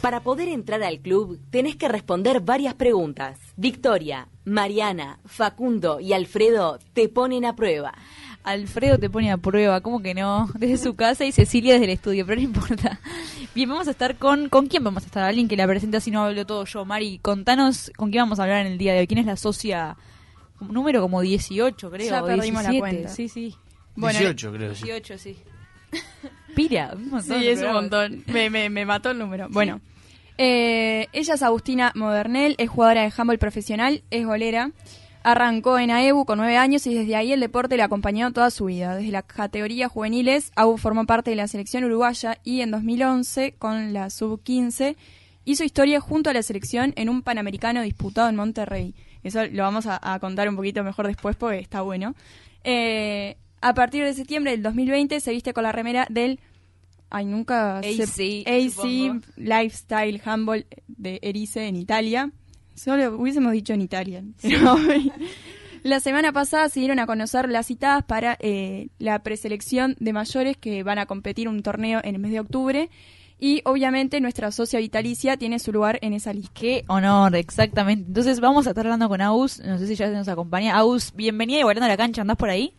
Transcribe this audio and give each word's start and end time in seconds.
Para 0.00 0.20
poder 0.20 0.48
entrar 0.48 0.82
al 0.82 1.00
club, 1.00 1.38
tenés 1.50 1.76
que 1.76 1.86
responder 1.86 2.40
varias 2.40 2.72
preguntas. 2.74 3.38
Victoria, 3.56 4.28
Mariana, 4.46 5.20
Facundo 5.26 6.00
y 6.00 6.14
Alfredo 6.14 6.78
te 6.94 7.10
ponen 7.10 7.44
a 7.44 7.54
prueba. 7.54 7.92
Alfredo 8.42 8.98
te 8.98 9.10
pone 9.10 9.30
a 9.30 9.36
prueba, 9.36 9.82
¿cómo 9.82 10.00
que 10.00 10.14
no? 10.14 10.48
Desde 10.58 10.78
su 10.78 10.94
casa 10.96 11.26
y 11.26 11.32
Cecilia 11.32 11.74
desde 11.74 11.84
el 11.84 11.90
estudio, 11.90 12.24
pero 12.24 12.40
no 12.40 12.46
importa. 12.46 12.98
Bien, 13.54 13.68
vamos 13.68 13.88
a 13.88 13.90
estar 13.90 14.16
con... 14.16 14.48
¿Con 14.48 14.68
quién 14.68 14.82
vamos 14.82 15.02
a 15.02 15.06
estar? 15.06 15.22
Alguien 15.22 15.48
que 15.48 15.56
la 15.56 15.66
presente 15.66 15.98
así 15.98 16.10
no 16.10 16.24
hablo 16.24 16.46
todo 16.46 16.64
yo. 16.64 16.86
Mari, 16.86 17.18
contanos 17.18 17.92
con 17.96 18.10
quién 18.10 18.22
vamos 18.22 18.40
a 18.40 18.44
hablar 18.44 18.64
en 18.64 18.72
el 18.72 18.78
día 18.78 18.94
de 18.94 19.00
hoy. 19.00 19.06
¿Quién 19.06 19.18
es 19.18 19.26
la 19.26 19.36
socia? 19.36 19.98
Número 20.60 21.02
como 21.02 21.20
18, 21.20 21.90
creo. 21.90 22.10
Ya 22.10 22.24
perdimos 22.24 22.62
la 22.62 22.70
17. 22.70 22.78
cuenta. 22.78 23.08
Sí, 23.10 23.28
sí. 23.28 23.54
Bueno, 23.96 24.18
18 24.18 24.52
creo. 24.52 24.74
sí. 24.74 24.84
18, 24.84 25.18
sí. 25.18 25.36
Pira, 26.54 26.92
un 26.94 27.10
montón. 27.10 27.40
Sí, 27.40 27.48
es 27.48 27.62
un 27.62 27.72
montón. 27.72 28.24
Me, 28.26 28.48
me, 28.48 28.70
me 28.70 28.86
mató 28.86 29.10
el 29.10 29.18
número. 29.18 29.48
Bueno, 29.50 29.80
eh, 30.42 31.08
ella 31.12 31.34
es 31.34 31.42
Agustina 31.42 31.92
Modernel, 31.94 32.54
es 32.56 32.70
jugadora 32.70 33.02
de 33.02 33.12
handball 33.14 33.38
profesional, 33.38 34.02
es 34.10 34.24
golera. 34.24 34.70
Arrancó 35.22 35.78
en 35.78 35.90
AEBU 35.90 36.24
con 36.24 36.38
nueve 36.38 36.56
años 36.56 36.86
y 36.86 36.94
desde 36.94 37.14
ahí 37.14 37.34
el 37.34 37.40
deporte 37.40 37.76
le 37.76 37.82
acompañó 37.82 38.32
toda 38.32 38.50
su 38.50 38.64
vida. 38.64 38.96
Desde 38.96 39.12
las 39.12 39.24
categorías 39.24 39.92
juveniles, 39.92 40.50
AU 40.56 40.78
formó 40.78 41.04
parte 41.04 41.28
de 41.28 41.36
la 41.36 41.46
selección 41.46 41.84
uruguaya 41.84 42.38
y 42.42 42.62
en 42.62 42.70
2011, 42.70 43.52
con 43.58 43.92
la 43.92 44.08
sub-15, 44.08 44.96
hizo 45.44 45.62
historia 45.62 46.00
junto 46.00 46.30
a 46.30 46.32
la 46.32 46.42
selección 46.42 46.94
en 46.96 47.10
un 47.10 47.20
panamericano 47.20 47.82
disputado 47.82 48.30
en 48.30 48.36
Monterrey. 48.36 48.94
Eso 49.22 49.44
lo 49.44 49.64
vamos 49.64 49.86
a, 49.86 50.00
a 50.00 50.20
contar 50.20 50.48
un 50.48 50.56
poquito 50.56 50.82
mejor 50.82 51.06
después 51.06 51.36
porque 51.36 51.58
está 51.58 51.82
bueno. 51.82 52.14
Eh, 52.64 53.36
a 53.60 53.74
partir 53.74 54.04
de 54.04 54.14
septiembre 54.14 54.52
del 54.52 54.62
2020 54.62 55.20
se 55.20 55.32
viste 55.32 55.52
con 55.52 55.64
la 55.64 55.72
remera 55.72 56.06
del 56.08 56.40
Ay, 57.10 57.24
nunca 57.26 57.82
sé- 57.82 58.44
AC, 58.44 58.44
AC. 58.46 59.20
Lifestyle 59.36 60.20
Handball 60.24 60.64
de 60.86 61.18
Erice 61.22 61.66
en 61.66 61.76
Italia. 61.76 62.30
Solo 62.74 63.16
hubiésemos 63.16 63.52
dicho 63.52 63.72
en 63.72 63.80
Italia. 63.82 64.22
la 65.82 66.00
semana 66.00 66.32
pasada 66.32 66.68
se 66.68 66.80
dieron 66.80 66.98
a 66.98 67.06
conocer 67.06 67.48
las 67.48 67.66
citadas 67.66 68.04
para 68.04 68.36
eh, 68.40 68.88
la 68.98 69.18
preselección 69.22 69.96
de 69.98 70.12
mayores 70.12 70.56
que 70.56 70.82
van 70.82 70.98
a 70.98 71.06
competir 71.06 71.48
un 71.48 71.62
torneo 71.62 72.00
en 72.04 72.14
el 72.14 72.20
mes 72.20 72.32
de 72.32 72.40
octubre. 72.40 72.90
Y 73.42 73.62
obviamente 73.64 74.20
nuestra 74.20 74.52
socia 74.52 74.78
vitalicia 74.80 75.38
tiene 75.38 75.58
su 75.58 75.72
lugar 75.72 75.98
en 76.02 76.12
esa 76.12 76.32
lista. 76.34 76.50
Qué 76.52 76.84
honor, 76.88 77.34
exactamente. 77.36 78.04
Entonces 78.06 78.38
vamos 78.38 78.66
a 78.66 78.70
estar 78.70 78.84
hablando 78.86 79.08
con 79.08 79.22
Aus, 79.22 79.60
no 79.60 79.78
sé 79.78 79.86
si 79.86 79.94
ya 79.94 80.08
nos 80.10 80.28
acompaña. 80.28 80.76
Aus, 80.76 81.12
bienvenida 81.16 81.58
y 81.60 81.62
volando 81.62 81.86
a 81.86 81.88
la 81.88 81.96
cancha, 81.96 82.20
¿andás 82.20 82.36
por 82.36 82.50
ahí? 82.50 82.74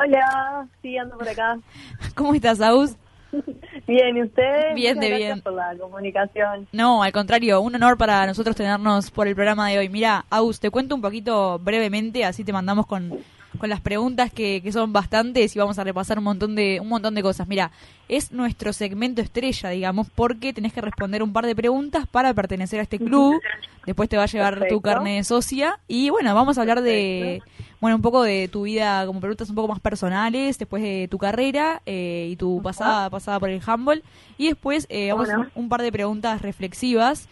Hola, 0.00 0.66
sí, 0.82 0.96
ando 0.98 1.16
por 1.16 1.28
acá. 1.28 1.58
¿Cómo 2.16 2.34
estás, 2.34 2.60
Aus? 2.60 2.96
Bien, 3.86 4.16
¿y 4.16 4.22
ustedes? 4.22 4.74
Bien, 4.74 4.96
Muchas 4.96 5.10
de 5.10 5.16
bien. 5.16 5.40
por 5.40 5.52
la 5.52 5.76
comunicación. 5.78 6.66
No, 6.72 7.02
al 7.02 7.12
contrario, 7.12 7.60
un 7.60 7.74
honor 7.74 7.96
para 7.96 8.26
nosotros 8.26 8.56
tenernos 8.56 9.10
por 9.10 9.26
el 9.28 9.34
programa 9.34 9.68
de 9.68 9.78
hoy. 9.78 9.88
Mira, 9.88 10.24
Aus, 10.30 10.60
te 10.60 10.70
cuento 10.70 10.94
un 10.94 11.00
poquito 11.00 11.58
brevemente, 11.58 12.24
así 12.24 12.44
te 12.44 12.52
mandamos 12.52 12.86
con, 12.86 13.12
con 13.60 13.70
las 13.70 13.80
preguntas 13.80 14.32
que, 14.32 14.60
que 14.62 14.72
son 14.72 14.92
bastantes 14.92 15.54
y 15.54 15.58
vamos 15.58 15.78
a 15.78 15.84
repasar 15.84 16.18
un 16.18 16.24
montón 16.24 16.56
de 16.56 16.80
un 16.80 16.88
montón 16.88 17.14
de 17.14 17.22
cosas. 17.22 17.46
Mira, 17.46 17.70
es 18.08 18.32
nuestro 18.32 18.72
segmento 18.72 19.22
estrella, 19.22 19.68
digamos, 19.68 20.08
porque 20.12 20.52
tenés 20.52 20.72
que 20.72 20.80
responder 20.80 21.22
un 21.22 21.32
par 21.32 21.46
de 21.46 21.54
preguntas 21.54 22.06
para 22.08 22.34
pertenecer 22.34 22.80
a 22.80 22.82
este 22.82 22.98
club. 22.98 23.40
Después 23.86 24.08
te 24.08 24.16
va 24.16 24.24
a 24.24 24.26
llevar 24.26 24.66
tu 24.68 24.80
carne 24.80 25.16
de 25.16 25.24
socia 25.24 25.78
y 25.86 26.10
bueno, 26.10 26.34
vamos 26.34 26.58
a 26.58 26.62
hablar 26.62 26.80
de 26.82 27.42
bueno, 27.80 27.96
un 27.96 28.02
poco 28.02 28.22
de 28.22 28.48
tu 28.48 28.62
vida, 28.64 29.06
como 29.06 29.20
preguntas 29.20 29.48
un 29.48 29.54
poco 29.54 29.68
más 29.68 29.80
personales, 29.80 30.58
después 30.58 30.82
de 30.82 31.08
tu 31.10 31.16
carrera 31.18 31.80
eh, 31.86 32.28
y 32.30 32.36
tu 32.36 32.60
pasada 32.62 33.08
pasada 33.08 33.40
por 33.40 33.48
el 33.48 33.62
handball 33.64 34.02
y 34.36 34.48
después 34.48 34.86
eh, 34.90 35.12
vamos 35.12 35.28
a 35.28 35.32
Bueno. 35.32 35.42
hacer 35.48 35.58
un 35.62 35.68
par 35.68 35.80
de 35.82 35.92
preguntas 35.92 36.42
reflexivas 36.42 37.28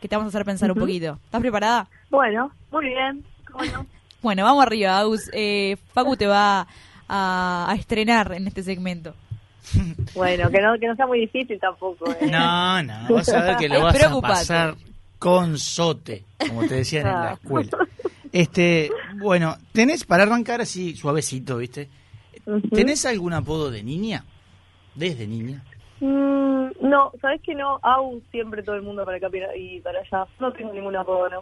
que 0.00 0.08
te 0.08 0.16
vamos 0.16 0.26
a 0.26 0.36
hacer 0.36 0.44
pensar 0.46 0.70
un 0.72 0.78
poquito. 0.78 1.18
¿Estás 1.24 1.40
preparada? 1.40 1.88
Bueno, 2.10 2.50
muy 2.70 2.86
bien. 2.86 3.24
¿Cómo 3.50 3.64
no? 3.64 3.86
Bueno, 4.22 4.44
vamos 4.44 4.62
arriba, 4.62 4.98
Aus. 5.00 5.30
Eh, 5.32 5.76
Facu 5.92 6.16
te 6.16 6.26
va 6.26 6.66
a, 7.08 7.66
a 7.70 7.74
estrenar 7.74 8.32
en 8.32 8.46
este 8.46 8.62
segmento. 8.62 9.14
Bueno, 10.14 10.50
que 10.50 10.60
no, 10.60 10.78
que 10.78 10.86
no 10.88 10.96
sea 10.96 11.06
muy 11.06 11.20
difícil 11.20 11.58
tampoco. 11.60 12.10
¿eh? 12.12 12.26
No, 12.30 12.82
no, 12.82 13.14
vas 13.14 13.28
a 13.28 13.42
ver 13.42 13.56
que 13.56 13.68
lo 13.68 13.82
vas 13.82 14.02
a 14.02 14.20
pasar 14.20 14.74
con 15.18 15.58
sote, 15.58 16.24
como 16.48 16.66
te 16.66 16.76
decían 16.76 17.06
en 17.06 17.12
la 17.12 17.30
Ah. 17.30 17.32
escuela. 17.34 17.70
Este, 18.32 18.90
bueno, 19.18 19.56
tenés 19.72 20.04
para 20.04 20.22
arrancar 20.22 20.60
así 20.60 20.96
suavecito, 20.96 21.56
¿viste? 21.58 21.88
¿Tenés 22.72 23.04
algún 23.06 23.32
apodo 23.32 23.70
de 23.70 23.82
niña? 23.82 24.24
Desde 24.94 25.26
niña. 25.26 25.62
Mm, 26.00 26.70
no, 26.80 27.12
¿sabes 27.20 27.40
que 27.42 27.54
no? 27.54 27.78
Aún 27.82 28.22
siempre 28.30 28.62
todo 28.62 28.76
el 28.76 28.82
mundo 28.82 29.04
para 29.04 29.18
acá 29.18 29.28
y 29.56 29.80
para 29.80 30.00
allá. 30.00 30.26
No 30.40 30.52
tengo 30.52 30.72
ningún 30.72 30.96
apodo, 30.96 31.28
¿no? 31.28 31.40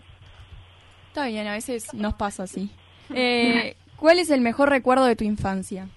Está 1.09 1.27
bien, 1.27 1.47
a 1.47 1.53
veces 1.53 1.93
nos 1.95 2.15
pasa 2.15 2.45
así. 2.45 2.71
Eh, 3.15 3.75
¿Cuál 3.97 4.19
es 4.19 4.31
el 4.31 4.41
mejor 4.41 4.71
recuerdo 4.71 5.05
de 5.05 5.17
tu 5.17 5.25
infancia? 5.25 5.89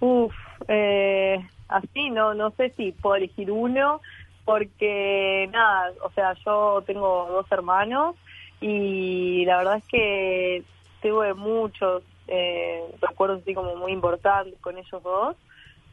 Uf, 0.00 0.34
eh, 0.66 1.38
así 1.68 2.10
no, 2.10 2.34
no 2.34 2.50
sé 2.52 2.72
si 2.76 2.92
puedo 2.92 3.16
elegir 3.16 3.50
uno, 3.50 4.00
porque 4.44 5.48
nada, 5.52 5.92
o 6.02 6.10
sea, 6.12 6.34
yo 6.44 6.82
tengo 6.86 7.28
dos 7.30 7.46
hermanos 7.52 8.16
y 8.60 9.44
la 9.44 9.58
verdad 9.58 9.76
es 9.76 9.84
que 9.84 10.64
tuve 11.02 11.34
muchos 11.34 12.02
eh, 12.26 12.82
recuerdos 13.00 13.42
así 13.42 13.54
como 13.54 13.76
muy 13.76 13.92
importantes 13.92 14.58
con 14.60 14.76
ellos 14.78 15.02
dos 15.02 15.36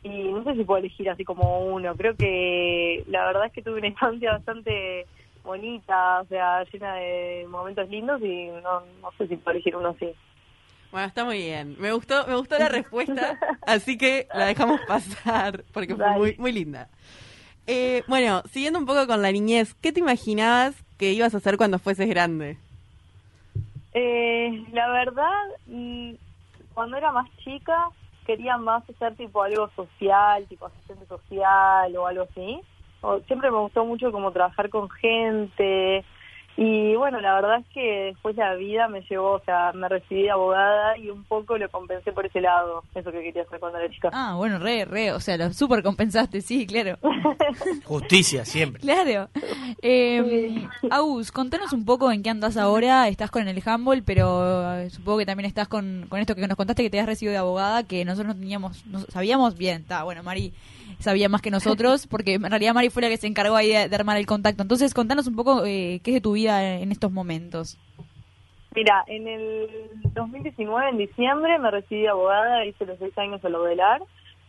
y 0.03 0.23
no 0.23 0.43
sé 0.43 0.55
si 0.55 0.63
puedo 0.63 0.79
elegir 0.79 1.09
así 1.09 1.23
como 1.25 1.59
uno. 1.59 1.95
Creo 1.95 2.15
que 2.15 3.03
la 3.07 3.25
verdad 3.25 3.47
es 3.47 3.53
que 3.53 3.61
tuve 3.61 3.79
una 3.79 3.87
infancia 3.87 4.31
bastante 4.31 5.05
bonita, 5.47 6.21
o 6.21 6.25
sea, 6.25 6.63
llena 6.65 6.93
de 6.95 7.47
momentos 7.49 7.89
lindos 7.89 8.21
y 8.21 8.47
no, 8.61 8.81
no 9.01 9.11
sé 9.17 9.27
si 9.27 9.37
puedo 9.37 9.55
elegir 9.55 9.75
uno 9.75 9.89
así. 9.89 10.13
Bueno, 10.91 11.07
está 11.07 11.25
muy 11.25 11.37
bien. 11.37 11.75
Me 11.79 11.91
gustó, 11.91 12.27
me 12.27 12.35
gustó 12.35 12.59
la 12.59 12.69
respuesta, 12.69 13.39
así 13.65 13.97
que 13.97 14.27
la 14.33 14.45
dejamos 14.45 14.79
pasar 14.87 15.63
porque 15.73 15.95
fue 15.95 16.09
muy, 16.11 16.35
muy 16.37 16.51
linda. 16.51 16.89
Eh, 17.65 18.03
bueno, 18.07 18.43
siguiendo 18.51 18.77
un 18.79 18.85
poco 18.85 19.07
con 19.07 19.21
la 19.21 19.31
niñez, 19.31 19.73
¿qué 19.81 19.91
te 19.91 19.99
imaginabas 19.99 20.75
que 20.97 21.13
ibas 21.13 21.33
a 21.33 21.37
hacer 21.37 21.57
cuando 21.57 21.79
fueses 21.79 22.07
grande? 22.07 22.57
Eh, 23.93 24.65
la 24.73 24.89
verdad, 24.89 25.43
mm, 25.65 26.11
cuando 26.73 26.97
era 26.97 27.11
más 27.11 27.27
chica 27.43 27.89
quería 28.25 28.57
más 28.57 28.87
hacer 28.89 29.15
tipo 29.15 29.41
algo 29.41 29.69
social, 29.75 30.45
tipo 30.47 30.67
asistente 30.67 31.05
social 31.07 31.95
o 31.95 32.05
algo 32.05 32.23
así. 32.29 32.61
O, 33.07 33.19
siempre 33.21 33.49
me 33.49 33.57
gustó 33.57 33.85
mucho 33.85 34.11
como 34.11 34.31
trabajar 34.31 34.69
con 34.69 34.89
gente 34.89 36.03
y 36.59 36.95
bueno, 36.95 37.21
la 37.21 37.35
verdad 37.35 37.59
es 37.59 37.67
que 37.71 38.05
después 38.05 38.35
la 38.35 38.55
vida 38.55 38.87
me 38.87 39.01
llevó, 39.01 39.33
o 39.33 39.41
sea, 39.45 39.73
me 39.73 39.87
recibí 39.87 40.23
de 40.23 40.31
abogada 40.31 40.97
y 40.97 41.11
un 41.11 41.23
poco 41.23 41.55
lo 41.55 41.69
compensé 41.69 42.11
por 42.11 42.25
ese 42.25 42.41
lado, 42.41 42.83
eso 42.95 43.11
que 43.11 43.21
quería 43.21 43.43
hacer 43.43 43.59
cuando 43.59 43.77
era 43.77 43.93
chica. 43.93 44.09
Ah, 44.11 44.33
bueno, 44.35 44.57
re, 44.57 44.83
re, 44.83 45.11
o 45.11 45.19
sea, 45.19 45.37
lo 45.37 45.53
super 45.53 45.83
compensaste, 45.83 46.41
sí, 46.41 46.65
claro. 46.65 46.97
Justicia, 47.85 48.43
siempre. 48.43 48.81
Claro. 48.81 49.29
Eh, 49.83 50.67
Aus, 50.89 51.31
contanos 51.31 51.73
un 51.73 51.85
poco 51.85 52.11
en 52.11 52.23
qué 52.23 52.31
andas 52.31 52.57
ahora. 52.57 53.07
Estás 53.07 53.29
con 53.29 53.47
el 53.47 53.61
handball, 53.63 54.01
pero 54.01 54.79
eh, 54.79 54.89
supongo 54.89 55.19
que 55.19 55.27
también 55.27 55.45
estás 55.45 55.67
con, 55.67 56.07
con 56.09 56.19
esto 56.19 56.33
que 56.33 56.47
nos 56.47 56.57
contaste 56.57 56.81
que 56.81 56.89
te 56.89 56.99
has 56.99 57.05
recibido 57.05 57.33
de 57.33 57.37
abogada, 57.37 57.83
que 57.83 58.03
nosotros 58.03 58.35
no 58.35 58.41
teníamos, 58.41 58.83
no 58.87 59.01
sabíamos 59.01 59.55
bien. 59.59 59.81
Está 59.81 60.01
bueno, 60.01 60.23
Mari 60.23 60.53
sabía 60.99 61.29
más 61.29 61.41
que 61.41 61.51
nosotros, 61.51 62.07
porque 62.09 62.35
en 62.35 62.43
realidad 62.43 62.73
Mari 62.73 62.89
fue 62.89 63.01
la 63.01 63.09
que 63.09 63.17
se 63.17 63.27
encargó 63.27 63.55
ahí 63.55 63.69
de, 63.69 63.89
de 63.89 63.95
armar 63.95 64.17
el 64.17 64.25
contacto. 64.25 64.61
Entonces, 64.61 64.93
contanos 64.93 65.27
un 65.27 65.35
poco 65.35 65.65
eh, 65.65 66.01
qué 66.03 66.11
es 66.11 66.15
de 66.15 66.21
tu 66.21 66.33
vida 66.33 66.79
en 66.79 66.91
estos 66.91 67.11
momentos. 67.11 67.77
Mira, 68.75 69.03
en 69.07 69.27
el 69.27 69.69
2019, 70.13 70.89
en 70.89 70.97
diciembre, 70.97 71.57
me 71.57 71.71
recibí 71.71 72.01
de 72.01 72.09
abogada, 72.09 72.63
hice 72.63 72.85
los 72.85 72.99
seis 72.99 73.17
años 73.17 73.43
a 73.43 73.49
Laudelar. 73.49 74.03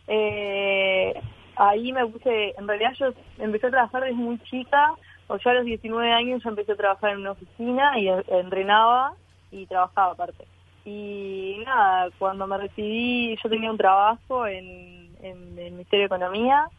Eh, 0.07 1.19
ahí 1.55 1.91
me 1.91 2.05
puse, 2.05 2.53
en 2.57 2.67
realidad 2.67 2.93
yo 2.99 3.07
empecé 3.39 3.67
a 3.67 3.71
trabajar 3.71 4.03
desde 4.03 4.15
muy 4.15 4.37
chica, 4.43 4.93
o 5.27 5.37
yo 5.37 5.49
a 5.49 5.53
los 5.55 5.65
19 5.65 6.11
años 6.11 6.43
ya 6.43 6.49
empecé 6.49 6.73
a 6.73 6.75
trabajar 6.75 7.11
en 7.11 7.21
una 7.21 7.31
oficina 7.31 7.97
y 7.97 8.07
entrenaba 8.07 9.13
y 9.51 9.65
trabajaba 9.65 10.11
aparte. 10.11 10.45
Y 10.85 11.61
nada, 11.65 12.09
cuando 12.19 12.45
me 12.47 12.57
recibí, 12.57 13.35
yo 13.43 13.49
tenía 13.49 13.71
un 13.71 13.77
trabajo 13.77 14.45
en, 14.45 14.98
en 15.21 15.57
el 15.57 15.71
Ministerio 15.71 16.01
de 16.01 16.15
Economía, 16.15 16.69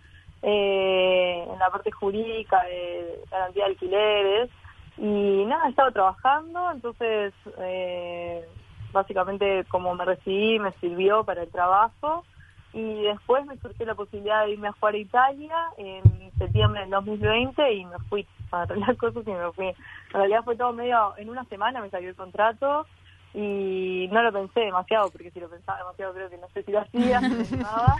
eh, 0.43 1.45
en 1.51 1.59
la 1.59 1.71
parte 1.71 1.91
jurídica 1.91 2.63
de 2.65 3.21
garantía 3.31 3.65
de 3.65 3.71
alquileres, 3.71 4.51
y 4.97 5.45
nada, 5.47 5.69
estaba 5.69 5.91
trabajando, 5.93 6.71
entonces 6.73 7.33
eh, 7.59 8.45
básicamente 8.93 9.65
como 9.69 9.95
me 9.95 10.05
recibí 10.05 10.59
me 10.59 10.73
sirvió 10.73 11.25
para 11.25 11.43
el 11.43 11.51
trabajo 11.51 12.25
y 12.73 13.03
después 13.03 13.47
me 13.47 13.57
surgió 13.59 13.87
la 13.87 13.95
posibilidad 13.95 14.45
de 14.45 14.53
irme 14.53 14.69
a 14.69 14.73
jugar 14.73 14.95
a 14.95 14.99
Italia 14.99 15.57
en 15.79 16.31
septiembre 16.39 16.83
del 16.83 16.91
2020 16.91 17.73
y 17.73 17.85
me 17.85 17.99
fui 18.09 18.27
a 18.53 18.63
arreglar 18.63 18.97
cosas 18.99 19.27
y 19.27 19.31
me 19.31 19.53
fui. 19.53 19.69
En 19.69 19.75
realidad 20.13 20.45
fue 20.45 20.57
todo 20.57 20.73
medio, 20.73 21.15
en 21.17 21.31
una 21.31 21.45
semana 21.45 21.81
me 21.81 21.91
salió 21.91 22.11
el 22.11 22.17
contrato 22.17 22.87
y 23.35 24.09
no 24.11 24.23
lo 24.23 24.33
pensé 24.33 24.61
demasiado 24.61 25.11
porque 25.11 25.31
si 25.31 25.41
lo 25.41 25.49
pensaba 25.49 25.79
demasiado 25.79 26.13
creo 26.15 26.31
que 26.31 26.37
no 26.39 26.49
sé 26.53 26.63
si 26.65 26.73
lo 26.73 26.81
hacía, 26.81 27.21
si 27.21 27.29
me 27.29 27.45
animaba. 27.47 27.97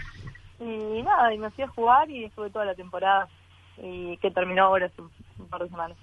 y 0.59 1.01
nada, 1.03 1.33
y 1.33 1.37
me 1.37 1.49
fui 1.51 1.63
a 1.63 1.67
jugar 1.69 2.09
y 2.09 2.25
estuve 2.25 2.49
toda 2.49 2.65
la 2.65 2.75
temporada. 2.75 3.27
y 3.81 4.17
que 4.17 4.29
terminó 4.31 4.65
ahora 4.65 4.87
hace 4.87 5.01
un 5.01 5.47
par 5.47 5.61
de 5.63 5.69
semanas. 5.69 5.97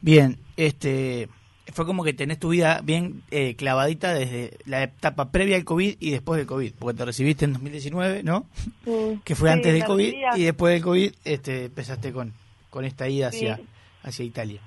Bien, 0.00 0.38
este 0.56 1.28
fue 1.72 1.86
como 1.86 2.02
que 2.04 2.12
tenés 2.12 2.38
tu 2.38 2.50
vida 2.50 2.80
bien 2.82 3.22
eh, 3.30 3.54
clavadita 3.56 4.12
desde 4.12 4.58
la 4.66 4.82
etapa 4.82 5.30
previa 5.30 5.56
al 5.56 5.64
COVID 5.64 5.96
y 6.00 6.10
después 6.10 6.36
del 6.38 6.46
COVID, 6.46 6.74
porque 6.78 6.98
te 6.98 7.04
recibiste 7.04 7.44
en 7.44 7.52
2019, 7.54 8.22
¿no? 8.22 8.46
Sí. 8.84 9.20
Que 9.24 9.34
fue 9.34 9.48
Sí, 9.48 9.52
antes 9.54 9.72
del 9.72 9.84
COVID 9.84 10.04
recibía. 10.06 10.30
y 10.36 10.42
después 10.42 10.74
del 10.74 10.82
COVID 10.82 11.12
este, 11.24 11.64
empezaste 11.66 12.12
con, 12.12 12.32
con 12.68 12.84
esta 12.84 13.08
ida 13.08 13.28
hacia, 13.28 13.56
Sí. 13.56 13.66
hacia 14.02 14.24
Italia. 14.24 14.60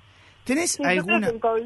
¿Tenés 0.46 0.72
Sí, 0.72 0.78
yo 0.84 0.84
creo 0.90 1.00
alguna...? 1.00 1.28
que 1.28 1.34
el 1.36 1.42
COVID... 1.42 1.64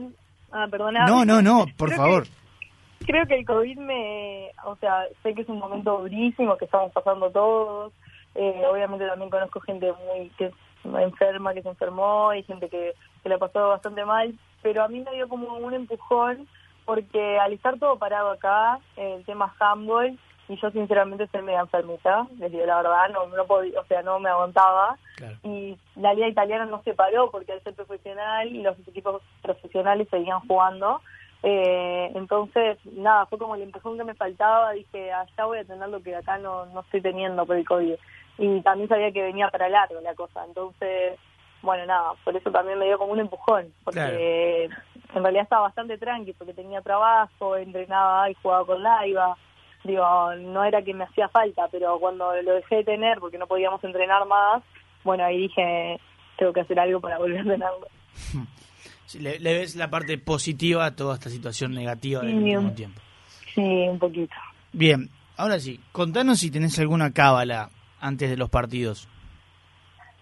Ah, 0.51 0.67
perdona. 0.69 1.05
No, 1.05 1.25
no, 1.25 1.41
no, 1.41 1.65
por 1.77 1.89
Creo 1.89 1.97
favor. 2.01 2.23
que- 2.23 3.05
creo 3.05 3.25
que 3.25 3.35
el 3.39 3.45
COVID 3.45 3.77
me... 3.79 4.49
O 4.65 4.75
sea, 4.77 5.05
sé 5.23 5.33
que 5.33 5.41
es 5.41 5.49
un 5.49 5.59
momento 5.59 5.97
durísimo 5.99 6.57
que 6.57 6.65
estamos 6.65 6.91
pasando 6.91 7.29
todos. 7.31 7.93
Eh, 8.35 8.61
obviamente 8.69 9.07
también 9.07 9.29
conozco 9.31 9.59
gente 9.61 9.91
muy 10.07 10.29
que 10.37 10.51
enferma, 10.83 11.53
que 11.53 11.61
se 11.63 11.69
enfermó 11.69 12.33
y 12.33 12.43
gente 12.43 12.69
que, 12.69 12.93
que 13.23 13.29
le 13.29 13.37
pasó 13.37 13.69
bastante 13.69 14.05
mal. 14.05 14.33
Pero 14.61 14.83
a 14.83 14.87
mí 14.87 14.99
me 15.01 15.11
dio 15.15 15.27
como 15.27 15.53
un 15.57 15.73
empujón 15.73 16.47
porque 16.85 17.37
al 17.39 17.53
estar 17.53 17.77
todo 17.79 17.97
parado 17.97 18.31
acá, 18.31 18.79
el 18.97 19.23
tema 19.25 19.53
handball, 19.59 20.17
y 20.49 20.57
yo 20.57 20.71
sinceramente 20.71 21.27
soy 21.27 21.43
media 21.43 21.61
enfermita, 21.61 22.27
les 22.39 22.51
digo 22.51 22.65
la 22.65 22.77
verdad, 22.77 23.09
no, 23.13 23.27
no 23.27 23.45
podía, 23.45 23.79
o 23.79 23.85
sea, 23.85 24.01
no 24.01 24.19
me 24.19 24.29
aguantaba 24.29 24.97
Claro. 25.15 25.35
y 25.43 25.77
la 25.95 26.13
liga 26.13 26.27
italiana 26.27 26.65
no 26.65 26.81
se 26.83 26.93
paró 26.93 27.29
porque 27.29 27.51
al 27.53 27.61
ser 27.61 27.75
profesional 27.75 28.47
y 28.47 28.61
los 28.63 28.77
equipos 28.87 29.21
profesionales 29.41 30.07
seguían 30.09 30.39
jugando. 30.47 31.01
Eh, 31.43 32.11
entonces, 32.15 32.77
nada, 32.85 33.25
fue 33.27 33.37
como 33.37 33.55
el 33.55 33.61
empujón 33.61 33.97
que 33.97 34.03
me 34.03 34.13
faltaba. 34.13 34.71
Dije, 34.71 35.11
allá 35.11 35.45
voy 35.45 35.59
a 35.59 35.63
tener 35.65 35.87
lo 35.87 36.01
que 36.01 36.15
acá 36.15 36.37
no, 36.37 36.65
no 36.67 36.81
estoy 36.81 37.01
teniendo 37.01 37.45
por 37.45 37.55
el 37.55 37.65
COVID. 37.65 37.95
Y 38.37 38.61
también 38.61 38.89
sabía 38.89 39.11
que 39.11 39.23
venía 39.23 39.49
para 39.49 39.69
largo 39.69 39.99
la 40.01 40.15
cosa. 40.15 40.43
Entonces, 40.45 41.17
bueno, 41.61 41.85
nada, 41.85 42.13
por 42.23 42.35
eso 42.35 42.51
también 42.51 42.79
me 42.79 42.85
dio 42.85 42.97
como 42.97 43.13
un 43.13 43.19
empujón. 43.19 43.73
Porque 43.83 44.65
en 44.65 45.23
realidad 45.23 45.43
estaba 45.43 45.63
bastante 45.63 45.97
tranqui, 45.97 46.33
porque 46.33 46.53
tenía 46.53 46.81
trabajo, 46.81 47.55
entrenaba 47.57 48.29
y 48.29 48.33
jugaba 48.35 48.65
con 48.65 48.83
Laiva. 48.83 49.37
Digo, 49.83 50.35
no 50.35 50.63
era 50.63 50.81
que 50.81 50.93
me 50.93 51.05
hacía 51.05 51.29
falta, 51.29 51.67
pero 51.71 51.97
cuando 51.99 52.33
lo 52.41 52.53
dejé 52.53 52.77
de 52.77 52.83
tener, 52.83 53.19
porque 53.19 53.37
no 53.37 53.47
podíamos 53.47 53.83
entrenar 53.83 54.25
más, 54.27 54.61
bueno, 55.03 55.23
ahí 55.23 55.37
dije, 55.37 55.97
tengo 56.37 56.51
que 56.53 56.61
hacer 56.61 56.79
algo 56.79 56.99
para 56.99 57.17
volver 57.17 57.39
a 57.39 57.43
tenerlo. 57.43 57.87
Sí, 59.05 59.19
Le, 59.19 59.39
le 59.39 59.53
ves 59.59 59.75
la 59.75 59.89
parte 59.89 60.17
positiva 60.17 60.85
a 60.85 60.95
toda 60.95 61.15
esta 61.15 61.29
situación 61.29 61.73
negativa 61.73 62.21
del 62.21 62.31
Sí. 62.37 62.55
último 62.55 62.71
tiempo. 62.73 63.01
Sí, 63.55 63.61
un 63.61 63.97
poquito. 63.99 64.35
Bien, 64.73 65.09
ahora 65.37 65.59
sí, 65.59 65.79
contanos 65.91 66.39
si 66.39 66.51
tenés 66.51 66.77
alguna 66.79 67.11
cábala 67.11 67.69
antes 68.01 68.29
de 68.29 68.37
los 68.37 68.49
partidos. 68.49 69.07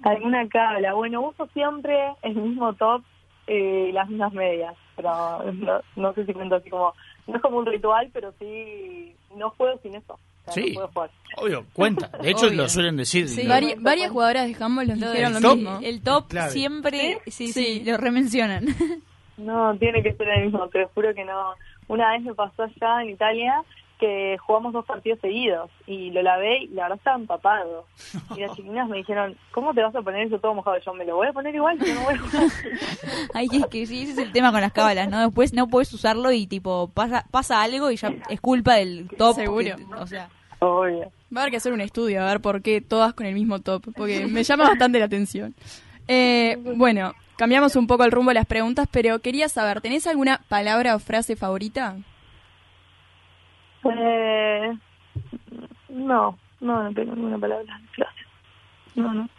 Alguna 0.04 0.48
cabla. 0.48 0.94
Bueno, 0.94 1.22
uso 1.22 1.48
siempre 1.54 1.98
el 2.22 2.36
mismo 2.36 2.72
top 2.74 3.04
eh, 3.48 3.88
y 3.90 3.92
las 3.92 4.08
mismas 4.08 4.32
medias, 4.34 4.76
pero 4.96 5.42
no, 5.54 5.82
no 5.96 6.14
sé 6.14 6.26
si 6.26 6.34
cuento 6.34 6.56
así 6.56 6.70
como, 6.70 6.94
no 7.28 7.36
es 7.36 7.42
como 7.42 7.58
un 7.58 7.66
ritual, 7.66 8.10
pero 8.14 8.34
sí, 8.40 9.14
no 9.36 9.50
juego 9.52 9.80
sin 9.84 9.96
eso. 9.96 10.14
O 10.14 10.52
sea, 10.52 10.54
Sí. 10.54 10.70
no 10.70 10.74
puedo 10.76 10.88
jugar. 10.90 11.10
Obvio, 11.38 11.66
cuenta. 11.74 12.08
De 12.22 12.30
hecho, 12.32 12.48
Obvio. 12.48 12.64
lo 12.64 12.70
suelen 12.70 12.96
decir. 12.98 13.28
Sí. 13.28 13.44
Lo- 13.44 13.54
Vari- 13.54 13.76
varias 13.80 14.12
jugadoras 14.12 14.48
de 14.48 14.64
handball 14.64 14.88
nos 14.88 14.98
Lo 15.00 15.12
dijeron 15.12 15.34
lo 15.34 15.40
top- 15.42 15.56
mismo. 15.58 15.80
El 15.84 16.02
top 16.02 16.28
Clave. 16.30 16.52
siempre, 16.52 17.20
sí, 17.28 17.48
sí, 17.50 17.80
Sí. 17.80 17.84
lo 17.86 17.98
remencionan. 17.98 18.66
No, 19.38 19.78
tiene 19.78 20.02
que 20.02 20.14
ser 20.14 20.28
el 20.30 20.46
mismo, 20.46 20.68
te 20.70 20.84
juro 20.96 21.14
que 21.14 21.24
no. 21.24 21.54
Una 21.88 22.12
vez 22.14 22.24
me 22.24 22.34
pasó 22.34 22.64
allá 22.64 23.04
en 23.04 23.12
Italia 23.12 23.64
que 24.00 24.38
jugamos 24.40 24.74
dos 24.74 24.86
partidos 24.86 25.20
seguidos 25.20 25.70
y 25.88 26.12
lo 26.12 26.22
lavé 26.22 26.64
y 26.64 26.68
la 26.68 26.84
verdad 26.84 26.98
estaba 26.98 27.18
empapado. 27.18 27.86
Y 28.36 28.42
las 28.42 28.56
chiquinas 28.56 28.88
me 28.90 28.98
dijeron, 28.98 29.36
¿cómo 29.52 29.74
te 29.74 29.82
vas 29.82 29.96
a 29.96 30.02
poner 30.02 30.28
eso 30.28 30.38
todo 30.40 30.54
mojado? 30.54 30.78
Yo 30.86 30.94
me 30.94 31.06
lo 31.06 31.16
voy 31.16 31.28
a 31.28 31.34
poner 31.34 31.54
igual, 31.56 31.78
yo 31.80 31.94
no 31.96 32.02
voy 32.02 32.14
a 32.14 32.18
jugar. 32.20 32.44
Ay, 33.34 33.48
que, 33.48 33.62
que 33.70 33.86
sí, 33.88 34.04
ese 34.04 34.12
es 34.14 34.18
el 34.20 34.32
tema 34.32 34.52
con 34.52 34.62
las 34.62 34.72
cábalas, 34.74 35.10
¿no? 35.10 35.20
Después 35.22 35.54
no 35.54 35.68
puedes 35.68 35.92
usarlo 35.94 36.32
y 36.32 36.46
tipo 36.48 36.90
pasa 36.94 37.26
pasa 37.32 37.62
algo 37.62 37.90
y 37.92 37.96
ya 37.98 38.14
es 38.30 38.40
culpa 38.42 38.76
del 38.76 39.08
top. 39.18 39.36
Seguro. 39.36 39.76
que- 39.78 39.86
o 39.96 40.08
sea, 40.08 40.30
Obvio. 40.60 41.12
Va 41.36 41.42
a 41.42 41.44
haber 41.44 41.52
que 41.52 41.58
hacer 41.58 41.74
un 41.74 41.82
estudio 41.82 42.22
a 42.24 42.26
ver 42.26 42.40
por 42.42 42.62
qué 42.62 42.82
todas 42.82 43.14
con 43.14 43.26
el 43.26 43.34
mismo 43.36 43.60
top, 43.60 43.84
porque 43.96 44.26
me 44.28 44.44
llama 44.44 44.64
bastante 44.70 44.98
la 45.00 45.06
atención. 45.06 45.54
Eh, 46.08 46.58
bueno, 46.76 47.14
cambiamos 47.36 47.76
un 47.76 47.86
poco 47.86 48.04
el 48.06 48.12
rumbo 48.12 48.30
de 48.32 48.36
las 48.36 48.46
preguntas, 48.46 48.88
pero 48.92 49.20
quería 49.20 49.50
saber, 49.50 49.82
¿tenés 49.82 50.08
alguna 50.08 50.42
palabra 50.50 50.96
o 50.96 51.00
frase 51.00 51.36
favorita? 51.36 51.98
Eh, 53.86 54.78
no, 55.90 56.38
no, 56.60 56.84
no 56.84 56.94
tengo 56.94 57.16
ninguna 57.16 57.38
palabra. 57.38 57.80
Gracias. 57.96 58.26
No, 58.96 59.14
no. 59.14 59.30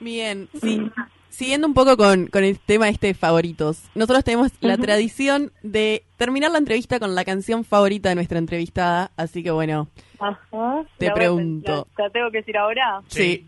Bien, 0.00 0.48
sí. 0.60 0.82
Siguiendo 1.28 1.66
un 1.66 1.74
poco 1.74 1.96
con, 1.98 2.28
con 2.28 2.44
el 2.44 2.58
tema 2.58 2.88
este 2.88 3.08
de 3.08 3.14
favoritos, 3.14 3.82
nosotros 3.94 4.24
tenemos 4.24 4.52
la 4.60 4.78
tradición 4.78 5.52
de 5.62 6.02
terminar 6.16 6.50
la 6.50 6.58
entrevista 6.58 6.98
con 6.98 7.14
la 7.14 7.24
canción 7.26 7.62
favorita 7.64 8.08
de 8.08 8.14
nuestra 8.14 8.38
entrevistada, 8.38 9.10
así 9.18 9.42
que 9.42 9.50
bueno, 9.50 9.88
Ajá. 10.18 10.82
Te 10.96 11.08
La 11.08 11.14
pregunto. 11.14 11.84
pensar. 11.84 12.04
¿La 12.06 12.10
tengo 12.10 12.30
que 12.30 12.38
decir 12.38 12.56
ahora? 12.56 13.02
sí. 13.08 13.46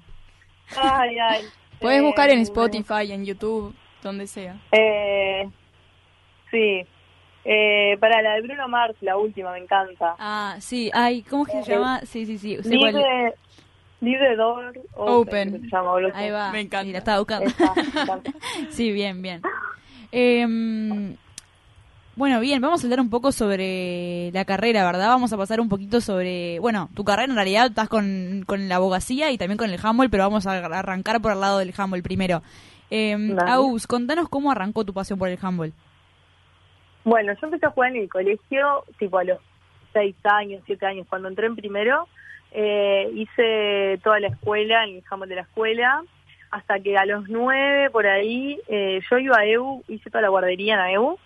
Ay, 0.76 1.17
ay. 1.19 1.44
Podés 1.81 2.00
Eh, 2.00 2.02
buscar 2.05 2.29
en 2.29 2.40
Spotify, 2.40 3.11
en 3.11 3.25
YouTube, 3.25 3.75
donde 4.02 4.26
sea. 4.26 4.61
Eh, 4.73 5.49
sí. 6.50 6.85
Eh, 7.50 7.97
para 7.99 8.21
la 8.21 8.35
de 8.35 8.43
Bruno 8.43 8.69
Mars, 8.69 8.95
la 9.00 9.17
última, 9.17 9.53
me 9.53 9.61
encanta. 9.61 10.15
ah, 10.19 10.56
sí, 10.61 10.91
ay, 10.93 11.23
¿cómo 11.23 11.47
es 11.47 11.53
que 11.53 11.62
se 11.62 11.73
llama? 11.73 12.00
Sí, 12.05 12.27
sí, 12.27 12.37
sí, 12.37 12.59
sé 12.62 12.77
cuál 12.77 12.93
door 14.37 14.79
open. 14.95 15.55
Open. 15.55 15.61
se 15.62 15.69
llama. 15.69 15.93
Ahí 16.15 16.31
va. 16.31 16.53
Me 16.53 16.61
encanta. 16.61 16.85
Sí, 16.85 16.93
la 16.93 16.99
estaba 16.99 17.19
buscando. 17.21 17.47
Esa, 17.47 17.75
me 17.75 17.83
encanta. 18.03 18.33
Sí, 18.69 18.93
bien, 18.93 19.23
bien. 19.23 19.41
Em, 20.12 21.17
bueno, 22.17 22.39
bien, 22.41 22.61
vamos 22.61 22.83
a 22.83 22.87
hablar 22.87 23.00
un 23.00 23.09
poco 23.09 23.33
sobre 23.33 24.31
la 24.33 24.45
carrera, 24.45 24.85
¿verdad? 24.85 25.09
Vamos 25.09 25.33
a 25.33 25.39
pasar 25.39 25.59
un 25.59 25.71
poquito 25.71 26.03
sobre, 26.03 26.59
bueno, 26.59 26.91
tu 26.95 27.03
carrera 27.03 27.31
en 27.31 27.37
realidad 27.37 27.69
estás 27.69 27.89
con, 27.89 28.45
con 28.47 28.69
la 28.69 28.77
abogacía 28.77 29.31
y 29.31 29.39
también 29.39 29.56
con 29.56 29.71
el 29.71 29.81
handball, 29.83 30.11
pero 30.11 30.25
vamos 30.25 30.47
a 30.47 30.59
arrancar 30.59 31.23
por 31.23 31.33
el 31.33 31.41
lado 31.41 31.61
del 31.61 31.73
handball 31.75 32.03
primero. 32.03 32.43
Agus, 33.47 33.87
contanos 33.87 34.29
cómo 34.29 34.50
arrancó 34.50 34.85
tu 34.85 34.93
pasión 34.93 35.19
por 35.19 35.29
el 35.31 35.39
handball. 35.41 35.73
Bueno, 37.09 37.33
yo 37.33 37.47
empecé 37.47 37.65
a 37.65 37.71
jugar 37.71 37.93
en 37.93 38.03
el 38.03 38.09
colegio, 38.11 38.85
tipo 38.99 39.17
a 39.17 39.25
los 39.25 39.39
seis 39.95 40.15
años, 40.25 40.63
siete 40.67 40.85
años. 40.85 41.07
Cuando 41.09 41.29
entré 41.29 41.47
en 41.47 41.57
primero, 41.57 42.07
eh, 42.53 43.11
hice 43.15 43.99
toda 44.05 44.21
la 44.21 44.29
escuela, 44.29 44.85
en 44.85 44.97
el 44.97 45.05
handball 45.11 45.31
de 45.31 45.37
la 45.37 45.41
escuela, 45.41 46.03
hasta 46.51 46.79
que 46.81 46.99
a 46.99 47.07
los 47.07 47.27
nueve, 47.31 47.89
por 47.89 48.07
ahí, 48.07 48.61
eh, 48.69 49.00
yo 49.11 49.19
iba 49.19 49.38
a 49.38 49.47
EU, 49.47 49.83
hice 49.88 50.11
toda 50.11 50.21
la 50.21 50.29
guardería 50.29 50.75
en 50.75 50.81
AEU, 50.81 51.19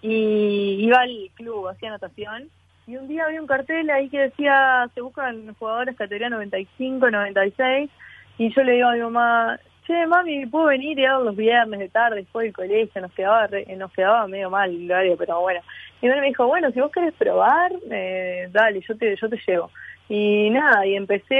y 0.00 0.78
iba 0.80 1.00
al 1.00 1.30
club, 1.34 1.68
hacía 1.68 1.90
natación. 1.90 2.48
Y 2.86 2.96
un 2.96 3.06
día 3.06 3.26
vi 3.26 3.38
un 3.38 3.46
cartel 3.46 3.90
ahí 3.90 4.08
que 4.08 4.20
decía, 4.20 4.88
se 4.94 5.02
buscan 5.02 5.54
jugadores 5.56 5.96
categoría 5.96 6.30
95, 6.30 7.10
96, 7.10 7.90
y 8.38 8.54
yo 8.54 8.62
le 8.62 8.72
digo 8.72 8.88
a 8.88 8.92
mi 8.92 9.00
mamá, 9.00 9.60
che, 9.86 10.06
mami, 10.06 10.46
¿puedo 10.46 10.66
venir 10.66 10.98
y 10.98 11.02
ir 11.02 11.08
los 11.08 11.36
viernes 11.36 11.80
de 11.80 11.88
tarde 11.88 12.16
después 12.16 12.44
del 12.44 12.52
colegio? 12.54 13.00
Nos 13.00 13.12
quedaba, 13.12 13.46
re- 13.46 13.66
nos 13.76 13.92
quedaba 13.92 14.26
medio 14.26 14.50
mal 14.50 14.70
el 14.70 14.90
horario, 14.90 15.16
pero 15.16 15.40
bueno. 15.40 15.60
Y 16.02 16.06
él 16.06 16.20
me 16.20 16.26
dijo, 16.26 16.46
bueno, 16.46 16.70
si 16.72 16.80
vos 16.80 16.92
querés 16.92 17.14
probar, 17.14 17.72
eh, 17.90 18.48
dale, 18.52 18.80
yo 18.86 18.96
te, 18.96 19.16
yo 19.16 19.28
te 19.28 19.38
llevo. 19.46 19.70
Y 20.08 20.50
nada, 20.50 20.86
y 20.86 20.94
empecé, 20.96 21.34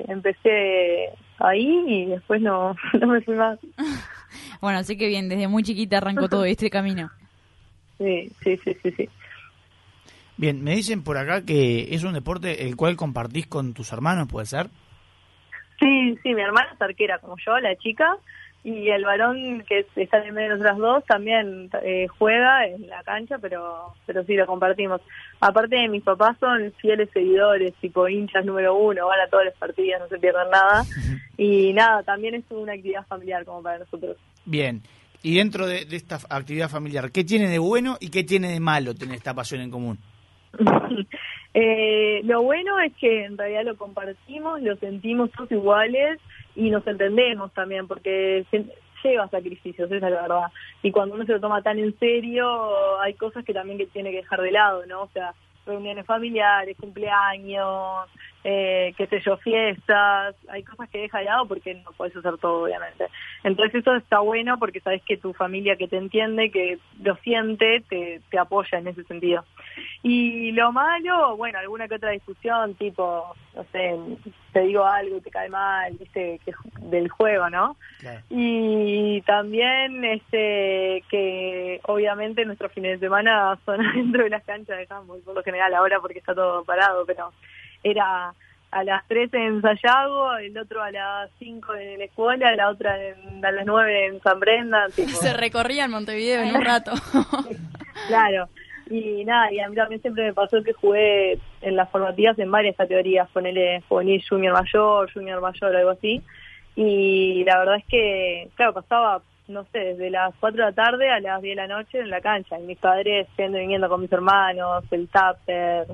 eh, 0.00 0.04
empecé 0.08 1.10
ahí 1.38 1.84
y 1.86 2.06
después 2.06 2.40
no, 2.40 2.74
no 3.00 3.06
me 3.06 3.20
fui 3.20 3.34
más. 3.34 3.58
Bueno, 4.60 4.78
así 4.80 4.96
que 4.98 5.06
bien, 5.06 5.28
desde 5.28 5.46
muy 5.48 5.62
chiquita 5.62 5.98
arrancó 5.98 6.28
todo 6.28 6.44
este 6.46 6.68
camino. 6.68 7.10
Sí, 7.96 8.30
sí, 8.42 8.58
sí, 8.64 8.76
sí, 8.82 8.90
sí. 8.96 9.08
Bien, 10.36 10.62
me 10.62 10.74
dicen 10.74 11.02
por 11.02 11.16
acá 11.16 11.44
que 11.44 11.94
es 11.94 12.04
un 12.04 12.12
deporte 12.12 12.64
el 12.66 12.76
cual 12.76 12.96
compartís 12.96 13.46
con 13.46 13.72
tus 13.72 13.92
hermanos, 13.92 14.28
¿puede 14.28 14.46
ser? 14.46 14.68
Sí, 15.78 16.18
sí, 16.22 16.34
mi 16.34 16.42
hermana 16.42 16.70
es 16.74 16.80
arquera 16.82 17.18
como 17.18 17.36
yo, 17.44 17.58
la 17.60 17.76
chica, 17.76 18.16
y 18.64 18.88
el 18.88 19.04
varón 19.04 19.64
que 19.68 19.80
es- 19.80 19.86
está 19.96 20.18
en 20.24 20.34
medio 20.34 20.48
de 20.50 20.54
nosotras 20.58 20.78
dos 20.78 21.04
también 21.06 21.70
eh, 21.82 22.06
juega 22.18 22.66
en 22.66 22.88
la 22.88 23.02
cancha, 23.04 23.38
pero 23.38 23.94
pero 24.04 24.24
sí 24.24 24.34
lo 24.34 24.46
compartimos. 24.46 25.00
Aparte, 25.40 25.86
mis 25.88 26.02
papás 26.02 26.36
son 26.40 26.72
fieles 26.80 27.08
seguidores, 27.12 27.72
tipo 27.80 28.08
hinchas 28.08 28.44
número 28.44 28.74
uno, 28.76 29.06
van 29.06 29.20
a 29.20 29.28
todos 29.28 29.44
los 29.44 29.54
partidos, 29.54 30.00
no 30.00 30.08
se 30.08 30.18
pierden 30.18 30.50
nada. 30.50 30.84
Y 31.36 31.72
nada, 31.72 32.02
también 32.02 32.34
es 32.34 32.44
una 32.50 32.72
actividad 32.72 33.06
familiar 33.06 33.44
como 33.44 33.62
para 33.62 33.78
nosotros. 33.78 34.16
Bien. 34.44 34.82
Y 35.22 35.36
dentro 35.36 35.66
de, 35.66 35.84
de 35.84 35.96
esta 35.96 36.18
actividad 36.28 36.68
familiar, 36.68 37.10
¿qué 37.12 37.22
tiene 37.24 37.48
de 37.48 37.58
bueno 37.60 37.96
y 38.00 38.10
qué 38.10 38.24
tiene 38.24 38.48
de 38.52 38.60
malo 38.60 38.94
tener 38.94 39.14
esta 39.16 39.34
pasión 39.34 39.60
en 39.60 39.70
común? 39.70 39.98
Eh, 41.54 42.20
lo 42.24 42.42
bueno 42.42 42.78
es 42.78 42.94
que 42.96 43.24
en 43.24 43.38
realidad 43.38 43.64
lo 43.64 43.76
compartimos, 43.76 44.60
lo 44.62 44.76
sentimos 44.76 45.30
todos 45.32 45.50
iguales 45.50 46.20
y 46.54 46.70
nos 46.70 46.86
entendemos 46.86 47.52
también, 47.52 47.86
porque 47.86 48.44
lleva 49.02 49.28
sacrificios, 49.28 49.90
esa 49.90 50.06
es 50.06 50.12
la 50.12 50.22
verdad. 50.22 50.52
Y 50.82 50.90
cuando 50.90 51.14
uno 51.14 51.24
se 51.24 51.32
lo 51.32 51.40
toma 51.40 51.62
tan 51.62 51.78
en 51.78 51.98
serio, 51.98 53.00
hay 53.00 53.14
cosas 53.14 53.44
que 53.44 53.54
también 53.54 53.78
que 53.78 53.86
tiene 53.86 54.10
que 54.10 54.18
dejar 54.18 54.42
de 54.42 54.52
lado, 54.52 54.84
¿no? 54.86 55.02
O 55.02 55.08
sea, 55.08 55.34
reuniones 55.66 56.06
familiares, 56.06 56.76
cumpleaños, 56.78 58.08
eh, 58.44 58.94
qué 58.96 59.06
sé 59.06 59.20
yo, 59.20 59.36
fiestas, 59.38 60.34
hay 60.48 60.62
cosas 60.62 60.88
que 60.88 60.98
deja 60.98 61.18
de 61.18 61.24
lado 61.24 61.46
porque 61.46 61.74
no 61.74 61.90
puedes 61.92 62.16
hacer 62.16 62.38
todo, 62.38 62.64
obviamente. 62.64 63.06
Entonces 63.44 63.80
eso 63.80 63.94
está 63.96 64.20
bueno 64.20 64.58
porque 64.58 64.80
sabes 64.80 65.02
que 65.02 65.16
tu 65.16 65.32
familia 65.32 65.76
que 65.76 65.88
te 65.88 65.96
entiende, 65.96 66.50
que 66.50 66.78
lo 67.02 67.16
siente, 67.16 67.82
te, 67.88 68.20
te 68.30 68.38
apoya 68.38 68.78
en 68.78 68.88
ese 68.88 69.04
sentido. 69.04 69.44
Y 70.02 70.52
lo 70.52 70.72
malo, 70.72 71.36
bueno, 71.36 71.58
alguna 71.58 71.88
que 71.88 71.96
otra 71.96 72.10
discusión, 72.10 72.74
tipo, 72.74 73.34
no 73.54 73.64
sé, 73.72 73.96
te 74.52 74.60
digo 74.60 74.84
algo 74.84 75.16
y 75.16 75.20
te 75.20 75.30
cae 75.30 75.48
mal, 75.48 75.92
viste, 75.98 76.40
que, 76.44 76.52
del 76.80 77.08
juego, 77.08 77.50
¿no? 77.50 77.76
Claro. 77.98 78.20
Y 78.30 79.20
también 79.22 80.04
este 80.04 81.02
que 81.10 81.80
obviamente 81.84 82.44
nuestros 82.44 82.72
fines 82.72 83.00
de 83.00 83.06
semana 83.06 83.58
son 83.64 83.78
dentro 83.94 84.24
de 84.24 84.30
las 84.30 84.44
canchas 84.44 84.78
de 84.78 84.86
handball, 84.88 85.20
por 85.22 85.34
lo 85.34 85.42
general 85.42 85.74
ahora 85.74 86.00
porque 86.00 86.18
está 86.18 86.34
todo 86.34 86.64
parado, 86.64 87.04
pero 87.04 87.32
era 87.82 88.32
a 88.70 88.84
las 88.84 89.06
13 89.08 89.36
en 89.38 89.62
Sayago, 89.62 90.36
el 90.36 90.56
otro 90.58 90.82
a 90.82 90.90
las 90.90 91.30
5 91.38 91.74
en 91.74 91.98
la 92.00 92.04
escuela, 92.04 92.54
la 92.54 92.68
otra 92.68 93.02
en- 93.02 93.44
a 93.44 93.50
las 93.50 93.64
9 93.64 94.06
en 94.06 94.20
San 94.20 94.38
Brenda, 94.40 94.86
tipo. 94.94 95.08
Se 95.10 95.32
recorría 95.32 95.84
en 95.86 95.90
Montevideo 95.90 96.42
en 96.42 96.54
un 96.56 96.64
rato. 96.64 96.92
Claro. 98.08 98.48
Y 98.90 99.24
nada, 99.24 99.52
y 99.52 99.60
a 99.60 99.68
mí 99.68 99.76
también 99.76 100.00
siempre 100.00 100.24
me 100.24 100.32
pasó 100.32 100.62
que 100.62 100.72
jugué 100.72 101.38
en 101.60 101.76
las 101.76 101.90
formativas 101.90 102.38
en 102.38 102.50
varias 102.50 102.74
categorías, 102.76 103.28
ponele 103.30 103.82
juvenil 103.88 104.22
junior 104.26 104.54
mayor, 104.54 105.12
junior 105.12 105.40
mayor, 105.42 105.76
algo 105.76 105.90
así. 105.90 106.22
Y 106.74 107.44
la 107.44 107.58
verdad 107.58 107.76
es 107.76 107.84
que, 107.86 108.48
claro, 108.54 108.72
pasaba, 108.72 109.20
no 109.48 109.64
sé, 109.72 109.78
desde 109.80 110.08
las 110.10 110.34
4 110.40 110.56
de 110.64 110.70
la 110.70 110.74
tarde 110.74 111.10
a 111.10 111.20
las 111.20 111.42
10 111.42 111.56
de 111.56 111.62
la 111.62 111.68
noche 111.68 111.98
en 112.00 112.08
la 112.08 112.20
cancha. 112.22 112.58
Y 112.58 112.62
mis 112.62 112.78
padres 112.78 113.26
yendo 113.36 113.58
y 113.58 113.62
viniendo 113.62 113.88
con 113.90 114.00
mis 114.00 114.12
hermanos, 114.12 114.84
el 114.90 115.08
tupper. 115.08 115.86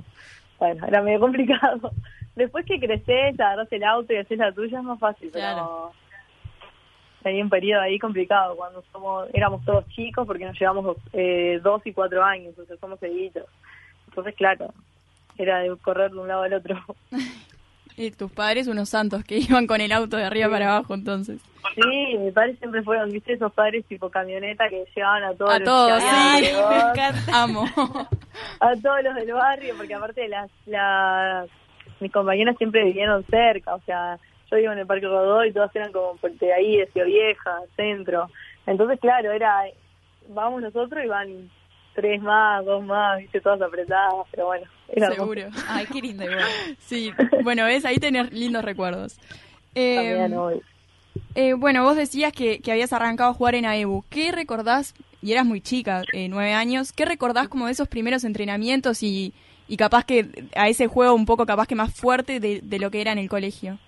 Bueno, 0.59 0.87
era 0.87 1.03
medio 1.03 1.21
complicado. 1.21 1.93
Después 2.37 2.65
que 2.67 2.81
creces, 2.81 3.39
agarras 3.39 3.71
el 3.73 3.85
auto 3.85 4.13
y 4.13 4.17
haces 4.17 4.39
la 4.39 4.53
tuya 4.53 4.79
es 4.79 4.85
más 4.85 4.99
fácil, 4.99 5.31
Claro. 5.31 5.93
pero 5.93 6.05
tenía 7.23 7.43
un 7.45 7.51
periodo 7.51 7.81
ahí 7.83 7.99
complicado 7.99 8.55
cuando 8.57 8.83
somos 8.93 9.29
éramos 9.33 9.65
todos 9.65 9.87
chicos 9.89 10.27
porque 10.27 10.45
nos 10.45 10.59
llevamos 10.61 10.97
eh, 11.13 11.59
dos 11.63 11.81
y 11.87 11.93
cuatro 11.93 12.23
años, 12.23 12.59
o 12.59 12.65
sea, 12.67 12.77
somos 12.77 12.99
seguidos. 13.01 13.47
Entonces, 14.09 14.35
claro, 14.35 14.73
era 15.39 15.61
de 15.61 15.75
correr 15.79 16.11
de 16.11 16.19
un 16.19 16.29
lado 16.29 16.43
al 16.43 16.53
otro. 16.55 16.77
Y 17.97 18.11
tus 18.11 18.31
padres, 18.33 18.67
unos 18.67 18.89
santos 18.89 19.25
que 19.25 19.39
iban 19.49 19.67
con 19.67 19.81
el 19.81 19.93
auto 19.93 20.17
de 20.17 20.25
arriba 20.25 20.49
para 20.51 20.77
abajo, 20.77 20.95
entonces. 20.95 21.41
Sí, 21.75 22.19
mis 22.19 22.33
padres 22.33 22.59
siempre 22.59 22.83
fueron, 22.83 23.11
viste, 23.11 23.33
esos 23.33 23.53
padres 23.53 23.85
tipo 23.87 24.11
camioneta 24.11 24.69
que 24.69 24.85
llevaban 24.95 25.25
a 25.25 25.35
todos 25.35 25.51
A 25.51 25.59
los 25.59 25.65
todos, 25.65 26.03
sí. 26.03 26.09
alrededor, 26.09 27.15
Amo. 27.33 27.65
a 28.61 28.77
todos 28.77 29.03
los 29.03 29.15
del 29.15 29.33
barrio, 29.33 29.75
porque 29.77 29.95
aparte 29.95 30.29
las, 30.29 30.51
las 30.67 31.49
mis 32.01 32.13
compañeras 32.13 32.57
siempre 32.59 32.85
vivieron 32.85 33.25
cerca, 33.27 33.75
o 33.75 33.81
sea, 33.81 34.19
yo 34.51 34.57
vivo 34.59 34.73
en 34.73 34.81
el 34.81 34.87
Parque 34.87 35.07
Rodó 35.07 35.45
y 35.45 35.53
todas 35.53 35.75
eran 35.75 35.91
como 35.93 36.19
de 36.23 36.53
ahí, 36.53 36.77
de 36.77 36.87
Ciudad 36.87 37.07
Vieja, 37.07 37.61
centro. 37.77 38.29
Entonces, 38.67 39.01
claro, 39.01 39.33
era, 39.33 39.65
vamos 40.29 40.63
nosotros 40.63 41.05
y 41.05 41.09
van 41.09 41.51
tres 41.95 42.21
más, 42.23 42.65
dos 42.65 42.85
más, 42.85 43.19
viste, 43.19 43.41
todas 43.41 43.61
apretadas, 43.63 44.27
pero 44.31 44.47
bueno, 44.47 44.67
era 44.89 45.07
hermoso. 45.07 45.35
Seguro. 45.35 45.49
Ay, 45.69 45.87
qué 45.93 46.01
lindo 46.03 46.25
igual. 46.25 46.45
Sí, 46.79 47.13
bueno, 47.43 47.65
ves, 47.65 47.85
ahí 47.85 47.99
tenés 47.99 48.33
lindos 48.33 48.65
recuerdos. 48.65 49.19
Eh, 49.75 49.97
También 49.97 50.37
hoy. 50.39 50.61
eh, 51.35 51.55
bueno, 51.55 51.83
vos 51.85 51.97
decías 51.97 52.33
que, 52.33 52.61
que 52.61 52.73
habías 52.73 52.93
arrancado 52.93 53.31
a 53.31 53.35
jugar 53.35 53.55
en 53.55 53.67
AEBU. 53.67 54.05
¿Qué 54.11 54.31
recordás, 54.33 54.95
y 55.23 55.33
eras 55.33 55.47
muy 55.47 55.61
chica, 55.61 56.03
eh, 56.13 56.29
nueve 56.29 56.53
años, 56.53 56.93
qué 56.93 57.05
recordás 57.05 57.49
como 57.49 57.67
de 57.67 57.73
esos 57.73 57.89
primeros 57.89 58.25
entrenamientos 58.25 59.03
y, 59.03 59.33
y 59.69 59.77
capaz 59.77 60.05
que 60.05 60.27
a 60.55 60.69
ese 60.69 60.87
juego 60.87 61.15
un 61.15 61.27
poco 61.27 61.47
capaz 61.47 61.67
que 61.67 61.75
más 61.75 61.95
fuerte 61.95 62.39
de, 62.41 62.61
de 62.63 62.79
lo 62.79 62.91
que 62.91 63.01
era 63.01 63.13
en 63.13 63.19
el 63.19 63.29
colegio? 63.29 63.79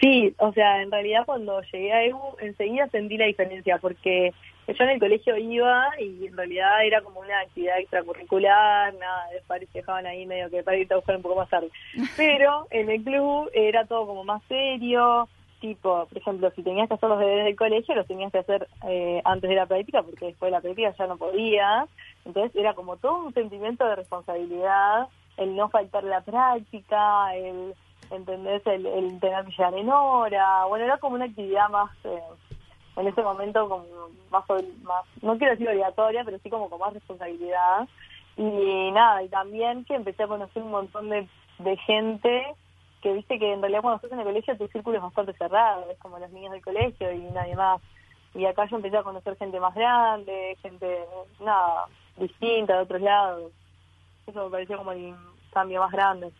Sí, 0.00 0.34
o 0.38 0.52
sea, 0.52 0.82
en 0.82 0.90
realidad 0.90 1.22
cuando 1.24 1.62
llegué 1.72 1.92
a 1.92 2.04
EBU 2.04 2.36
enseguida 2.40 2.88
sentí 2.88 3.16
la 3.16 3.24
diferencia 3.26 3.78
porque 3.78 4.34
yo 4.72 4.84
en 4.84 4.90
el 4.90 5.00
colegio 5.00 5.36
iba 5.36 5.88
y 6.00 6.26
en 6.26 6.36
realidad 6.36 6.84
era 6.84 7.02
como 7.02 7.20
una 7.20 7.40
actividad 7.40 7.78
extracurricular, 7.78 8.94
nada, 8.94 9.28
de 9.32 9.40
padres 9.46 9.72
dejaban 9.72 10.06
ahí 10.06 10.24
medio 10.26 10.48
que 10.50 10.62
para 10.62 10.76
irte 10.76 10.94
a 10.94 10.98
buscar 10.98 11.16
un 11.16 11.22
poco 11.22 11.36
más 11.36 11.50
tarde. 11.50 11.70
Pero 12.16 12.66
en 12.70 12.90
el 12.90 13.02
club 13.02 13.50
era 13.52 13.84
todo 13.84 14.06
como 14.06 14.24
más 14.24 14.42
serio, 14.48 15.28
tipo, 15.60 16.06
por 16.06 16.18
ejemplo, 16.18 16.50
si 16.54 16.62
tenías 16.62 16.88
que 16.88 16.94
hacer 16.94 17.08
los 17.08 17.18
deberes 17.18 17.44
del 17.44 17.56
colegio, 17.56 17.94
los 17.94 18.06
tenías 18.06 18.32
que 18.32 18.38
hacer 18.38 18.68
eh, 18.88 19.20
antes 19.24 19.48
de 19.48 19.56
la 19.56 19.66
práctica 19.66 20.02
porque 20.02 20.26
después 20.26 20.48
de 20.48 20.56
la 20.56 20.60
práctica 20.60 20.94
ya 20.98 21.06
no 21.06 21.16
podías. 21.16 21.88
Entonces 22.24 22.54
era 22.56 22.74
como 22.74 22.96
todo 22.96 23.26
un 23.26 23.34
sentimiento 23.34 23.86
de 23.86 23.96
responsabilidad, 23.96 25.08
el 25.36 25.56
no 25.56 25.68
faltar 25.68 26.04
la 26.04 26.20
práctica, 26.20 27.34
el 27.34 27.74
¿entendés? 28.10 28.66
El, 28.66 28.86
el 28.86 29.20
tener 29.20 29.44
que 29.44 29.50
llegar 29.52 29.74
en 29.74 29.88
hora, 29.90 30.64
bueno, 30.66 30.84
era 30.84 30.98
como 30.98 31.16
una 31.16 31.26
actividad 31.26 31.68
más, 31.68 31.90
eh, 32.04 32.20
en 32.96 33.06
ese 33.06 33.22
momento 33.22 33.68
como 33.68 33.84
más, 34.30 35.06
no 35.22 35.36
quiero 35.36 35.52
decir 35.52 35.68
obligatoria, 35.68 36.24
pero 36.24 36.38
sí 36.38 36.50
como 36.50 36.70
con 36.70 36.80
más 36.80 36.92
responsabilidad. 36.92 37.88
Y 38.36 38.90
nada, 38.92 39.22
y 39.22 39.28
también 39.28 39.84
que 39.84 39.94
empecé 39.94 40.24
a 40.24 40.28
conocer 40.28 40.62
un 40.62 40.70
montón 40.70 41.08
de, 41.08 41.28
de 41.58 41.76
gente 41.78 42.54
que 43.02 43.12
viste 43.12 43.38
que 43.38 43.52
en 43.52 43.60
realidad 43.60 43.82
cuando 43.82 43.96
estás 43.96 44.12
en 44.12 44.20
el 44.20 44.24
colegio 44.24 44.56
tu 44.56 44.66
círculo 44.68 44.96
es 44.96 45.02
bastante 45.02 45.34
cerrado, 45.34 45.90
es 45.90 45.98
como 45.98 46.18
los 46.18 46.30
niños 46.30 46.52
del 46.52 46.64
colegio 46.64 47.12
y 47.12 47.20
nadie 47.32 47.54
más. 47.54 47.80
Y 48.34 48.46
acá 48.46 48.64
yo 48.66 48.76
empecé 48.76 48.96
a 48.96 49.02
conocer 49.02 49.36
gente 49.36 49.60
más 49.60 49.74
grande, 49.74 50.56
gente, 50.62 51.04
nada, 51.38 51.86
distinta 52.16 52.76
de 52.76 52.82
otros 52.82 53.02
lados. 53.02 53.52
Eso 54.26 54.44
me 54.44 54.50
pareció 54.50 54.78
como 54.78 54.92
el 54.92 55.14
cambio 55.52 55.80
más 55.80 55.92
grande. 55.92 56.32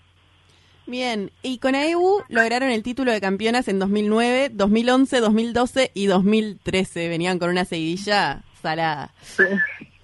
Bien, 0.86 1.30
y 1.42 1.58
con 1.58 1.74
AEU 1.74 2.24
lograron 2.28 2.70
el 2.70 2.82
título 2.82 3.10
de 3.10 3.20
campeonas 3.20 3.68
en 3.68 3.78
2009, 3.78 4.50
2011, 4.52 5.20
2012 5.20 5.90
y 5.94 6.06
2013. 6.06 7.08
Venían 7.08 7.38
con 7.38 7.48
una 7.50 7.64
seguidilla 7.64 8.42
salada. 8.60 9.12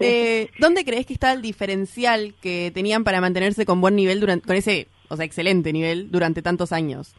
Eh, 0.03 0.49
¿Dónde 0.57 0.83
crees 0.83 1.05
que 1.05 1.13
está 1.13 1.31
el 1.31 1.43
diferencial 1.43 2.33
que 2.41 2.71
tenían 2.73 3.03
para 3.03 3.21
mantenerse 3.21 3.67
con 3.67 3.81
buen 3.81 3.95
nivel 3.95 4.19
durante, 4.19 4.47
con 4.47 4.55
ese, 4.55 4.87
o 5.09 5.15
sea, 5.15 5.25
excelente 5.25 5.71
nivel 5.71 6.09
durante 6.09 6.41
tantos 6.41 6.71
años? 6.71 7.15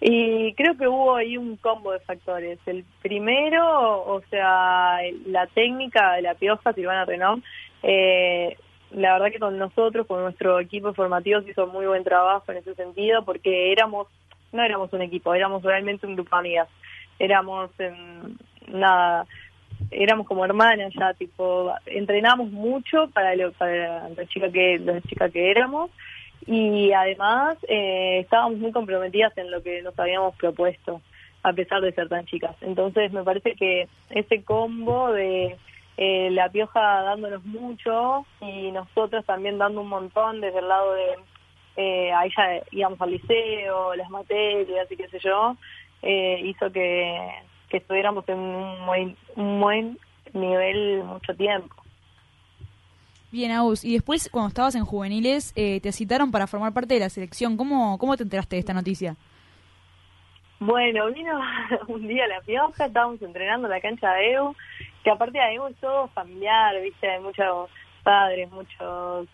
Y 0.00 0.54
creo 0.54 0.78
que 0.78 0.88
hubo 0.88 1.16
ahí 1.16 1.36
un 1.36 1.58
combo 1.58 1.92
de 1.92 2.00
factores. 2.00 2.58
El 2.64 2.86
primero, 3.02 4.02
o 4.06 4.22
sea, 4.30 5.00
la 5.26 5.46
técnica 5.48 6.14
de 6.14 6.22
la 6.22 6.34
pioja 6.34 6.72
Silvana 6.72 7.04
Renom, 7.04 7.42
eh, 7.82 8.56
la 8.90 9.14
verdad 9.14 9.32
que 9.32 9.38
con 9.38 9.58
nosotros, 9.58 10.06
con 10.06 10.22
nuestro 10.22 10.58
equipo 10.60 10.92
formativo, 10.94 11.40
se 11.42 11.50
hizo 11.50 11.66
muy 11.66 11.86
buen 11.86 12.04
trabajo 12.04 12.50
en 12.52 12.58
ese 12.58 12.74
sentido, 12.74 13.24
porque 13.24 13.72
éramos, 13.72 14.08
no 14.52 14.62
éramos 14.62 14.92
un 14.92 15.02
equipo, 15.02 15.34
éramos 15.34 15.62
realmente 15.62 16.06
un 16.06 16.14
grupo 16.14 16.36
de 16.36 16.40
amigas. 16.40 16.68
Éramos, 17.18 17.70
nada, 18.68 19.26
éramos 19.90 20.26
como 20.26 20.44
hermanas 20.44 20.92
ya, 20.98 21.14
tipo, 21.14 21.72
entrenamos 21.86 22.50
mucho 22.50 23.08
para, 23.12 23.34
lo, 23.36 23.52
para 23.52 24.08
la 24.08 24.26
chica 24.26 24.50
que, 24.50 24.78
la 24.78 25.00
chica 25.02 25.28
que 25.28 25.50
éramos 25.50 25.90
y 26.46 26.92
además 26.92 27.58
eh, 27.68 28.20
estábamos 28.20 28.58
muy 28.58 28.72
comprometidas 28.72 29.36
en 29.36 29.50
lo 29.50 29.62
que 29.62 29.82
nos 29.82 29.98
habíamos 29.98 30.34
propuesto 30.36 31.02
a 31.42 31.52
pesar 31.52 31.82
de 31.82 31.92
ser 31.92 32.08
tan 32.08 32.24
chicas 32.24 32.56
entonces 32.62 33.12
me 33.12 33.22
parece 33.22 33.54
que 33.54 33.88
ese 34.08 34.42
combo 34.42 35.12
de 35.12 35.56
eh, 36.02 36.30
la 36.30 36.48
pioja 36.48 36.80
dándonos 37.02 37.44
mucho 37.44 38.24
y 38.40 38.72
nosotros 38.72 39.22
también 39.26 39.58
dando 39.58 39.82
un 39.82 39.88
montón 39.88 40.40
desde 40.40 40.60
el 40.60 40.68
lado 40.68 40.94
de 40.94 41.06
eh, 41.76 42.10
ahí 42.10 42.30
ya 42.34 42.62
íbamos 42.70 42.98
al 43.02 43.10
liceo 43.10 43.94
las 43.94 44.08
materias 44.08 44.90
y 44.90 44.96
qué 44.96 45.08
sé 45.08 45.18
yo 45.18 45.56
eh, 46.00 46.40
hizo 46.42 46.72
que, 46.72 47.30
que 47.68 47.76
estuviéramos 47.76 48.26
en 48.30 48.38
un 48.38 48.86
buen, 48.86 49.16
un 49.36 49.60
buen 49.60 49.98
nivel 50.32 51.04
mucho 51.04 51.34
tiempo 51.34 51.76
Bien, 53.30 53.52
Agus. 53.52 53.84
Y 53.84 53.92
después, 53.92 54.28
cuando 54.28 54.48
estabas 54.48 54.74
en 54.74 54.84
juveniles, 54.84 55.52
eh, 55.54 55.80
te 55.80 55.92
citaron 55.92 56.32
para 56.32 56.48
formar 56.48 56.72
parte 56.72 56.94
de 56.94 57.00
la 57.00 57.08
selección. 57.10 57.56
¿Cómo, 57.56 57.96
¿Cómo 57.98 58.16
te 58.16 58.24
enteraste 58.24 58.56
de 58.56 58.60
esta 58.60 58.74
noticia? 58.74 59.14
Bueno, 60.58 61.06
vino 61.12 61.40
un 61.88 62.08
día 62.08 62.26
la 62.26 62.40
pioja, 62.40 62.86
estábamos 62.86 63.22
entrenando 63.22 63.66
en 63.66 63.70
la 63.70 63.80
cancha 63.80 64.12
de 64.12 64.32
EU, 64.32 64.54
que 65.02 65.10
aparte 65.10 65.38
de 65.38 65.54
EU 65.54 65.66
es 65.66 65.76
todo 65.76 66.08
familiar, 66.08 66.80
viste, 66.80 67.10
hay 67.10 67.20
muchos 67.20 67.70
padres, 68.02 68.50
muchos, 68.50 69.28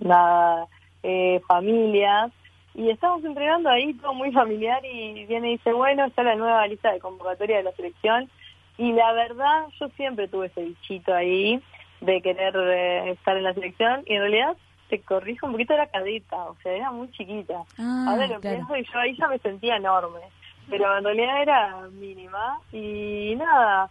nada, 0.00 0.66
eh, 1.02 1.40
familias, 1.46 2.32
y 2.74 2.88
estábamos 2.90 3.24
entrenando 3.24 3.68
ahí 3.68 3.92
todo 3.94 4.14
muy 4.14 4.32
familiar 4.32 4.82
y 4.84 5.26
viene 5.26 5.48
y 5.48 5.52
dice, 5.58 5.72
bueno, 5.72 6.06
está 6.06 6.22
la 6.22 6.36
nueva 6.36 6.66
lista 6.66 6.92
de 6.92 7.00
convocatoria 7.00 7.58
de 7.58 7.64
la 7.64 7.72
selección, 7.72 8.30
y 8.78 8.92
la 8.92 9.12
verdad, 9.12 9.66
yo 9.78 9.88
siempre 9.90 10.28
tuve 10.28 10.46
ese 10.46 10.64
bichito 10.64 11.14
ahí 11.14 11.62
de 12.00 12.22
querer 12.22 12.54
eh, 12.56 13.10
estar 13.10 13.36
en 13.36 13.44
la 13.44 13.54
selección, 13.54 14.02
y 14.06 14.14
en 14.14 14.20
realidad, 14.20 14.56
te 14.88 15.00
corrijo 15.00 15.46
un 15.46 15.52
poquito, 15.52 15.72
era 15.72 15.86
cadeta, 15.86 16.36
o 16.36 16.56
sea, 16.62 16.72
era 16.72 16.90
muy 16.90 17.10
chiquita. 17.12 17.62
Ah, 17.78 18.04
Ahora 18.08 18.26
lo 18.26 18.40
claro. 18.40 18.56
pienso 18.66 18.76
y 18.76 18.84
yo 18.84 18.98
ahí 18.98 19.16
ya 19.16 19.26
me 19.26 19.38
sentía 19.38 19.76
enorme, 19.76 20.20
pero 20.68 20.98
en 20.98 21.04
realidad 21.04 21.40
era 21.42 21.76
mínima 21.92 22.58
y 22.72 23.34
nada, 23.36 23.88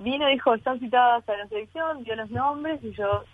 vino, 0.00 0.26
dijo, 0.28 0.54
están 0.54 0.78
citadas 0.80 1.28
a 1.28 1.36
la 1.36 1.46
selección, 1.48 2.04
dio 2.04 2.16
los 2.16 2.30
nombres 2.30 2.82
y 2.82 2.92
yo 2.92 3.24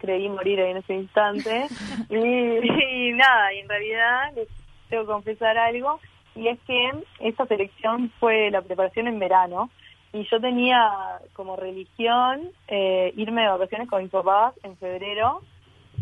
creí 0.00 0.28
morir 0.28 0.60
ahí 0.60 0.70
en 0.70 0.76
ese 0.78 0.94
instante. 0.94 1.66
y, 2.10 3.12
nada, 3.12 3.52
y 3.52 3.58
en 3.58 3.68
realidad 3.68 4.32
les 4.34 4.48
tengo 4.88 5.04
que 5.04 5.12
confesar 5.12 5.56
algo, 5.58 6.00
y 6.34 6.48
es 6.48 6.58
que 6.66 6.90
esta 7.20 7.46
selección 7.46 8.10
fue 8.18 8.50
la 8.50 8.62
preparación 8.62 9.06
en 9.06 9.18
verano, 9.18 9.70
y 10.12 10.24
yo 10.24 10.40
tenía 10.40 10.90
como 11.34 11.56
religión 11.56 12.50
eh, 12.66 13.12
irme 13.16 13.42
de 13.42 13.48
vacaciones 13.48 13.88
con 13.88 14.02
mis 14.02 14.10
papás 14.10 14.54
en 14.64 14.76
febrero, 14.76 15.42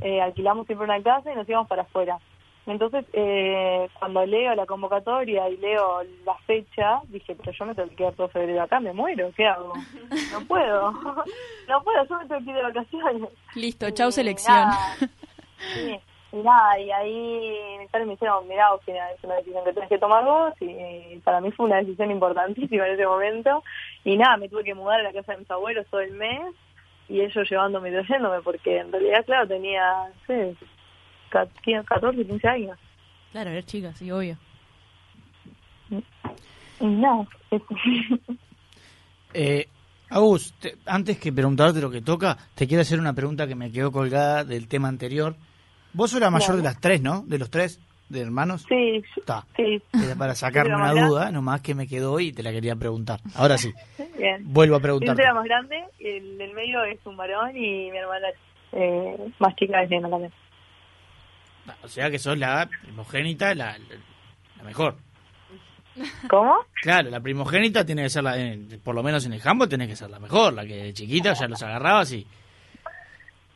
eh, 0.00 0.20
alquilamos 0.20 0.66
siempre 0.66 0.86
una 0.86 1.02
casa 1.02 1.32
y 1.32 1.36
nos 1.36 1.48
íbamos 1.48 1.68
para 1.68 1.82
afuera. 1.82 2.18
Entonces, 2.68 3.06
eh, 3.14 3.88
cuando 3.98 4.26
leo 4.26 4.54
la 4.54 4.66
convocatoria 4.66 5.48
y 5.48 5.56
leo 5.56 6.02
la 6.26 6.34
fecha, 6.46 7.00
dije, 7.08 7.34
pero 7.34 7.52
yo 7.52 7.64
me 7.64 7.74
tengo 7.74 7.88
que 7.88 7.96
quedar 7.96 8.12
todo 8.12 8.28
febrero 8.28 8.62
acá, 8.62 8.78
me 8.78 8.92
muero, 8.92 9.32
¿qué 9.34 9.46
hago? 9.46 9.72
No 10.32 10.46
puedo, 10.46 10.92
no 11.68 11.82
puedo, 11.82 12.04
yo 12.04 12.18
me 12.18 12.26
tengo 12.26 12.44
que 12.44 12.50
ir 12.50 12.56
de 12.56 12.62
vacaciones. 12.62 13.30
Listo, 13.54 13.90
chau 13.90 14.12
selección. 14.12 14.68
sí, 15.74 15.98
y 16.32 16.36
nada, 16.36 16.78
y 16.78 16.90
ahí 16.90 17.78
me 17.90 18.04
dijeron, 18.04 18.46
mirá, 18.46 18.68
es 18.86 19.24
una 19.24 19.36
decisión 19.36 19.64
que 19.64 19.72
tenés 19.72 19.88
que 19.88 19.98
tomar 19.98 20.24
vos, 20.24 20.52
y 20.60 21.18
para 21.24 21.40
mí 21.40 21.50
fue 21.52 21.66
una 21.66 21.76
decisión 21.76 22.10
importantísima 22.10 22.86
en 22.86 22.94
ese 22.94 23.06
momento. 23.06 23.64
Y 24.04 24.18
nada, 24.18 24.36
me 24.36 24.50
tuve 24.50 24.62
que 24.64 24.74
mudar 24.74 25.00
a 25.00 25.04
la 25.04 25.12
casa 25.14 25.32
de 25.32 25.38
mis 25.38 25.50
abuelos 25.50 25.86
todo 25.90 26.02
el 26.02 26.12
mes, 26.12 26.54
y 27.08 27.22
ellos 27.22 27.48
llevándome 27.48 27.88
y 27.88 27.92
trayéndome, 27.92 28.42
porque 28.42 28.76
en 28.76 28.92
realidad, 28.92 29.24
claro, 29.24 29.48
tenía, 29.48 30.08
no 30.08 30.26
sé, 30.26 30.54
14, 31.28 32.24
15 32.24 32.48
años. 32.48 32.78
Claro, 33.32 33.50
era 33.50 33.62
chica, 33.62 33.92
sí, 33.94 34.10
obvio. 34.10 34.36
No. 36.80 37.26
eh, 39.34 39.68
Agus, 40.10 40.54
antes 40.86 41.18
que 41.18 41.32
preguntarte 41.32 41.80
lo 41.80 41.90
que 41.90 42.00
toca, 42.00 42.36
te 42.54 42.66
quiero 42.66 42.80
hacer 42.80 42.98
una 42.98 43.12
pregunta 43.12 43.46
que 43.46 43.54
me 43.54 43.70
quedó 43.70 43.92
colgada 43.92 44.44
del 44.44 44.68
tema 44.68 44.88
anterior. 44.88 45.36
Vos 45.92 46.10
sos 46.10 46.20
la 46.20 46.30
mayor 46.30 46.56
de 46.56 46.62
las 46.62 46.80
tres, 46.80 47.02
¿no? 47.02 47.22
De 47.26 47.38
los 47.38 47.50
tres, 47.50 47.80
de 48.08 48.20
hermanos. 48.20 48.64
Sí, 48.68 49.02
Está. 49.16 49.44
sí. 49.56 49.82
para 50.18 50.34
sacarme 50.34 50.76
una 50.76 50.92
duda, 50.92 51.30
nomás 51.30 51.60
que 51.60 51.74
me 51.74 51.86
quedó 51.86 52.20
y 52.20 52.32
te 52.32 52.42
la 52.42 52.52
quería 52.52 52.74
preguntar. 52.76 53.20
Ahora 53.34 53.58
sí. 53.58 53.72
Vuelvo 54.40 54.76
a 54.76 54.80
preguntar. 54.80 55.10
Yo 55.10 55.14
soy 55.16 55.24
la 55.24 55.34
más 55.34 55.44
grande, 55.44 55.84
el 55.98 56.38
del 56.38 56.54
medio 56.54 56.82
es 56.84 56.98
un 57.04 57.16
varón 57.16 57.54
y 57.56 57.90
mi 57.90 57.98
hermana 57.98 58.28
es 58.28 58.36
eh, 58.72 59.32
más 59.38 59.54
chica 59.56 59.82
es 59.82 59.90
nena 59.90 60.08
también. 60.08 60.32
O 61.82 61.88
sea 61.88 62.10
que 62.10 62.18
sos 62.18 62.38
la 62.38 62.68
primogénita, 62.82 63.54
la, 63.54 63.76
la, 64.56 64.64
mejor. 64.64 64.96
¿Cómo? 66.28 66.56
Claro, 66.82 67.10
la 67.10 67.20
primogénita 67.20 67.84
tiene 67.84 68.04
que 68.04 68.10
ser 68.10 68.22
la, 68.22 68.36
por 68.84 68.94
lo 68.94 69.02
menos 69.02 69.26
en 69.26 69.32
el 69.32 69.40
jambo, 69.40 69.68
tiene 69.68 69.88
que 69.88 69.96
ser 69.96 70.10
la 70.10 70.18
mejor, 70.18 70.52
la 70.52 70.64
que 70.64 70.84
de 70.84 70.92
chiquita 70.92 71.32
ya 71.32 71.48
los 71.48 71.62
agarrabas 71.62 72.12
y... 72.12 72.26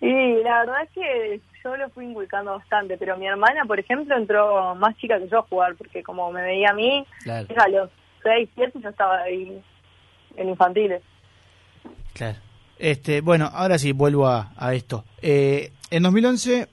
Sí, 0.01 0.35
la 0.43 0.61
verdad 0.61 0.83
es 0.83 0.91
que 0.91 1.41
yo 1.63 1.77
lo 1.77 1.89
fui 1.91 2.07
inculcando 2.07 2.53
bastante, 2.53 2.97
pero 2.97 3.17
mi 3.17 3.29
hermana, 3.29 3.65
por 3.65 3.79
ejemplo, 3.79 4.17
entró 4.17 4.75
más 4.75 4.97
chica 4.97 5.19
que 5.19 5.29
yo 5.29 5.39
a 5.39 5.43
jugar, 5.43 5.77
porque 5.77 6.03
como 6.03 6.33
me 6.33 6.43
veía 6.43 6.71
a 6.71 6.75
mí, 6.75 7.07
a 7.29 7.69
los 7.69 7.89
6, 8.25 8.49
7 8.55 8.81
yo 8.83 8.89
estaba 8.89 9.23
ahí 9.23 9.63
en 10.37 10.49
infantiles. 10.49 11.03
Claro. 12.15 12.39
Este, 12.79 13.21
bueno, 13.21 13.49
ahora 13.53 13.79
sí, 13.79 13.93
vuelvo 13.93 14.27
a, 14.27 14.51
a 14.57 14.75
esto. 14.75 15.05
Eh, 15.21 15.71
en 15.91 16.03
2011 16.03 16.69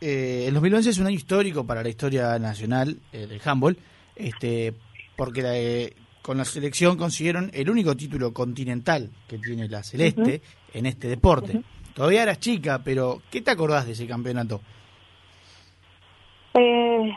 eh, 0.00 0.46
el 0.48 0.54
2011 0.54 0.90
es 0.90 0.98
un 0.98 1.06
año 1.06 1.16
histórico 1.16 1.64
para 1.66 1.82
la 1.82 1.88
historia 1.88 2.38
nacional 2.38 2.96
eh, 3.12 3.26
del 3.26 3.40
handball, 3.44 3.76
este, 4.16 4.72
porque 5.16 5.42
eh, 5.44 5.92
con 6.22 6.38
la 6.38 6.44
selección 6.44 6.96
consiguieron 6.96 7.50
el 7.52 7.68
único 7.68 7.94
título 7.94 8.32
continental 8.32 9.10
que 9.28 9.38
tiene 9.38 9.68
la 9.68 9.82
Celeste 9.82 10.40
en 10.72 10.86
este 10.86 11.08
deporte. 11.08 11.62
Todavía 11.94 12.22
eras 12.22 12.40
chica, 12.40 12.80
pero 12.82 13.20
¿qué 13.30 13.42
te 13.42 13.50
acordás 13.50 13.86
de 13.86 13.92
ese 13.92 14.06
campeonato? 14.06 14.60
Eh, 16.54 17.12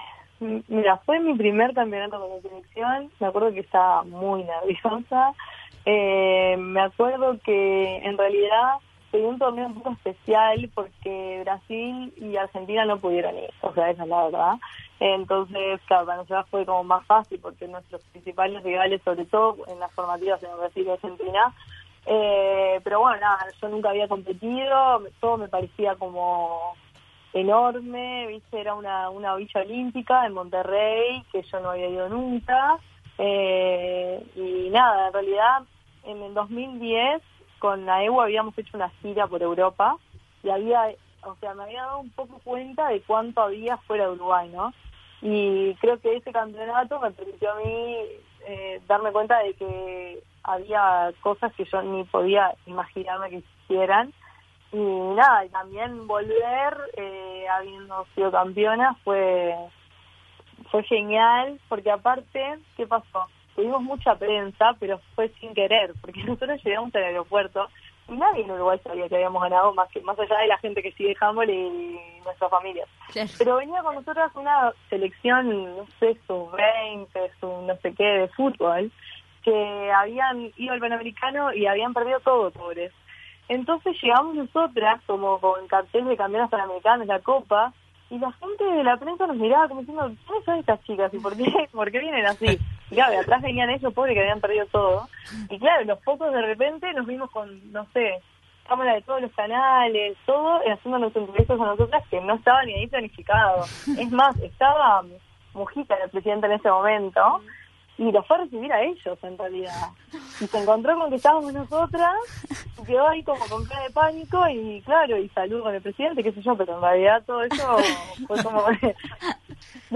mira, 0.68 0.98
fue 1.06 1.20
mi 1.20 1.36
primer 1.36 1.74
campeonato 1.74 2.20
con 2.20 2.30
la 2.30 2.42
selección. 2.42 3.12
Me 3.20 3.28
acuerdo 3.28 3.54
que 3.54 3.62
estaba 3.62 4.04
muy 4.04 4.44
nerviosa. 4.44 5.34
me 5.86 6.82
acuerdo 6.82 7.40
que 7.46 7.98
en 7.98 8.18
realidad 8.18 8.80
fue 9.14 9.22
un 9.28 9.38
torneo 9.38 9.68
un 9.68 9.76
poco 9.76 9.92
especial 9.92 10.72
porque 10.74 11.42
Brasil 11.44 12.12
y 12.18 12.36
Argentina 12.36 12.84
no 12.84 12.98
pudieron 12.98 13.38
ir, 13.38 13.52
o 13.62 13.72
sea, 13.72 13.92
esa 13.92 14.02
es 14.04 14.10
la 14.10 14.24
verdad. 14.24 14.54
Entonces, 15.00 15.80
claro, 15.86 16.08
para 16.08 16.18
nosotros 16.18 16.48
fue 16.50 16.66
como 16.66 16.84
más 16.84 17.06
fácil 17.06 17.40
porque 17.40 17.68
nuestros 17.68 18.04
principales 18.06 18.64
rivales, 18.64 19.04
sobre 19.04 19.26
todo 19.26 19.58
en 19.68 19.80
las 19.80 19.92
formativas 19.92 20.42
en 20.42 20.58
Brasil 20.58 20.88
y 20.88 20.90
Argentina, 20.90 21.54
eh, 22.08 22.82
pero 22.84 23.02
bueno, 23.02 23.20
nada, 23.20 23.46
yo 23.62 23.70
nunca 23.70 23.92
había 23.92 24.08
competido, 24.08 25.04
todo 25.20 25.38
me 25.38 25.48
parecía 25.48 25.94
como 25.94 26.74
enorme, 27.34 28.26
viste, 28.26 28.62
era 28.62 28.74
una, 28.74 29.12
una 29.12 29.36
villa 29.36 29.62
olímpica 29.62 30.26
en 30.26 30.34
Monterrey 30.34 31.24
que 31.32 31.44
yo 31.44 31.60
no 31.60 31.70
había 31.70 31.90
ido 31.90 32.10
nunca. 32.10 32.80
Eh, 33.20 34.26
y 34.36 34.72
nada, 34.72 35.06
en 35.10 35.14
realidad 35.14 35.64
en 36.04 36.20
el 36.24 36.34
2010 36.34 37.22
con 37.64 37.86
la 37.86 38.04
EU 38.04 38.20
habíamos 38.20 38.58
hecho 38.58 38.76
una 38.76 38.90
gira 39.02 39.26
por 39.26 39.42
Europa 39.42 39.96
y 40.44 40.50
había, 40.50 40.94
o 41.24 41.34
sea, 41.36 41.54
me 41.54 41.64
había 41.64 41.84
dado 41.84 42.00
un 42.00 42.10
poco 42.10 42.42
cuenta 42.44 42.90
de 42.90 43.00
cuánto 43.04 43.40
había 43.40 43.78
fuera 43.78 44.04
de 44.04 44.12
Uruguay, 44.12 44.50
¿no? 44.50 44.74
Y 45.22 45.74
creo 45.76 45.98
que 46.02 46.18
ese 46.18 46.34
campeonato 46.34 47.00
me 47.00 47.12
permitió 47.12 47.54
a 47.54 47.56
mí 47.56 47.96
eh, 48.46 48.82
darme 48.86 49.14
cuenta 49.14 49.40
de 49.40 49.54
que 49.54 50.22
había 50.44 51.14
cosas 51.22 51.54
que 51.54 51.64
yo 51.64 51.82
ni 51.84 52.04
podía 52.04 52.54
imaginarme 52.66 53.30
que 53.30 53.38
existieran. 53.38 54.12
Y 54.74 54.78
nada, 55.16 55.46
y 55.46 55.50
también 55.50 56.06
volver, 56.06 56.78
eh, 56.98 57.46
habiendo 57.50 58.06
sido 58.14 58.30
campeona, 58.30 58.98
fue, 59.06 59.56
fue 60.70 60.84
genial, 60.84 61.62
porque 61.70 61.92
aparte, 61.92 62.60
¿qué 62.76 62.86
pasó? 62.86 63.30
Tuvimos 63.56 63.82
mucha 63.82 64.16
prensa, 64.16 64.76
pero 64.80 65.00
fue 65.16 65.30
sin 65.40 65.54
querer, 65.54 65.94
porque 66.02 66.24
nosotros 66.26 66.64
llegamos 66.64 66.94
al 66.96 67.04
aeropuerto 67.04 67.70
y 68.08 68.14
nadie 68.14 68.44
en 68.44 68.52
Uruguay 68.52 68.80
sabía 68.84 69.08
que 69.08 69.16
habíamos 69.16 69.42
ganado, 69.42 69.74
más 69.74 69.90
que 69.90 70.02
más 70.02 70.20
allá 70.20 70.38
de 70.40 70.48
la 70.48 70.58
gente 70.58 70.84
que 70.84 70.92
sigue 70.92 71.16
handball 71.20 71.50
y 71.50 72.00
nuestras 72.24 72.52
familias. 72.52 72.90
Pero 73.38 73.58
venía 73.58 73.82
con 73.82 73.96
nosotros 73.96 74.32
una 74.36 74.74
selección, 74.90 75.78
no 75.78 75.88
sé, 76.00 76.18
sub-20, 76.28 77.08
sub 77.40 77.64
no 77.66 77.76
sé 77.78 77.94
qué, 77.94 78.04
de 78.04 78.28
fútbol, 78.30 78.92
que 79.44 79.92
habían 79.92 80.52
ido 80.58 80.74
al 80.74 80.80
Panamericano 80.80 81.54
y 81.54 81.66
habían 81.66 81.94
perdido 81.94 82.20
todo, 82.20 82.52
pobres. 82.52 82.92
Entonces 83.50 83.96
llegamos 84.02 84.36
nosotras, 84.36 85.02
como 85.06 85.40
con 85.40 85.68
cartel 85.68 86.06
de 86.06 86.18
campeonas 86.18 86.50
panamericanas, 86.50 87.08
la 87.08 87.20
Copa, 87.20 87.74
y 88.14 88.20
la 88.20 88.32
gente 88.34 88.64
de 88.64 88.84
la 88.84 88.96
prensa 88.98 89.26
nos 89.26 89.38
miraba 89.38 89.68
como 89.68 89.80
diciendo, 89.80 90.12
¿quiénes 90.28 90.46
son 90.46 90.60
estas 90.60 90.84
chicas 90.84 91.12
y 91.16 91.18
por 91.18 91.36
qué, 91.36 91.52
por 91.72 91.92
qué 91.92 91.98
vienen 91.98 92.28
así? 92.28 92.60
Y 92.92 92.94
claro, 92.94 93.12
de 93.12 93.18
atrás 93.18 93.42
venían 93.42 93.72
ellos 93.72 93.92
pobres 93.92 94.14
que 94.14 94.22
habían 94.22 94.40
perdido 94.40 94.68
todo. 94.68 95.08
Y 95.50 95.58
claro, 95.58 95.84
los 95.86 95.98
pocos 96.04 96.32
de 96.32 96.44
repente 96.44 96.94
nos 96.94 97.08
vimos 97.08 97.32
con, 97.32 97.72
no 97.72 97.88
sé, 97.92 98.20
cámara 98.68 98.94
de 98.94 99.02
todos 99.02 99.20
los 99.20 99.32
canales, 99.32 100.16
todo, 100.28 100.60
haciéndonos 100.60 101.16
entrevistas 101.16 101.60
a 101.60 101.66
nosotras 101.66 102.04
que 102.12 102.22
no 102.22 102.36
estaba 102.36 102.64
ni 102.66 102.74
ahí 102.74 102.86
planificado. 102.86 103.64
Es 103.98 104.12
más, 104.12 104.40
estaba 104.42 105.04
Mujica, 105.56 105.96
el 105.96 106.12
presidente 106.12 106.46
en 106.46 106.54
ese 106.54 106.70
momento, 106.70 107.42
y 107.98 108.12
los 108.12 108.26
fue 108.26 108.38
a 108.38 108.40
recibir 108.42 108.72
a 108.74 108.82
ellos 108.82 109.18
en 109.22 109.38
realidad. 109.38 109.90
Y 110.42 110.48
se 110.48 110.58
encontró 110.58 110.98
con 110.98 111.10
que 111.10 111.18
estábamos 111.18 111.54
nosotras, 111.54 112.16
y 112.82 112.86
quedó 112.86 113.08
ahí 113.08 113.24
como 113.24 113.46
con 113.46 113.66
cara 113.66 113.84
de 113.84 113.90
pánico 113.92 114.48
y 114.50 114.82
claro, 114.82 115.18
y 115.18 115.30
saludó 115.30 115.64
con 115.64 115.76
el 115.76 115.82
presidente, 115.82 116.24
qué 116.24 116.32
sé 116.32 116.42
yo, 116.42 116.56
pero 116.58 116.76
en 116.76 116.82
realidad 116.82 117.24
todo 117.26 117.44
eso 117.44 117.78
fue 118.28 118.44
como 118.44 118.64
de, 118.82 118.96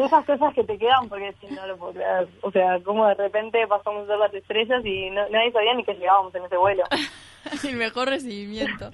esas 0.05 0.25
cosas 0.25 0.53
que 0.53 0.63
te 0.63 0.77
quedan 0.77 1.09
porque 1.09 1.33
si 1.41 1.47
no 1.47 1.65
lo 1.65 1.77
puedo 1.77 1.93
creer. 1.93 2.27
O 2.41 2.51
sea, 2.51 2.79
como 2.83 3.07
de 3.07 3.15
repente 3.15 3.65
pasamos 3.67 4.03
a 4.03 4.11
ver 4.11 4.19
las 4.19 4.33
estrellas 4.33 4.85
y 4.85 5.09
nadie 5.09 5.51
sabía 5.51 5.73
ni 5.73 5.83
que 5.83 5.95
llegábamos 5.95 6.33
en 6.35 6.45
ese 6.45 6.57
vuelo. 6.57 6.83
el 7.67 7.75
mejor 7.77 8.09
recibimiento. 8.09 8.91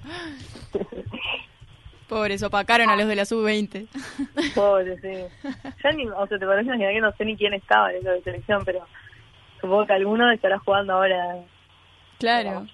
Pobres, 2.14 2.44
opacaron 2.44 2.88
a 2.90 2.94
los 2.94 3.08
de 3.08 3.16
la 3.16 3.24
sub-20. 3.24 3.88
Pobres, 4.54 5.00
sí. 5.02 5.48
Ya 5.82 5.90
ni, 5.90 6.06
o 6.06 6.26
sea, 6.28 6.38
te 6.38 6.46
parece 6.46 6.70
que 6.70 7.00
no 7.00 7.10
sé 7.10 7.24
ni 7.24 7.36
quién 7.36 7.54
estaba 7.54 7.92
en 7.92 8.04
la 8.04 8.20
selección, 8.20 8.64
pero 8.64 8.86
supongo 9.60 9.84
que 9.84 9.94
alguno 9.94 10.30
estará 10.30 10.60
jugando 10.60 10.92
ahora. 10.92 11.38
Claro. 12.20 12.68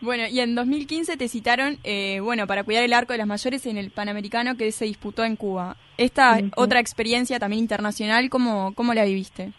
Bueno, 0.00 0.24
y 0.30 0.40
en 0.40 0.54
2015 0.54 1.18
te 1.18 1.28
citaron, 1.28 1.76
eh, 1.84 2.20
bueno, 2.20 2.46
para 2.46 2.64
cuidar 2.64 2.84
el 2.84 2.94
arco 2.94 3.12
de 3.12 3.18
las 3.18 3.26
mayores 3.26 3.66
en 3.66 3.76
el 3.76 3.90
Panamericano 3.90 4.56
que 4.56 4.72
se 4.72 4.86
disputó 4.86 5.22
en 5.22 5.36
Cuba. 5.36 5.76
Esta 5.98 6.38
otra 6.56 6.80
experiencia 6.80 7.38
también 7.38 7.60
internacional, 7.60 8.30
¿cómo, 8.30 8.72
cómo 8.74 8.94
la 8.94 9.04
viviste? 9.04 9.52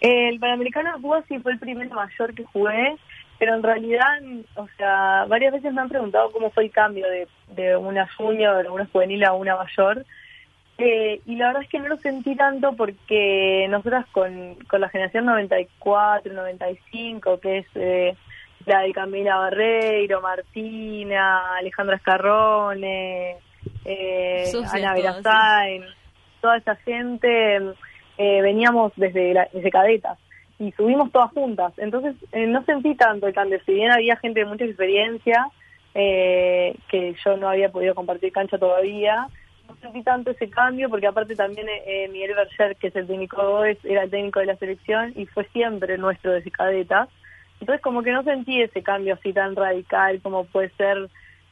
El 0.00 0.40
Panamericano 0.40 0.96
de 0.96 1.00
Cuba 1.00 1.22
sí 1.28 1.38
fue 1.38 1.52
el 1.52 1.60
primer 1.60 1.88
mayor 1.90 2.34
que 2.34 2.42
jugué 2.42 2.96
pero 3.44 3.56
en 3.56 3.62
realidad, 3.62 4.22
o 4.56 4.66
sea, 4.78 5.26
varias 5.28 5.52
veces 5.52 5.70
me 5.74 5.82
han 5.82 5.90
preguntado 5.90 6.32
cómo 6.32 6.50
fue 6.50 6.64
el 6.64 6.70
cambio 6.70 7.06
de, 7.10 7.28
de 7.48 7.76
una 7.76 8.08
junior, 8.16 8.66
una 8.70 8.86
juvenil 8.86 9.22
a 9.22 9.34
una 9.34 9.54
mayor. 9.54 10.06
Eh, 10.78 11.20
y 11.26 11.36
la 11.36 11.48
verdad 11.48 11.62
es 11.64 11.68
que 11.68 11.78
no 11.78 11.88
lo 11.88 11.98
sentí 11.98 12.34
tanto 12.36 12.72
porque 12.72 13.66
nosotras 13.68 14.06
con, 14.12 14.54
con 14.66 14.80
la 14.80 14.88
generación 14.88 15.26
94, 15.26 16.32
95, 16.32 17.38
que 17.38 17.58
es 17.58 17.66
eh, 17.74 18.16
la 18.64 18.80
de 18.80 18.92
Camila 18.94 19.36
Barreiro, 19.36 20.22
Martina, 20.22 21.56
Alejandra 21.58 21.96
Escarrone, 21.96 23.36
eh, 23.84 24.52
Ana 24.72 24.94
Verazain, 24.94 25.84
toda 26.40 26.56
esa 26.56 26.76
gente, 26.76 27.60
veníamos 28.16 28.94
desde, 28.96 29.34
desde 29.52 29.70
cadetas 29.70 30.18
y 30.58 30.72
subimos 30.72 31.10
todas 31.12 31.30
juntas. 31.32 31.72
Entonces 31.76 32.14
eh, 32.32 32.46
no 32.46 32.64
sentí 32.64 32.94
tanto 32.94 33.26
el 33.26 33.34
cambio, 33.34 33.58
si 33.64 33.72
bien 33.72 33.90
había 33.90 34.16
gente 34.16 34.40
de 34.40 34.46
mucha 34.46 34.64
experiencia, 34.64 35.48
eh, 35.94 36.74
que 36.88 37.14
yo 37.24 37.36
no 37.36 37.48
había 37.48 37.70
podido 37.70 37.94
compartir 37.94 38.32
cancha 38.32 38.58
todavía, 38.58 39.28
no 39.68 39.76
sentí 39.76 40.02
tanto 40.02 40.30
ese 40.30 40.50
cambio 40.50 40.88
porque 40.90 41.06
aparte 41.06 41.34
también 41.36 41.66
eh, 41.68 42.08
Miguel 42.10 42.34
Berger, 42.34 42.76
que 42.76 42.88
es 42.88 42.96
el 42.96 43.06
técnico 43.06 43.62
de 43.62 43.78
era 43.84 44.04
el 44.04 44.10
técnico 44.10 44.40
de 44.40 44.46
la 44.46 44.56
selección 44.56 45.12
y 45.16 45.26
fue 45.26 45.44
siempre 45.52 45.98
nuestro 45.98 46.32
de 46.32 46.42
cadetas. 46.50 47.08
Entonces 47.60 47.82
como 47.82 48.02
que 48.02 48.12
no 48.12 48.22
sentí 48.24 48.60
ese 48.60 48.82
cambio 48.82 49.14
así 49.14 49.32
tan 49.32 49.56
radical 49.56 50.20
como 50.20 50.44
puede 50.44 50.70
ser 50.70 51.08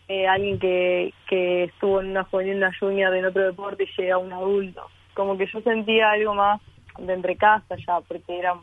eh, 0.08 0.26
alguien 0.26 0.58
que, 0.58 1.14
que 1.28 1.64
estuvo 1.64 2.00
en 2.00 2.10
una 2.10 2.24
juvenil, 2.24 2.56
una 2.56 2.76
junior 2.78 3.14
en 3.14 3.24
otro 3.24 3.44
deporte 3.44 3.84
y 3.84 4.00
llega 4.00 4.16
a 4.16 4.18
un 4.18 4.32
adulto. 4.32 4.88
Como 5.14 5.38
que 5.38 5.46
yo 5.46 5.60
sentía 5.60 6.10
algo 6.10 6.34
más 6.34 6.60
de 6.98 7.12
entre 7.12 7.36
casa 7.36 7.76
ya, 7.86 8.00
porque 8.00 8.38
eran, 8.38 8.58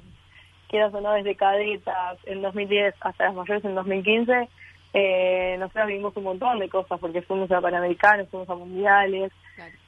quieras 0.69 0.93
o 0.93 1.01
no, 1.01 1.11
desde 1.13 1.35
cadetas 1.35 2.17
en 2.25 2.41
2010 2.41 2.95
hasta 3.01 3.25
las 3.25 3.35
mayores 3.35 3.65
en 3.65 3.75
2015, 3.75 4.49
eh, 4.93 5.55
nosotros 5.59 5.87
vivimos 5.87 6.15
un 6.17 6.23
montón 6.23 6.59
de 6.59 6.69
cosas, 6.69 6.99
porque 6.99 7.21
fuimos 7.21 7.51
a 7.51 7.61
Panamericanos, 7.61 8.29
fuimos 8.29 8.49
a 8.49 8.55
Mundiales. 8.55 9.31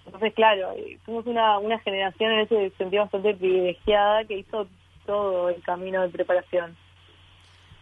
Entonces, 0.05 0.33
claro, 0.33 0.73
eh, 0.75 0.97
fuimos 1.05 1.25
una, 1.25 1.57
una 1.59 1.79
generación 1.79 2.31
en 2.33 2.39
ese 2.41 2.69
sentido 2.77 3.03
bastante 3.03 3.33
privilegiada 3.35 4.25
que 4.25 4.39
hizo 4.39 4.67
todo 5.05 5.49
el 5.49 5.61
camino 5.63 6.01
de 6.01 6.09
preparación. 6.09 6.75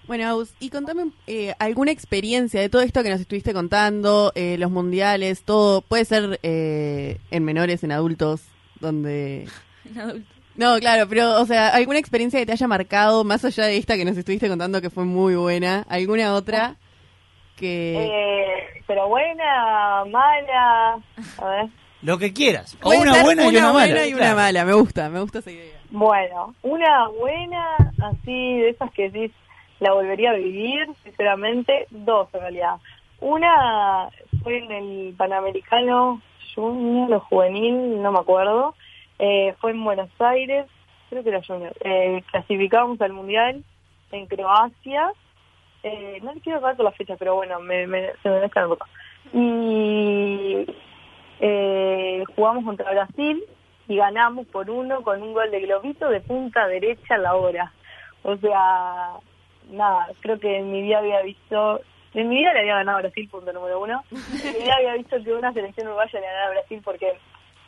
Bueno, 0.09 0.43
y 0.59 0.71
contame 0.71 1.11
eh, 1.27 1.53
alguna 1.59 1.91
experiencia 1.91 2.59
de 2.59 2.67
todo 2.67 2.81
esto 2.81 3.03
que 3.03 3.11
nos 3.11 3.21
estuviste 3.21 3.53
contando, 3.53 4.31
eh, 4.33 4.57
los 4.57 4.71
mundiales, 4.71 5.43
todo, 5.43 5.81
puede 5.81 6.03
ser 6.03 6.39
eh, 6.41 7.19
en 7.29 7.43
menores, 7.43 7.83
en 7.83 7.91
adultos, 7.91 8.41
donde... 8.79 9.47
En 9.85 9.99
adultos. 9.99 10.38
No, 10.55 10.77
claro, 10.79 11.07
pero, 11.07 11.39
o 11.39 11.45
sea, 11.45 11.69
alguna 11.69 11.99
experiencia 11.99 12.39
que 12.39 12.45
te 12.45 12.51
haya 12.51 12.67
marcado, 12.67 13.23
más 13.23 13.45
allá 13.45 13.65
de 13.65 13.77
esta 13.77 13.95
que 13.95 14.05
nos 14.05 14.17
estuviste 14.17 14.49
contando 14.49 14.81
que 14.81 14.89
fue 14.89 15.05
muy 15.05 15.35
buena, 15.35 15.85
alguna 15.89 16.33
otra 16.33 16.75
que... 17.55 18.09
pero 18.87 19.07
buena, 19.07 20.03
mala, 20.05 20.99
a 21.37 21.45
ver. 21.45 21.69
Lo 22.01 22.17
que 22.17 22.33
quieras, 22.33 22.77
o 22.81 22.91
una 22.91 23.23
buena 23.23 23.43
y 23.43 23.47
una, 23.47 23.73
mala. 23.73 24.07
y 24.07 24.13
una 24.13 24.33
mala, 24.33 24.63
me 24.63 24.73
gusta, 24.73 25.09
me 25.09 25.19
gusta 25.19 25.39
esa 25.39 25.51
idea. 25.51 25.77
Bueno, 25.91 26.55
una 26.61 27.09
buena, 27.09 27.75
así 28.01 28.59
de 28.59 28.69
esas 28.69 28.91
que 28.91 29.09
decís, 29.09 29.31
la 29.79 29.93
volvería 29.93 30.31
a 30.31 30.35
vivir, 30.35 30.87
sinceramente, 31.03 31.87
dos 31.89 32.29
en 32.33 32.39
realidad. 32.39 32.75
Una 33.19 34.09
fue 34.43 34.59
en 34.59 34.71
el 34.71 35.13
Panamericano 35.17 36.21
Junior 36.55 37.13
o 37.13 37.19
Juvenil, 37.19 38.01
no 38.01 38.11
me 38.11 38.19
acuerdo. 38.19 38.75
Eh, 39.19 39.53
fue 39.59 39.71
en 39.71 39.83
Buenos 39.83 40.09
Aires, 40.19 40.65
creo 41.09 41.23
que 41.23 41.29
era 41.29 41.43
Junior. 41.45 41.73
Eh, 41.81 42.23
clasificamos 42.31 42.99
al 43.01 43.13
Mundial 43.13 43.63
en 44.11 44.25
Croacia. 44.27 45.11
Eh, 45.83 46.19
no 46.23 46.33
le 46.33 46.41
quiero 46.41 46.59
dar 46.59 46.75
con 46.75 46.85
la 46.85 46.91
fecha, 46.91 47.15
pero 47.17 47.35
bueno, 47.35 47.59
me, 47.59 47.87
me, 47.87 48.11
se 48.23 48.29
me 48.29 48.39
mezcla 48.39 48.63
un 48.63 48.69
poco. 48.69 48.87
Y 49.33 50.65
eh, 51.39 52.23
jugamos 52.35 52.65
contra 52.65 52.91
Brasil 52.91 53.43
y 53.87 53.95
ganamos 53.95 54.45
por 54.47 54.69
uno 54.69 55.01
con 55.01 55.21
un 55.21 55.33
gol 55.33 55.49
de 55.51 55.61
globito 55.61 56.09
de 56.09 56.21
punta 56.21 56.67
derecha 56.67 57.15
a 57.15 57.19
la 57.19 57.35
hora. 57.35 57.71
O 58.23 58.35
sea, 58.37 59.13
nada, 59.71 60.07
creo 60.19 60.39
que 60.39 60.57
en 60.57 60.71
mi 60.71 60.81
vida 60.81 60.99
había 60.99 61.21
visto, 61.21 61.81
en 62.13 62.29
mi 62.29 62.37
vida 62.37 62.53
le 62.53 62.59
había 62.59 62.75
ganado 62.75 62.97
a 62.97 63.01
Brasil, 63.01 63.29
punto 63.29 63.53
número 63.53 63.81
uno. 63.81 64.03
En 64.11 64.53
mi 64.53 64.59
vida 64.63 64.75
había 64.77 64.93
visto 64.95 65.23
que 65.23 65.33
una 65.33 65.53
selección 65.53 65.87
uruguaya 65.87 66.19
le 66.19 66.25
ganara 66.25 66.47
a 66.47 66.51
Brasil 66.51 66.81
porque, 66.83 67.17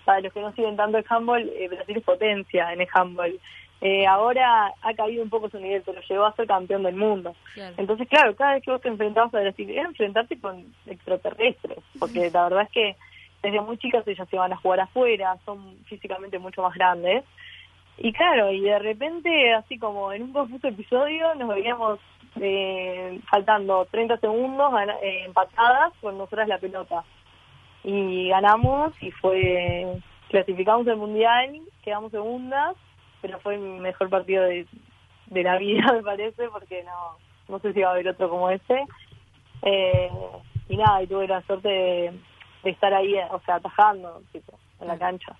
para 0.06 0.22
los 0.22 0.34
que 0.34 0.42
no 0.42 0.52
siguen 0.54 0.76
tanto 0.76 0.98
el 0.98 1.06
handball, 1.08 1.50
eh, 1.56 1.68
Brasil 1.68 1.98
es 1.98 2.04
potencia 2.04 2.74
en 2.74 2.82
el 2.82 2.88
handball. 2.94 3.40
Eh, 3.82 4.06
ahora 4.06 4.74
ha 4.82 4.94
caído 4.94 5.24
un 5.24 5.30
poco 5.30 5.50
su 5.50 5.60
nivel, 5.60 5.82
pero 5.84 6.02
llegó 6.02 6.26
a 6.26 6.36
ser 6.36 6.46
campeón 6.46 6.84
del 6.84 6.96
mundo. 6.96 7.36
Entonces, 7.78 8.08
claro, 8.08 8.36
cada 8.36 8.54
vez 8.54 8.64
que 8.64 8.72
vos 8.72 8.82
te 8.82 8.90
enfrentabas 8.90 9.34
a 9.34 9.40
Brasil, 9.40 9.70
era 9.72 9.88
enfrentarte 9.88 10.40
con 10.40 10.66
extraterrestres, 10.86 11.80
porque 11.98 12.30
la 12.32 12.44
verdad 12.44 12.64
es 12.64 12.70
que 12.70 12.96
desde 13.42 13.60
muy 13.60 13.78
chicas 13.78 14.08
ellas 14.08 14.30
se 14.30 14.38
van 14.38 14.54
a 14.54 14.58
jugar 14.58 14.82
afuera, 14.82 15.36
son 15.46 15.78
físicamente 15.86 16.38
mucho 16.38 16.62
más 16.62 16.76
grandes. 16.76 17.24
Y 17.98 18.14
claro, 18.14 18.52
y 18.52 18.62
de 18.62 18.80
repente, 18.80 19.54
así 19.54 19.80
como 19.80 20.12
en 20.14 20.24
un 20.24 20.34
confuso 20.34 20.68
episodio, 20.68 21.34
nos 21.36 21.50
veíamos 21.50 22.00
eh, 22.40 23.20
faltando 23.30 23.88
30 23.92 24.18
segundos 24.18 24.74
eh, 25.02 25.24
empatadas 25.26 25.94
con 26.02 26.18
nosotras 26.18 26.48
la 26.48 26.60
pelota. 26.60 27.04
Y 27.84 28.30
ganamos 28.30 28.94
y 29.02 29.12
fue, 29.12 30.00
clasificamos 30.30 30.86
el 30.88 30.98
mundial, 30.98 31.60
quedamos 31.84 32.12
segundas, 32.12 32.76
pero 33.22 33.40
fue 33.40 33.56
el 33.56 33.62
mejor 33.62 34.10
partido 34.10 34.44
de, 34.44 34.68
de 35.28 35.44
la 35.44 35.58
vida, 35.58 35.92
me 35.94 36.04
parece, 36.04 36.50
porque 36.50 36.84
no, 36.84 37.18
no 37.50 37.60
sé 37.60 37.74
si 37.74 37.82
va 37.82 37.90
a 37.90 37.92
haber 37.94 38.08
otro 38.10 38.30
como 38.30 38.50
ese. 38.50 38.86
Eh, 39.64 40.10
y 40.70 40.78
nada, 40.78 41.04
y 41.04 41.08
tuve 41.08 41.28
la 41.28 41.42
suerte 41.42 41.68
de, 41.68 42.20
de 42.64 42.70
estar 42.70 42.94
ahí, 42.94 43.16
o 43.32 43.40
sea, 43.46 43.56
atajando, 43.56 44.22
tipo, 44.32 44.58
en 44.80 44.88
la 44.88 44.98
cancha. 44.98 45.36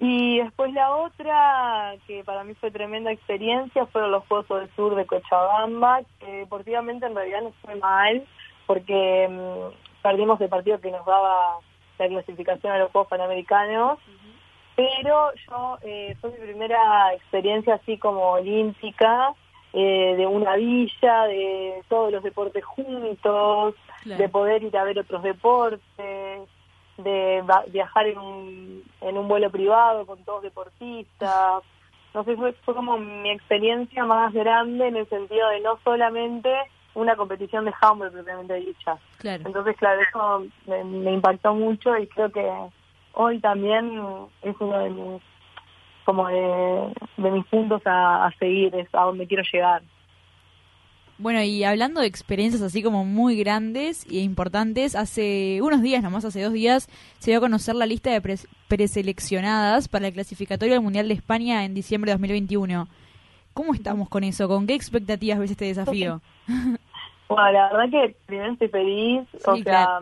Y 0.00 0.38
después 0.38 0.72
la 0.72 0.94
otra, 0.94 1.94
que 2.06 2.24
para 2.24 2.42
mí 2.44 2.54
fue 2.54 2.70
tremenda 2.70 3.12
experiencia, 3.12 3.86
fueron 3.86 4.10
los 4.10 4.26
Juegos 4.26 4.60
del 4.60 4.74
Sur 4.74 4.96
de 4.96 5.06
Cochabamba, 5.06 6.00
que 6.18 6.30
deportivamente 6.32 7.06
en 7.06 7.14
realidad 7.14 7.42
no 7.42 7.52
fue 7.62 7.76
mal, 7.76 8.26
porque 8.66 9.28
mm, 9.30 9.83
perdimos 10.04 10.38
el 10.42 10.50
partido 10.50 10.78
que 10.80 10.90
nos 10.90 11.06
daba 11.06 11.60
la 11.98 12.08
clasificación 12.08 12.70
a 12.70 12.78
los 12.78 12.92
Juegos 12.92 13.08
Panamericanos, 13.08 13.98
pero 14.76 15.32
yo, 15.48 15.78
eh, 15.80 16.14
fue 16.20 16.30
mi 16.32 16.36
primera 16.36 17.14
experiencia 17.14 17.76
así 17.76 17.96
como 17.96 18.32
olímpica, 18.32 19.32
eh, 19.72 20.14
de 20.18 20.26
una 20.26 20.56
villa, 20.56 21.24
de 21.24 21.82
todos 21.88 22.12
los 22.12 22.22
deportes 22.22 22.62
juntos, 22.64 23.74
de 24.04 24.28
poder 24.28 24.62
ir 24.62 24.76
a 24.76 24.84
ver 24.84 24.98
otros 24.98 25.22
deportes, 25.22 26.48
de 26.98 27.44
viajar 27.68 28.06
en 28.06 28.18
un, 28.18 28.84
en 29.00 29.16
un 29.16 29.26
vuelo 29.26 29.50
privado 29.50 30.04
con 30.04 30.22
todos 30.24 30.42
deportistas. 30.42 31.62
No 32.12 32.24
sé, 32.24 32.36
fue, 32.36 32.52
fue 32.52 32.74
como 32.74 32.98
mi 32.98 33.30
experiencia 33.30 34.04
más 34.04 34.34
grande 34.34 34.88
en 34.88 34.96
el 34.96 35.08
sentido 35.08 35.48
de 35.48 35.60
no 35.60 35.78
solamente 35.82 36.50
una 36.94 37.16
competición 37.16 37.64
de 37.64 37.72
handball 37.80 38.12
propiamente 38.12 38.54
dicha. 38.54 38.96
Entonces, 39.22 39.76
claro, 39.76 40.00
eso 40.02 40.46
me, 40.66 41.12
impactó 41.12 41.54
mucho 41.54 41.96
y 41.96 42.06
creo 42.08 42.30
que 42.30 42.48
hoy 43.14 43.40
también 43.40 44.00
es 44.42 44.54
uno 44.60 44.78
de 44.78 44.90
mis 44.90 45.22
como 46.04 46.28
de, 46.28 46.92
mis 47.16 47.46
puntos 47.46 47.80
a, 47.86 48.26
a 48.26 48.32
seguir, 48.38 48.74
es 48.74 48.88
a 48.92 49.04
donde 49.04 49.26
quiero 49.26 49.42
llegar. 49.50 49.82
Bueno, 51.16 51.40
y 51.42 51.62
hablando 51.62 52.00
de 52.00 52.08
experiencias 52.08 52.60
así 52.60 52.82
como 52.82 53.04
muy 53.04 53.36
grandes 53.36 54.04
e 54.10 54.16
importantes, 54.16 54.96
hace 54.96 55.60
unos 55.62 55.80
días, 55.80 56.02
nomás 56.02 56.24
hace 56.24 56.42
dos 56.42 56.52
días, 56.52 56.88
se 57.20 57.30
dio 57.30 57.38
a 57.38 57.40
conocer 57.40 57.76
la 57.76 57.86
lista 57.86 58.10
de 58.10 58.38
preseleccionadas 58.66 59.88
para 59.88 60.08
el 60.08 60.12
clasificatorio 60.12 60.74
del 60.74 60.82
Mundial 60.82 61.06
de 61.06 61.14
España 61.14 61.64
en 61.64 61.72
diciembre 61.72 62.10
de 62.10 62.14
2021. 62.14 62.88
¿Cómo 63.54 63.72
estamos 63.72 64.08
con 64.08 64.24
eso? 64.24 64.48
¿Con 64.48 64.66
qué 64.66 64.74
expectativas 64.74 65.38
ves 65.38 65.52
este 65.52 65.66
desafío? 65.66 66.20
bueno, 67.28 67.52
la 67.52 67.72
verdad 67.72 67.90
que 67.90 68.16
primero 68.26 68.52
estoy 68.52 68.68
feliz, 68.68 69.28
o 69.46 69.56
sea, 69.56 70.00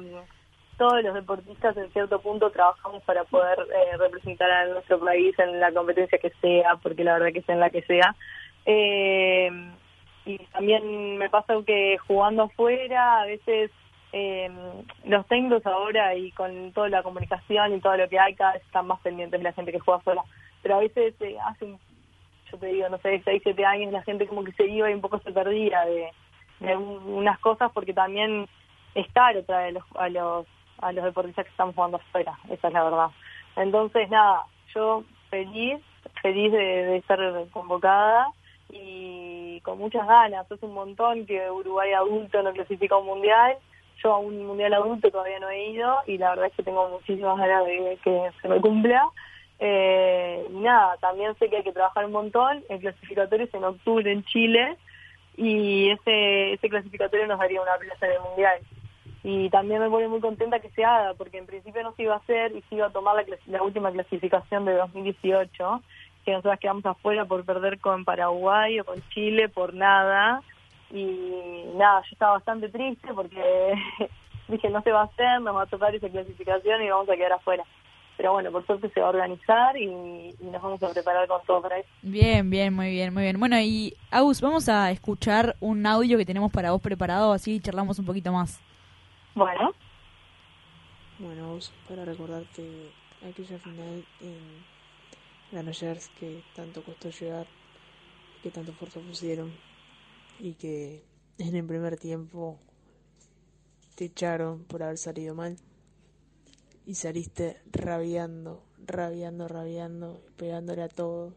todos 0.78 1.02
los 1.04 1.14
deportistas 1.14 1.76
en 1.76 1.92
cierto 1.92 2.20
punto 2.20 2.50
trabajamos 2.50 3.02
para 3.04 3.24
poder 3.24 3.58
eh, 3.60 3.96
representar 3.98 4.50
a 4.50 4.66
nuestro 4.68 4.98
país 4.98 5.38
en 5.38 5.60
la 5.60 5.70
competencia 5.70 6.18
que 6.18 6.32
sea, 6.40 6.76
porque 6.82 7.04
la 7.04 7.12
verdad 7.14 7.32
que 7.32 7.42
sea 7.42 7.54
en 7.54 7.60
la 7.60 7.70
que 7.70 7.82
sea. 7.82 8.16
Eh, 8.64 9.50
y 10.24 10.38
también 10.46 11.18
me 11.18 11.28
pasa 11.28 11.54
que 11.66 11.98
jugando 12.06 12.44
afuera 12.44 13.20
a 13.20 13.26
veces 13.26 13.70
eh, 14.12 14.50
los 15.04 15.26
técnicos 15.26 15.66
ahora 15.66 16.14
y 16.14 16.32
con 16.32 16.72
toda 16.72 16.88
la 16.88 17.02
comunicación 17.02 17.74
y 17.74 17.80
todo 17.80 17.96
lo 17.96 18.08
que 18.08 18.18
hay 18.18 18.34
cada 18.34 18.54
vez 18.54 18.62
están 18.62 18.86
más 18.86 19.00
pendientes 19.00 19.38
de 19.38 19.44
la 19.44 19.52
gente 19.52 19.72
que 19.72 19.80
juega 19.80 19.98
afuera 19.98 20.22
pero 20.62 20.76
a 20.76 20.80
veces 20.80 21.14
eh, 21.20 21.36
hace 21.44 21.76
yo 22.52 22.58
te 22.58 22.66
digo 22.66 22.88
no 22.88 22.98
sé 22.98 23.20
6, 23.24 23.42
7 23.42 23.64
años 23.64 23.92
la 23.92 24.02
gente 24.02 24.26
como 24.26 24.44
que 24.44 24.52
se 24.52 24.66
iba 24.66 24.90
y 24.90 24.94
un 24.94 25.00
poco 25.00 25.18
se 25.18 25.32
perdía 25.32 25.80
de, 25.86 26.10
de 26.60 26.76
unas 26.76 27.38
cosas 27.40 27.72
porque 27.72 27.92
también 27.92 28.46
es 28.94 29.10
caro 29.12 29.42
traer 29.44 29.68
a 29.68 29.72
los, 29.72 29.84
a 29.96 30.08
los 30.08 30.46
a 30.78 30.92
los 30.92 31.04
deportistas 31.04 31.44
que 31.44 31.50
estamos 31.50 31.74
jugando 31.74 31.96
afuera 31.96 32.38
esa 32.50 32.68
es 32.68 32.74
la 32.74 32.84
verdad 32.84 33.08
entonces 33.56 34.08
nada 34.10 34.44
yo 34.74 35.04
feliz 35.30 35.80
feliz 36.20 36.52
de, 36.52 36.58
de 36.58 36.96
estar 36.98 37.18
convocada 37.52 38.28
y 38.72 39.60
con 39.60 39.78
muchas 39.78 40.06
ganas. 40.06 40.50
Es 40.50 40.62
un 40.62 40.74
montón 40.74 41.26
que 41.26 41.50
Uruguay 41.50 41.92
adulto 41.92 42.42
no 42.42 42.52
clasifica 42.52 42.96
un 42.96 43.06
mundial. 43.06 43.56
Yo 44.02 44.14
a 44.14 44.18
un 44.18 44.44
mundial 44.46 44.74
adulto 44.74 45.10
todavía 45.10 45.38
no 45.38 45.50
he 45.50 45.70
ido 45.70 45.98
y 46.06 46.18
la 46.18 46.30
verdad 46.30 46.46
es 46.46 46.54
que 46.54 46.62
tengo 46.62 46.88
muchísimas 46.88 47.38
ganas 47.38 47.64
de 47.66 47.98
que 48.02 48.30
se 48.40 48.48
me 48.48 48.60
cumpla. 48.60 49.04
Eh, 49.64 50.44
nada, 50.50 50.96
también 50.96 51.36
sé 51.38 51.48
que 51.48 51.58
hay 51.58 51.62
que 51.62 51.72
trabajar 51.72 52.04
un 52.04 52.10
montón. 52.10 52.64
El 52.68 52.80
clasificatorio 52.80 53.46
es 53.46 53.54
en 53.54 53.62
octubre 53.62 54.10
en 54.10 54.24
Chile. 54.24 54.76
y 55.36 55.90
ese, 55.90 56.54
ese 56.54 56.68
clasificatorio 56.68 57.28
nos 57.28 57.38
daría 57.38 57.62
una 57.62 57.76
plaza 57.76 58.06
en 58.06 58.12
el 58.12 58.20
Mundial. 58.22 58.58
Y 59.22 59.50
también 59.50 59.80
me 59.80 59.88
pone 59.88 60.08
muy 60.08 60.20
contenta 60.20 60.58
que 60.58 60.70
se 60.70 60.84
haga, 60.84 61.14
porque 61.14 61.38
en 61.38 61.46
principio 61.46 61.80
no 61.84 61.94
se 61.94 62.02
iba 62.02 62.14
a 62.14 62.18
hacer 62.18 62.56
y 62.56 62.62
se 62.62 62.74
iba 62.74 62.88
a 62.88 62.92
tomar 62.92 63.14
la, 63.14 63.24
la 63.46 63.62
última 63.62 63.92
clasificación 63.92 64.64
de 64.64 64.74
2018, 64.74 65.82
que 66.24 66.32
nosotras 66.32 66.58
quedamos 66.58 66.84
afuera 66.84 67.24
por 67.24 67.44
perder 67.44 67.78
con 67.78 68.04
Paraguay 68.04 68.80
o 68.80 68.84
con 68.84 69.00
Chile 69.10 69.48
por 69.48 69.74
nada. 69.74 70.42
Y 70.90 71.66
nada, 71.76 72.02
yo 72.02 72.08
estaba 72.10 72.32
bastante 72.32 72.68
triste 72.68 73.14
porque 73.14 73.74
dije 74.48 74.70
no 74.70 74.82
se 74.82 74.90
va 74.90 75.02
a 75.02 75.04
hacer, 75.04 75.40
nos 75.40 75.54
va 75.54 75.62
a 75.62 75.66
tocar 75.66 75.94
esa 75.94 76.08
clasificación 76.08 76.82
y 76.82 76.90
vamos 76.90 77.08
a 77.08 77.16
quedar 77.16 77.34
afuera 77.34 77.64
pero 78.22 78.34
bueno, 78.34 78.52
por 78.52 78.64
suerte 78.64 78.88
se 78.90 79.00
va 79.00 79.06
a 79.06 79.10
organizar 79.10 79.76
y, 79.76 80.32
nos 80.38 80.62
vamos 80.62 80.80
a 80.80 80.92
preparar 80.92 81.26
con 81.26 81.42
todo 81.42 81.60
para 81.60 81.78
eso. 81.78 81.88
Bien, 82.02 82.48
bien, 82.48 82.72
muy 82.72 82.88
bien, 82.90 83.12
muy 83.12 83.24
bien. 83.24 83.40
Bueno, 83.40 83.58
y 83.58 83.96
Agus, 84.12 84.40
vamos 84.40 84.68
a 84.68 84.92
escuchar 84.92 85.56
un 85.58 85.84
audio 85.84 86.16
que 86.16 86.24
tenemos 86.24 86.52
para 86.52 86.70
vos 86.70 86.80
preparado, 86.80 87.32
así 87.32 87.58
charlamos 87.58 87.98
un 87.98 88.04
poquito 88.04 88.30
más. 88.30 88.60
Bueno. 89.34 89.72
Bueno, 91.18 91.46
Agus, 91.46 91.72
para 91.88 92.04
recordarte 92.04 92.92
aquella 93.28 93.58
final 93.58 94.04
en 94.20 94.64
Granollers 95.50 96.08
que 96.10 96.44
tanto 96.54 96.84
costó 96.84 97.10
llegar, 97.10 97.48
que 98.44 98.52
tanto 98.52 98.70
esfuerzo 98.70 99.00
pusieron 99.00 99.52
y 100.38 100.54
que 100.54 101.02
en 101.38 101.56
el 101.56 101.66
primer 101.66 101.96
tiempo 101.96 102.60
te 103.96 104.04
echaron 104.04 104.62
por 104.62 104.84
haber 104.84 104.98
salido 104.98 105.34
mal 105.34 105.56
y 106.84 106.94
saliste 106.94 107.58
rabiando, 107.70 108.64
rabiando, 108.84 109.48
rabiando, 109.48 110.24
pegándole 110.36 110.82
a 110.82 110.88
todo 110.88 111.34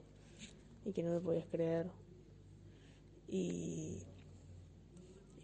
y 0.86 0.94
que 0.94 1.04
no 1.04 1.14
te 1.14 1.22
podías 1.22 1.46
creer. 1.48 1.88
Y, 3.28 4.04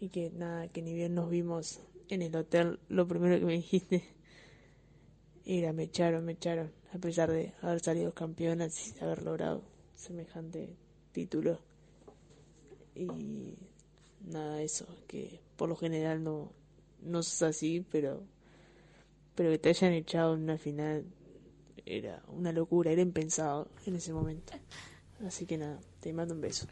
y 0.00 0.08
que 0.08 0.30
nada, 0.30 0.68
que 0.68 0.82
ni 0.82 0.94
bien 0.94 1.14
nos 1.14 1.30
vimos 1.30 1.80
en 2.08 2.22
el 2.22 2.34
hotel, 2.36 2.78
lo 2.88 3.06
primero 3.06 3.38
que 3.38 3.46
me 3.46 3.54
dijiste 3.54 4.04
era 5.44 5.72
me 5.72 5.84
echaron, 5.84 6.24
me 6.24 6.32
echaron, 6.32 6.72
a 6.92 6.98
pesar 6.98 7.30
de 7.30 7.52
haber 7.62 7.80
salido 7.80 8.12
campeonas 8.14 8.94
y 8.96 9.04
haber 9.04 9.22
logrado 9.22 9.62
semejante 9.94 10.76
título. 11.12 11.60
Y 12.94 13.56
nada, 14.24 14.62
eso, 14.62 14.86
que 15.08 15.40
por 15.56 15.68
lo 15.68 15.76
general 15.76 16.22
no, 16.22 16.52
no 17.00 17.20
es 17.20 17.42
así, 17.42 17.84
pero 17.90 18.22
pero 19.34 19.50
que 19.50 19.58
te 19.58 19.70
hayan 19.70 19.92
echado 19.92 20.34
en 20.34 20.42
una 20.42 20.58
final 20.58 21.04
era 21.86 22.20
una 22.28 22.52
locura, 22.52 22.90
era 22.90 23.02
impensado 23.02 23.68
en 23.86 23.96
ese 23.96 24.12
momento. 24.12 24.52
Así 25.26 25.46
que 25.46 25.58
nada, 25.58 25.78
te 26.00 26.12
mando 26.12 26.34
un 26.34 26.40
beso. 26.40 26.66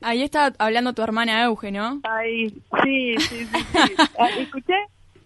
Ahí 0.00 0.22
está 0.22 0.52
hablando 0.58 0.92
tu 0.92 1.02
hermana 1.02 1.44
Euge, 1.44 1.70
¿no? 1.70 2.00
Ay, 2.02 2.50
sí, 2.82 3.14
sí, 3.18 3.46
sí. 3.46 3.48
Ah, 4.18 4.28
escuché, 4.38 4.74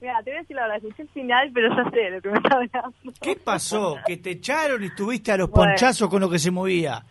mira, 0.00 0.22
te 0.22 0.30
voy 0.30 0.38
a 0.38 0.40
decir 0.40 0.56
la 0.56 0.62
verdad, 0.62 0.76
escuché 0.76 1.02
el 1.02 1.08
final, 1.08 1.50
pero 1.52 1.76
ya 1.76 1.90
sé 1.90 2.10
lo 2.10 2.20
que 2.20 2.28
me 2.30 2.36
está 2.38 2.54
hablando. 2.54 3.12
¿Qué 3.20 3.36
pasó? 3.36 3.96
¿Que 4.06 4.16
te 4.18 4.30
echaron 4.30 4.82
y 4.82 4.86
estuviste 4.86 5.32
a 5.32 5.36
los 5.36 5.50
ponchazos 5.50 6.08
con 6.08 6.20
lo 6.20 6.30
que 6.30 6.38
se 6.38 6.50
movía? 6.50 7.04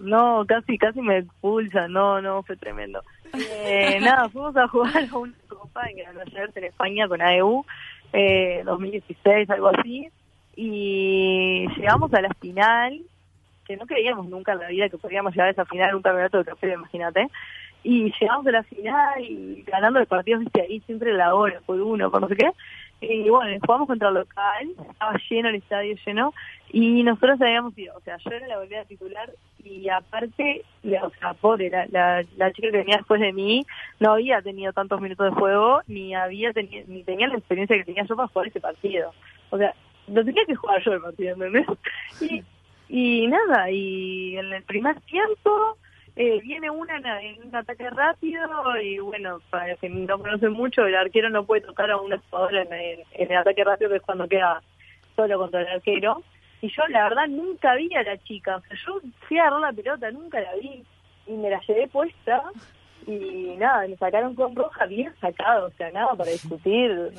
No, 0.00 0.44
casi, 0.46 0.76
casi 0.76 1.00
me 1.00 1.18
expulsan, 1.18 1.92
no, 1.92 2.20
no, 2.20 2.42
fue 2.42 2.56
tremendo. 2.56 3.00
Eh, 3.32 3.98
nada, 4.00 4.28
fuimos 4.28 4.56
a 4.56 4.66
jugar 4.66 5.08
a 5.10 5.16
una 5.16 5.34
copa 5.48 5.88
en 5.88 5.98
Granollers 5.98 6.56
en 6.56 6.64
España 6.64 7.06
con 7.06 7.22
AEU 7.22 7.64
eh, 8.14 8.62
2016, 8.64 9.50
algo 9.50 9.68
así, 9.68 10.08
y 10.54 11.66
llegamos 11.76 12.14
a 12.14 12.22
la 12.22 12.32
final, 12.40 13.00
que 13.66 13.76
no 13.76 13.86
creíamos 13.86 14.28
nunca 14.28 14.52
en 14.52 14.60
la 14.60 14.68
vida 14.68 14.88
que 14.88 14.98
podríamos 14.98 15.32
llegar 15.32 15.48
a 15.48 15.50
esa 15.50 15.64
final 15.64 15.96
un 15.96 16.02
campeonato 16.02 16.38
de 16.38 16.44
café, 16.44 16.72
imagínate, 16.72 17.28
y 17.82 18.12
llegamos 18.18 18.46
a 18.46 18.52
la 18.52 18.62
final 18.62 19.20
y 19.20 19.64
ganando 19.66 19.98
el 19.98 20.06
partido, 20.06 20.38
viste, 20.38 20.62
ahí 20.62 20.80
siempre 20.86 21.12
la 21.12 21.34
hora, 21.34 21.60
por 21.66 21.80
uno, 21.80 22.10
por 22.10 22.20
no 22.20 22.28
sé 22.28 22.36
qué, 22.36 22.50
y 23.00 23.28
bueno, 23.28 23.58
jugamos 23.66 23.88
contra 23.88 24.08
el 24.08 24.14
local, 24.14 24.70
estaba 24.90 25.18
lleno 25.28 25.48
el 25.48 25.56
estadio 25.56 25.96
lleno, 26.06 26.32
y 26.70 27.02
nosotros 27.02 27.40
habíamos 27.40 27.76
ido, 27.76 27.96
o 27.96 28.00
sea, 28.00 28.16
yo 28.18 28.30
era 28.30 28.46
la 28.46 28.58
volvida 28.58 28.84
titular 28.84 29.28
y 29.64 29.88
aparte, 29.88 30.64
o 31.02 31.10
sea, 31.18 31.34
pobre, 31.34 31.70
la, 31.70 32.24
la, 32.36 32.52
chica 32.52 32.70
que 32.70 32.78
venía 32.78 32.98
después 32.98 33.20
de 33.20 33.32
mí 33.32 33.66
no 33.98 34.12
había 34.12 34.42
tenido 34.42 34.72
tantos 34.72 35.00
minutos 35.00 35.30
de 35.32 35.40
juego, 35.40 35.80
ni 35.86 36.14
había 36.14 36.52
tenido, 36.52 36.84
ni 36.88 37.02
tenía 37.02 37.28
la 37.28 37.38
experiencia 37.38 37.76
que 37.76 37.84
tenía 37.84 38.04
yo 38.04 38.14
para 38.16 38.28
jugar 38.28 38.48
ese 38.48 38.60
partido. 38.60 39.12
O 39.50 39.58
sea, 39.58 39.74
lo 40.08 40.24
tenía 40.24 40.44
que 40.46 40.54
jugar 40.54 40.82
yo 40.82 40.92
el 40.92 41.00
partido, 41.00 41.34
¿entendés? 41.34 41.66
Y, 42.20 42.42
y 42.88 43.26
nada, 43.26 43.70
y 43.70 44.36
en 44.36 44.52
el 44.52 44.62
primer 44.64 45.00
tiempo 45.02 45.78
eh, 46.16 46.40
viene 46.42 46.70
una 46.70 46.96
en 47.20 47.42
un 47.42 47.56
ataque 47.56 47.88
rápido 47.90 48.46
y 48.80 48.98
bueno, 48.98 49.40
para 49.50 49.74
que 49.76 49.88
no 49.88 50.18
conoce 50.18 50.48
mucho, 50.48 50.86
el 50.86 50.94
arquero 50.94 51.30
no 51.30 51.44
puede 51.44 51.62
tocar 51.62 51.90
a 51.90 51.96
una 51.96 52.20
jugadora 52.30 52.62
en 52.62 53.00
en 53.14 53.32
el 53.32 53.36
ataque 53.36 53.64
rápido 53.64 53.90
que 53.90 53.96
es 53.96 54.02
cuando 54.02 54.28
queda 54.28 54.62
solo 55.16 55.38
contra 55.38 55.62
el 55.62 55.68
arquero 55.68 56.22
y 56.64 56.70
yo 56.70 56.82
la 56.88 57.10
verdad 57.10 57.28
nunca 57.28 57.74
vi 57.74 57.94
a 57.94 58.02
la 58.02 58.16
chica, 58.22 58.56
o 58.56 58.60
sea, 58.62 58.76
yo 58.86 58.98
fui 59.28 59.36
a 59.36 59.42
agarrar 59.42 59.60
la 59.60 59.72
pelota, 59.74 60.10
nunca 60.10 60.40
la 60.40 60.54
vi. 60.54 60.82
Y 61.26 61.32
me 61.32 61.50
la 61.50 61.60
llevé 61.60 61.88
puesta. 61.88 62.42
Y 63.06 63.54
nada, 63.58 63.86
me 63.86 63.98
sacaron 63.98 64.34
con 64.34 64.56
roja 64.56 64.86
bien 64.86 65.12
sacado, 65.20 65.66
o 65.66 65.70
sea, 65.72 65.90
nada 65.90 66.14
para 66.14 66.30
discutir, 66.30 67.12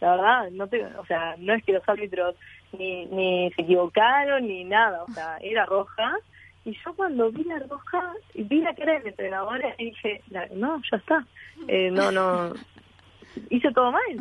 la 0.00 0.10
verdad, 0.12 0.50
no 0.52 0.68
te, 0.68 0.84
o 0.84 1.04
sea, 1.06 1.34
no 1.36 1.52
es 1.52 1.64
que 1.64 1.72
los 1.72 1.88
árbitros 1.88 2.36
ni, 2.78 3.06
ni 3.06 3.50
se 3.56 3.62
equivocaron 3.62 4.46
ni 4.46 4.62
nada, 4.62 5.02
o 5.02 5.10
sea, 5.10 5.36
era 5.38 5.66
roja. 5.66 6.14
Y 6.64 6.72
yo 6.84 6.94
cuando 6.94 7.32
vi 7.32 7.42
la 7.42 7.58
roja, 7.58 8.12
vi 8.36 8.60
la 8.60 8.72
cara 8.72 8.92
del 8.92 9.08
entrenador 9.08 9.60
y 9.78 9.86
dije, 9.86 10.22
no, 10.54 10.80
ya 10.88 10.96
está, 10.96 11.26
eh, 11.66 11.90
no, 11.90 12.12
no, 12.12 12.52
hice 13.50 13.72
todo 13.72 13.90
mal. 13.90 14.20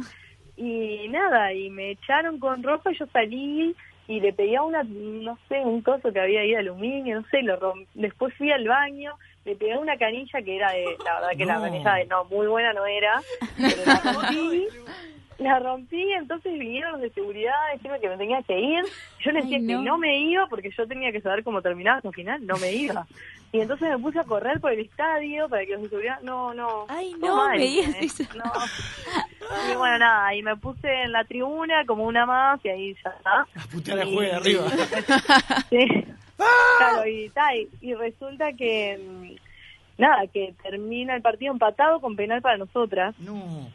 Y 0.58 1.08
nada, 1.10 1.54
y 1.54 1.70
me 1.70 1.92
echaron 1.92 2.40
con 2.40 2.64
roja 2.64 2.92
y 2.92 2.98
yo 2.98 3.06
salí 3.14 3.76
y 4.12 4.20
le 4.20 4.34
pedía 4.34 4.62
una, 4.62 4.84
no 4.84 5.38
sé, 5.48 5.62
un 5.62 5.82
coso 5.82 6.12
que 6.12 6.20
había 6.20 6.42
ahí 6.42 6.52
de 6.52 6.58
aluminio, 6.58 7.22
no 7.22 7.28
sé, 7.30 7.42
lo 7.44 7.74
después 7.94 8.34
fui 8.36 8.52
al 8.52 8.68
baño, 8.68 9.14
le 9.46 9.56
pegué 9.56 9.78
una 9.78 9.98
canilla 9.98 10.42
que 10.42 10.58
era 10.58 10.70
de, 10.74 10.84
la 11.06 11.14
verdad 11.14 11.38
que 11.38 11.46
la 11.46 11.62
canilla 11.62 11.94
de, 11.94 12.06
no, 12.08 12.26
muy 12.26 12.48
buena 12.48 12.74
no 12.74 12.86
era, 12.86 13.22
pero 13.58 13.86
la 13.86 14.14
rompí, 14.14 14.68
la 15.42 15.60
rompí, 15.60 16.12
entonces 16.14 16.54
vinieron 16.58 16.94
los 16.94 17.02
de 17.02 17.10
seguridad 17.12 17.54
a 17.68 17.74
decirme 17.74 18.00
que 18.00 18.10
me 18.10 18.18
tenía 18.18 18.42
que 18.44 18.60
ir, 18.60 18.84
yo 19.20 19.32
le 19.32 19.42
decía 19.42 19.58
que 19.60 19.64
no 19.64 19.98
me 19.98 20.20
iba 20.20 20.48
porque 20.48 20.72
yo 20.72 20.88
tenía 20.88 21.12
que 21.12 21.22
saber 21.22 21.44
cómo 21.44 21.62
terminaba 21.62 22.02
al 22.04 22.14
final, 22.14 22.46
no 22.46 22.58
me 22.58 22.72
iba. 22.74 23.06
Y 23.54 23.60
entonces 23.60 23.90
me 23.90 24.00
puse 24.00 24.18
a 24.18 24.24
correr 24.24 24.62
por 24.62 24.72
el 24.72 24.80
estadio 24.80 25.50
para 25.50 25.66
que 25.66 25.74
los 25.74 25.82
de 25.82 25.90
seguridad, 25.90 26.22
no, 26.22 26.54
no. 26.54 26.86
Ay, 26.88 27.14
no, 27.20 27.50
me 27.50 27.58
No. 27.58 28.52
Y 29.70 29.76
bueno, 29.76 29.98
nada, 30.00 30.34
y 30.34 30.42
me 30.42 30.56
puse 30.56 30.88
en 31.04 31.12
la 31.12 31.26
tribuna 31.26 31.86
como 31.86 32.06
una 32.06 32.26
más 32.26 32.64
y 32.64 32.70
ahí 32.70 32.96
ya 33.04 33.10
está. 33.10 33.46
La 33.54 33.64
puta 33.70 33.96
la 33.96 34.06
juega 34.06 34.38
arriba. 34.38 34.64
sí. 35.70 36.06
Claro, 36.78 37.06
y, 37.08 37.32
y, 37.82 37.94
resulta 37.94 38.54
que, 38.54 38.98
mm, 38.98 40.02
nada, 40.02 40.26
que 40.28 40.56
termina 40.64 41.16
el 41.16 41.22
partido 41.22 41.52
empatado 41.52 42.00
con 42.00 42.16
penal 42.16 42.42
para 42.42 42.58
nosotras. 42.58 43.14
No. 43.20 43.70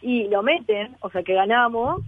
Y 0.00 0.28
lo 0.28 0.42
meten, 0.42 0.96
o 1.00 1.10
sea 1.10 1.22
que 1.22 1.34
ganamos, 1.34 2.02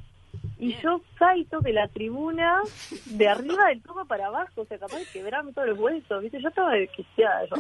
y 0.61 0.75
yo 0.83 1.01
salto 1.19 1.61
de 1.61 1.73
la 1.73 1.89
tribuna 1.89 2.61
de 3.07 3.29
arriba 3.29 3.69
del 3.69 3.83
todo 3.83 4.05
para 4.05 4.27
abajo, 4.27 4.61
o 4.61 4.65
sea, 4.67 4.79
capaz 4.79 4.99
de 4.99 5.07
quebrarme 5.07 5.55
todos 5.55 5.69
los 5.69 5.79
huesos, 5.79 6.23
¿viste? 6.23 6.41
Yo 6.41 6.49
estaba 6.49 6.73
desquiciada 6.73 7.47
yo. 7.47 7.57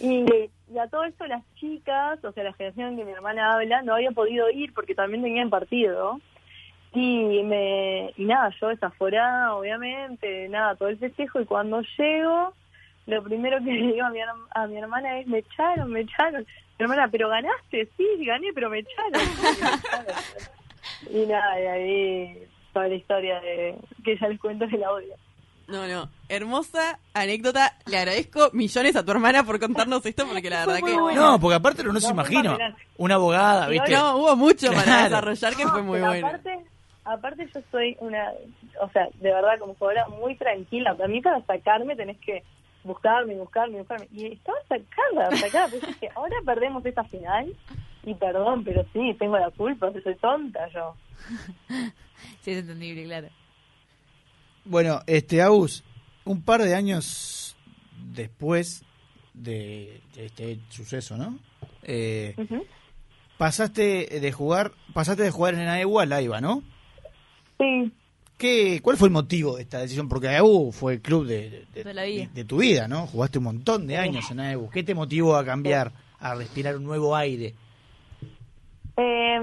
Y, 0.00 0.24
y, 0.72 0.78
a 0.78 0.86
todo 0.86 1.02
esto 1.02 1.26
las 1.26 1.42
chicas, 1.56 2.24
o 2.24 2.30
sea, 2.30 2.44
la 2.44 2.52
generación 2.52 2.96
que 2.96 3.04
mi 3.04 3.10
hermana 3.10 3.54
habla, 3.54 3.82
no 3.82 3.94
había 3.94 4.12
podido 4.12 4.48
ir 4.50 4.72
porque 4.72 4.94
también 4.94 5.22
tenían 5.22 5.50
partido. 5.50 6.20
Y 6.94 7.42
me 7.42 8.12
y 8.16 8.24
nada, 8.24 8.50
yo 8.60 8.68
desaforada, 8.68 9.54
obviamente, 9.54 10.48
nada, 10.48 10.76
todo 10.76 10.88
el 10.88 10.98
festejo, 10.98 11.40
y 11.40 11.44
cuando 11.44 11.82
llego, 11.98 12.54
lo 13.08 13.22
primero 13.22 13.58
que 13.64 13.72
le 13.72 13.92
digo 13.92 14.04
a 14.06 14.10
mi, 14.10 14.20
a 14.20 14.66
mi 14.66 14.76
hermana 14.76 15.18
es, 15.18 15.26
me 15.26 15.38
echaron, 15.38 15.90
me 15.90 16.00
echaron. 16.00 16.46
Mi 16.78 16.84
hermana, 16.84 17.08
pero 17.10 17.28
ganaste, 17.28 17.88
sí, 17.96 18.06
gané, 18.24 18.48
pero 18.54 18.70
me 18.70 18.80
echaron. 18.80 19.12
Y 21.10 21.26
nada, 21.26 21.60
y 21.60 21.66
ahí 21.66 22.48
toda 22.72 22.88
la 22.88 22.94
historia 22.94 23.40
de 23.40 23.76
que 24.04 24.18
ya 24.18 24.26
les 24.26 24.40
cuento 24.40 24.66
de 24.66 24.78
la 24.78 24.90
odia. 24.90 25.14
No, 25.68 25.86
no, 25.86 26.08
hermosa 26.28 26.98
anécdota. 27.12 27.76
Le 27.86 27.98
agradezco 27.98 28.50
millones 28.52 28.96
a 28.96 29.04
tu 29.04 29.12
hermana 29.12 29.44
por 29.44 29.60
contarnos 29.60 30.04
esto, 30.04 30.26
porque 30.26 30.50
la 30.50 30.66
verdad 30.66 30.80
que. 30.84 30.96
No, 30.96 31.38
porque 31.38 31.54
aparte 31.54 31.84
no, 31.84 32.00
se 32.00 32.10
imagino. 32.10 32.56
Una 32.96 33.14
abogada, 33.16 33.68
¿viste? 33.68 33.92
No, 33.92 34.16
hubo 34.16 34.34
mucho 34.34 34.72
para 34.72 35.04
desarrollar 35.04 35.54
que 35.54 35.66
fue 35.68 35.82
muy 35.82 36.00
bueno. 36.00 36.26
Aparte, 36.26 36.58
aparte, 37.04 37.48
yo 37.54 37.60
soy 37.70 37.96
una. 38.00 38.32
O 38.80 38.88
sea, 38.90 39.08
de 39.20 39.32
verdad, 39.32 39.58
como 39.60 39.74
jugadora 39.74 40.08
muy 40.08 40.36
tranquila. 40.36 40.94
Para 40.94 41.08
mí, 41.08 41.20
para 41.20 41.40
sacarme, 41.42 41.94
tenés 41.94 42.18
que 42.18 42.42
buscarme, 42.84 43.34
buscarme, 43.36 43.78
buscarme. 43.78 44.08
Y 44.12 44.26
estaba 44.26 44.58
sacada, 44.68 45.36
sacada. 45.36 45.68
Pues 45.68 45.96
que 45.96 46.08
ahora 46.14 46.36
perdemos 46.44 46.84
esta 46.84 47.04
final 47.04 47.54
y 48.04 48.14
perdón, 48.14 48.64
pero 48.64 48.84
sí, 48.92 49.14
tengo 49.18 49.38
la 49.38 49.50
culpa, 49.50 49.92
soy 50.02 50.14
tonta 50.16 50.68
yo. 50.68 50.94
sí, 52.40 52.52
es 52.52 52.58
entendible, 52.58 53.04
claro. 53.04 53.28
Bueno, 54.64 55.00
este, 55.06 55.42
Aus, 55.42 55.84
un 56.24 56.42
par 56.42 56.62
de 56.62 56.74
años 56.74 57.56
después 58.14 58.84
de, 59.34 60.00
este 60.16 60.58
suceso, 60.68 61.16
¿no? 61.16 61.38
Eh, 61.82 62.34
pasaste 63.38 64.20
de 64.20 64.32
jugar, 64.32 64.72
pasaste 64.92 65.22
de 65.22 65.30
jugar 65.30 65.54
en 65.54 65.68
AEU 65.68 66.00
a 66.00 66.06
Laiva, 66.06 66.40
¿no? 66.40 66.62
Sí. 67.58 67.92
¿Qué, 68.38 68.80
¿Cuál 68.80 68.96
fue 68.96 69.08
el 69.08 69.12
motivo 69.12 69.56
de 69.56 69.62
esta 69.62 69.80
decisión? 69.80 70.08
Porque 70.08 70.28
AEU 70.28 70.70
fue 70.70 70.94
el 70.94 71.02
club 71.02 71.26
de, 71.26 71.66
de, 71.74 72.44
tu 72.44 72.58
vida, 72.58 72.86
¿no? 72.86 73.08
Jugaste 73.08 73.38
un 73.38 73.44
montón 73.44 73.88
de 73.88 73.96
años 73.96 74.30
en 74.30 74.38
AEU. 74.38 74.70
¿Qué 74.70 74.84
te 74.84 74.94
motivó 74.94 75.34
a 75.34 75.44
cambiar, 75.44 75.90
a 76.20 76.36
respirar 76.36 76.76
un 76.76 76.84
nuevo 76.84 77.16
aire? 77.16 77.54
Eh, 78.96 79.34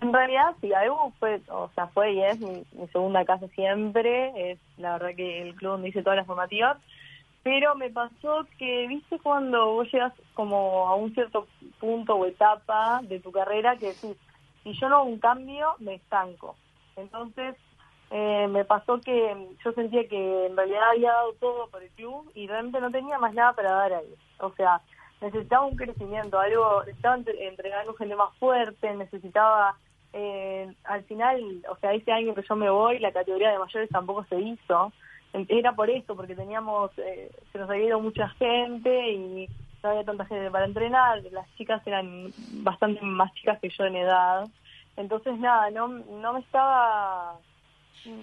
en 0.00 0.12
realidad, 0.12 0.56
sí, 0.60 0.72
AEU 0.72 1.12
fue, 1.20 1.40
o 1.48 1.70
sea, 1.76 1.86
fue 1.88 2.14
y 2.14 2.24
es 2.24 2.40
mi, 2.40 2.64
segunda 2.92 3.24
casa 3.24 3.46
siempre. 3.54 4.50
Es 4.50 4.58
la 4.76 4.94
verdad 4.94 5.14
que 5.14 5.42
el 5.42 5.54
club 5.54 5.72
donde 5.72 5.90
hice 5.90 6.02
todas 6.02 6.16
las 6.16 6.26
formativas. 6.26 6.76
Pero 7.44 7.76
me 7.76 7.90
pasó 7.90 8.46
que, 8.58 8.88
viste, 8.88 9.20
cuando 9.20 9.74
vos 9.74 9.92
llegas 9.92 10.12
como 10.34 10.88
a 10.88 10.96
un 10.96 11.14
cierto 11.14 11.46
punto 11.78 12.16
o 12.16 12.26
etapa 12.26 13.00
de 13.04 13.20
tu 13.20 13.30
carrera 13.30 13.76
que 13.76 13.92
si 13.92 14.16
yo 14.64 14.88
no 14.88 14.96
hago 14.96 15.04
un 15.04 15.20
cambio, 15.20 15.76
me 15.78 15.94
estanco. 15.94 16.56
Entonces, 17.00 17.56
eh, 18.10 18.48
me 18.48 18.64
pasó 18.64 19.00
que 19.00 19.48
yo 19.64 19.72
sentía 19.72 20.08
que 20.08 20.46
en 20.46 20.56
realidad 20.56 20.90
había 20.90 21.12
dado 21.12 21.32
todo 21.34 21.68
por 21.68 21.82
el 21.82 21.90
club 21.90 22.30
y 22.34 22.46
realmente 22.46 22.80
no 22.80 22.90
tenía 22.90 23.18
más 23.18 23.34
nada 23.34 23.52
para 23.52 23.72
dar 23.72 23.92
ahí. 23.92 24.14
O 24.38 24.52
sea, 24.52 24.80
necesitaba 25.20 25.66
un 25.66 25.76
crecimiento, 25.76 26.38
algo, 26.38 26.82
necesitaba 26.84 27.16
entregar 27.16 27.88
un 27.88 27.96
gente 27.96 28.16
más 28.16 28.34
fuerte, 28.38 28.94
necesitaba 28.94 29.76
eh, 30.12 30.72
al 30.84 31.04
final, 31.04 31.62
o 31.68 31.76
sea, 31.76 31.92
ese 31.92 32.10
año 32.10 32.34
que 32.34 32.42
yo 32.48 32.56
me 32.56 32.70
voy, 32.70 32.98
la 32.98 33.12
categoría 33.12 33.50
de 33.52 33.58
mayores 33.58 33.88
tampoco 33.90 34.24
se 34.24 34.40
hizo. 34.40 34.92
Era 35.32 35.72
por 35.72 35.88
eso, 35.88 36.16
porque 36.16 36.34
teníamos, 36.34 36.90
eh, 36.98 37.30
se 37.52 37.58
nos 37.58 37.70
había 37.70 37.86
ido 37.86 38.00
mucha 38.00 38.28
gente 38.30 39.12
y 39.12 39.48
no 39.82 39.90
había 39.90 40.04
tanta 40.04 40.24
gente 40.24 40.50
para 40.50 40.64
entrenar. 40.64 41.22
Las 41.30 41.46
chicas 41.54 41.86
eran 41.86 42.32
bastante 42.64 43.00
más 43.02 43.32
chicas 43.34 43.60
que 43.60 43.68
yo 43.70 43.84
en 43.84 43.96
edad. 43.96 44.48
Entonces, 45.00 45.38
nada, 45.38 45.70
no, 45.70 45.88
no 45.88 46.32
me 46.32 46.40
estaba. 46.40 47.36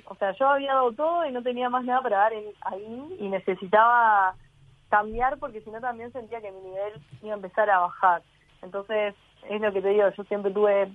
O 0.05 0.15
sea, 0.15 0.31
yo 0.33 0.47
había 0.49 0.73
dado 0.73 0.91
todo 0.93 1.25
y 1.25 1.31
no 1.31 1.43
tenía 1.43 1.69
más 1.69 1.83
nada 1.83 2.01
para 2.01 2.17
dar 2.17 2.33
ahí 2.61 3.17
y 3.19 3.27
necesitaba 3.27 4.35
cambiar 4.89 5.37
porque 5.37 5.61
si 5.61 5.69
no 5.69 5.79
también 5.81 6.11
sentía 6.11 6.41
que 6.41 6.51
mi 6.51 6.61
nivel 6.61 6.93
iba 7.21 7.33
a 7.33 7.35
empezar 7.35 7.69
a 7.69 7.79
bajar. 7.79 8.21
Entonces, 8.61 9.13
es 9.49 9.61
lo 9.61 9.71
que 9.71 9.81
te 9.81 9.89
digo, 9.89 10.09
yo 10.09 10.23
siempre 10.23 10.51
tuve 10.51 10.89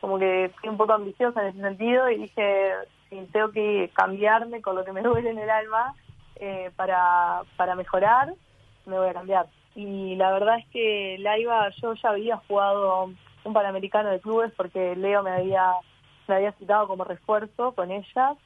como 0.00 0.18
que 0.18 0.52
fui 0.60 0.68
un 0.68 0.76
poco 0.76 0.92
ambiciosa 0.92 1.42
en 1.42 1.48
ese 1.48 1.60
sentido 1.60 2.10
y 2.10 2.18
dije, 2.18 2.72
si 3.08 3.16
tengo 3.32 3.50
que 3.50 3.90
cambiarme 3.94 4.60
con 4.62 4.76
lo 4.76 4.84
que 4.84 4.92
me 4.92 5.02
duele 5.02 5.30
en 5.30 5.38
el 5.38 5.50
alma 5.50 5.94
eh, 6.36 6.70
para, 6.76 7.42
para 7.56 7.74
mejorar, 7.74 8.32
me 8.86 8.98
voy 8.98 9.08
a 9.08 9.14
cambiar. 9.14 9.46
Y 9.74 10.14
la 10.16 10.32
verdad 10.32 10.58
es 10.58 10.66
que 10.68 11.16
la 11.20 11.38
iba, 11.38 11.68
yo 11.82 11.94
ya 11.94 12.10
había 12.10 12.36
jugado 12.48 13.10
un 13.46 13.54
panamericano 13.54 14.10
de 14.10 14.20
clubes 14.20 14.52
porque 14.56 14.96
Leo 14.96 15.22
me 15.22 15.30
había, 15.30 15.72
me 16.28 16.34
había 16.34 16.52
citado 16.52 16.88
como 16.88 17.04
refuerzo 17.04 17.72
con 17.72 17.90
ellas 17.90 18.36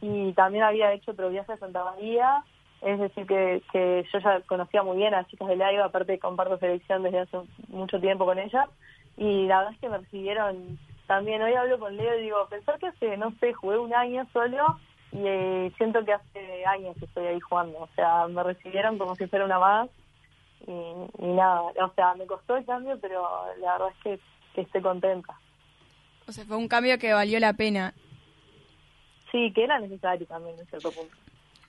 y 0.00 0.32
también 0.32 0.64
había 0.64 0.92
hecho 0.92 1.12
otro 1.12 1.28
viaje 1.28 1.52
a 1.52 1.58
Santa 1.58 1.84
María, 1.84 2.44
es 2.82 2.98
decir 2.98 3.26
que, 3.26 3.62
que 3.72 4.06
yo 4.12 4.18
ya 4.20 4.40
conocía 4.42 4.82
muy 4.82 4.96
bien 4.96 5.14
a 5.14 5.18
las 5.18 5.28
chicas 5.28 5.48
de 5.48 5.56
Laiva, 5.56 5.86
aparte 5.86 6.18
comparto 6.18 6.58
selección 6.58 7.02
desde 7.02 7.20
hace 7.20 7.38
mucho 7.68 8.00
tiempo 8.00 8.24
con 8.24 8.38
ellas 8.38 8.68
y 9.16 9.46
la 9.46 9.58
verdad 9.58 9.74
es 9.74 9.80
que 9.80 9.88
me 9.88 9.98
recibieron 9.98 10.78
también, 11.06 11.42
hoy 11.42 11.54
hablo 11.54 11.78
con 11.78 11.96
Leo 11.96 12.18
y 12.18 12.22
digo, 12.22 12.46
pensar 12.48 12.78
que 12.78 12.88
hace, 12.88 13.16
no 13.16 13.32
sé, 13.40 13.52
jugué 13.52 13.78
un 13.78 13.94
año 13.94 14.26
solo 14.32 14.78
y 15.10 15.26
eh, 15.26 15.72
siento 15.76 16.04
que 16.04 16.12
hace 16.12 16.66
años 16.66 16.96
que 16.98 17.06
estoy 17.06 17.26
ahí 17.26 17.40
jugando, 17.40 17.78
o 17.80 17.88
sea, 17.96 18.26
me 18.28 18.42
recibieron 18.42 18.98
como 18.98 19.14
si 19.16 19.26
fuera 19.26 19.44
una 19.44 19.58
más 19.58 19.88
y 20.66 21.26
nada, 21.26 21.62
o 21.62 21.92
sea, 21.94 22.14
me 22.14 22.26
costó 22.26 22.56
el 22.56 22.66
cambio, 22.66 22.98
pero 23.00 23.26
la 23.60 23.72
verdad 23.72 23.88
es 23.88 24.02
que 24.02 24.20
que 24.58 24.62
esté 24.62 24.82
contenta. 24.82 25.38
O 26.26 26.32
sea, 26.32 26.44
fue 26.44 26.56
un 26.56 26.66
cambio 26.66 26.98
que 26.98 27.12
valió 27.12 27.38
la 27.38 27.52
pena. 27.52 27.94
Sí, 29.30 29.52
que 29.54 29.62
era 29.62 29.78
necesario 29.78 30.26
también 30.26 30.58
en 30.58 30.66
cierto 30.66 30.90
punto. 30.90 31.14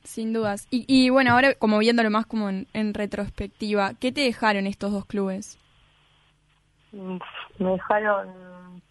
Sin 0.04 0.34
dudas. 0.34 0.68
Y, 0.72 0.86
y 0.88 1.12
bueno, 1.12 1.34
ahora 1.34 1.54
como 1.54 1.78
viéndolo 1.78 2.10
más 2.10 2.26
como 2.26 2.50
en, 2.50 2.94
retrospectiva, 2.96 3.94
¿qué 4.00 4.12
te 4.12 4.22
dejaron 4.22 4.66
estos 4.66 4.92
dos 4.92 5.06
clubes? 5.06 5.60
me 6.92 7.70
dejaron 7.70 8.82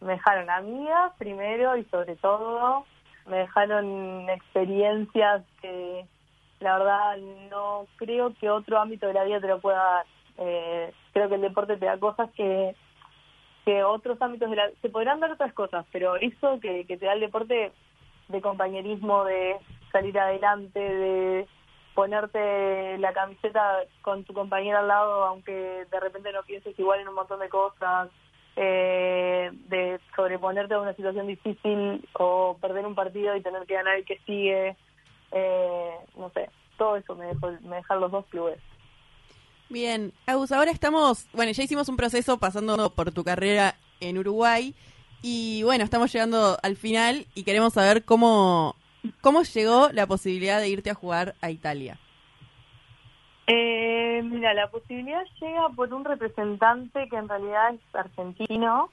me 0.00 0.12
dejaron 0.12 0.48
amigas 0.48 1.12
primero 1.18 1.76
y 1.76 1.84
sobre 1.86 2.14
todo 2.14 2.86
me 3.26 3.38
dejaron 3.38 4.30
experiencias 4.30 5.42
que 5.60 6.06
la 6.60 6.78
verdad 6.78 7.16
no 7.50 7.88
creo 7.96 8.32
que 8.34 8.48
otro 8.48 8.78
ámbito 8.78 9.08
de 9.08 9.14
la 9.14 9.24
vida 9.24 9.40
te 9.40 9.48
lo 9.48 9.60
pueda 9.60 9.82
dar. 9.82 10.06
Eh, 10.38 10.92
creo 11.12 11.28
que 11.28 11.34
el 11.34 11.40
deporte 11.40 11.76
te 11.76 11.86
da 11.86 11.98
cosas 11.98 12.30
que 12.36 12.76
otros 13.84 14.20
ámbitos 14.20 14.50
de 14.50 14.56
la... 14.56 14.70
Se 14.82 14.88
podrán 14.88 15.20
dar 15.20 15.30
otras 15.32 15.52
cosas, 15.52 15.86
pero 15.92 16.16
eso 16.16 16.58
que, 16.60 16.84
te 16.84 17.06
da 17.06 17.12
el 17.12 17.20
deporte 17.20 17.72
de 18.28 18.40
compañerismo, 18.40 19.24
de 19.24 19.56
salir 19.92 20.18
adelante, 20.18 20.78
de 20.78 21.46
ponerte 21.94 22.98
la 22.98 23.12
camiseta 23.12 23.80
con 24.02 24.24
tu 24.24 24.32
compañera 24.32 24.80
al 24.80 24.88
lado, 24.88 25.24
aunque 25.24 25.86
de 25.90 26.00
repente 26.00 26.32
no 26.32 26.42
pienses 26.44 26.78
igual 26.78 27.00
en 27.00 27.08
un 27.08 27.14
montón 27.14 27.40
de 27.40 27.48
cosas, 27.48 28.08
eh, 28.56 29.50
de 29.68 30.00
sobreponerte 30.14 30.74
a 30.74 30.80
una 30.80 30.94
situación 30.94 31.26
difícil 31.26 32.08
o 32.14 32.56
perder 32.60 32.86
un 32.86 32.94
partido 32.94 33.34
y 33.36 33.42
tener 33.42 33.66
que 33.66 33.74
ganar 33.74 33.96
el 33.96 34.04
que 34.04 34.18
sigue, 34.26 34.76
eh, 35.32 35.90
no 36.16 36.30
sé, 36.30 36.48
todo 36.76 36.96
eso 36.96 37.14
me, 37.14 37.26
dejó, 37.26 37.50
me 37.62 37.76
dejaron 37.76 38.02
los 38.02 38.12
dos 38.12 38.26
clubes. 38.26 38.58
Bien, 39.70 40.12
Agus, 40.26 40.50
ahora 40.50 40.72
estamos, 40.72 41.28
bueno, 41.32 41.52
ya 41.52 41.62
hicimos 41.62 41.88
un 41.88 41.96
proceso 41.96 42.38
pasando 42.38 42.90
por 42.90 43.12
tu 43.12 43.22
carrera 43.22 43.76
en 44.00 44.18
Uruguay 44.18 44.74
y 45.22 45.62
bueno, 45.62 45.84
estamos 45.84 46.12
llegando 46.12 46.58
al 46.60 46.74
final 46.74 47.28
y 47.36 47.44
queremos 47.44 47.74
saber 47.74 48.04
cómo, 48.04 48.74
cómo 49.20 49.44
llegó 49.44 49.90
la 49.92 50.08
posibilidad 50.08 50.58
de 50.58 50.70
irte 50.70 50.90
a 50.90 50.94
jugar 50.94 51.36
a 51.40 51.52
Italia. 51.52 52.00
Eh, 53.46 54.20
mira, 54.24 54.54
la 54.54 54.68
posibilidad 54.72 55.22
llega 55.40 55.68
por 55.68 55.94
un 55.94 56.04
representante 56.04 57.08
que 57.08 57.16
en 57.16 57.28
realidad 57.28 57.72
es 57.72 57.94
argentino. 57.94 58.90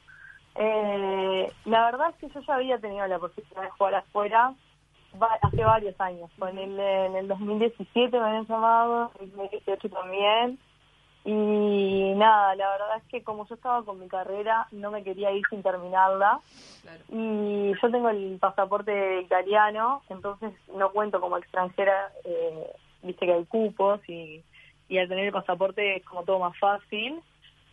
Eh, 0.54 1.52
la 1.66 1.86
verdad 1.86 2.12
es 2.12 2.16
que 2.18 2.30
yo 2.36 2.42
ya 2.42 2.54
había 2.54 2.78
tenido 2.78 3.08
la 3.08 3.18
posibilidad 3.18 3.63
de 3.63 3.70
jugar 3.72 3.96
afuera 3.96 4.54
hace 5.42 5.63
varios 5.63 6.00
años. 6.00 6.30
En 6.40 6.58
el, 6.60 6.80
en 6.80 7.16
el 7.16 7.28
2017 7.28 8.20
me 8.20 8.28
habían 8.28 8.46
llamado, 8.46 9.12
en 9.20 9.26
el 9.26 9.32
2018 9.32 9.90
también. 9.90 10.60
Y 11.28 12.13
nada, 12.16 12.56
la 12.56 12.70
verdad 12.70 12.98
es 13.00 13.04
que 13.10 13.22
como 13.22 13.46
yo 13.50 13.56
estaba 13.56 13.84
con 13.84 14.00
mi 14.00 14.08
carrera, 14.08 14.66
no 14.72 14.92
me 14.92 15.04
quería 15.04 15.30
ir 15.34 15.44
sin 15.50 15.62
terminarla. 15.62 16.40
Y 17.10 17.74
yo 17.74 17.92
tengo 17.92 18.08
el 18.08 18.38
pasaporte 18.40 19.20
italiano, 19.20 20.04
entonces 20.08 20.54
no 20.74 20.90
cuento 20.94 21.20
como 21.20 21.36
extranjera, 21.36 22.13
eh, 22.24 22.72
viste 23.04 23.26
que 23.26 23.34
hay 23.34 23.44
cupos 23.44 24.00
y, 24.08 24.42
y 24.88 24.98
al 25.00 25.10
tener 25.10 25.26
el 25.26 25.34
pasaporte 25.34 25.98
es 25.98 26.06
como 26.06 26.24
todo 26.24 26.40
más 26.40 26.58
fácil. 26.60 27.20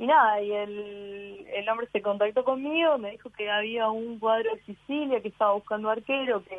Y 0.01 0.07
nada, 0.07 0.43
y 0.43 0.51
el, 0.51 1.47
el 1.55 1.69
hombre 1.69 1.87
se 1.93 2.03
contactó 2.03 2.43
conmigo, 2.43 2.99
me 2.99 3.13
dijo 3.13 3.31
que 3.31 3.49
había 3.49 3.89
un 3.89 4.19
cuadro 4.19 4.53
de 4.53 4.63
Sicilia 4.63 5.21
que 5.21 5.29
estaba 5.29 5.53
buscando 5.53 5.91
arquero, 5.91 6.43
que 6.43 6.59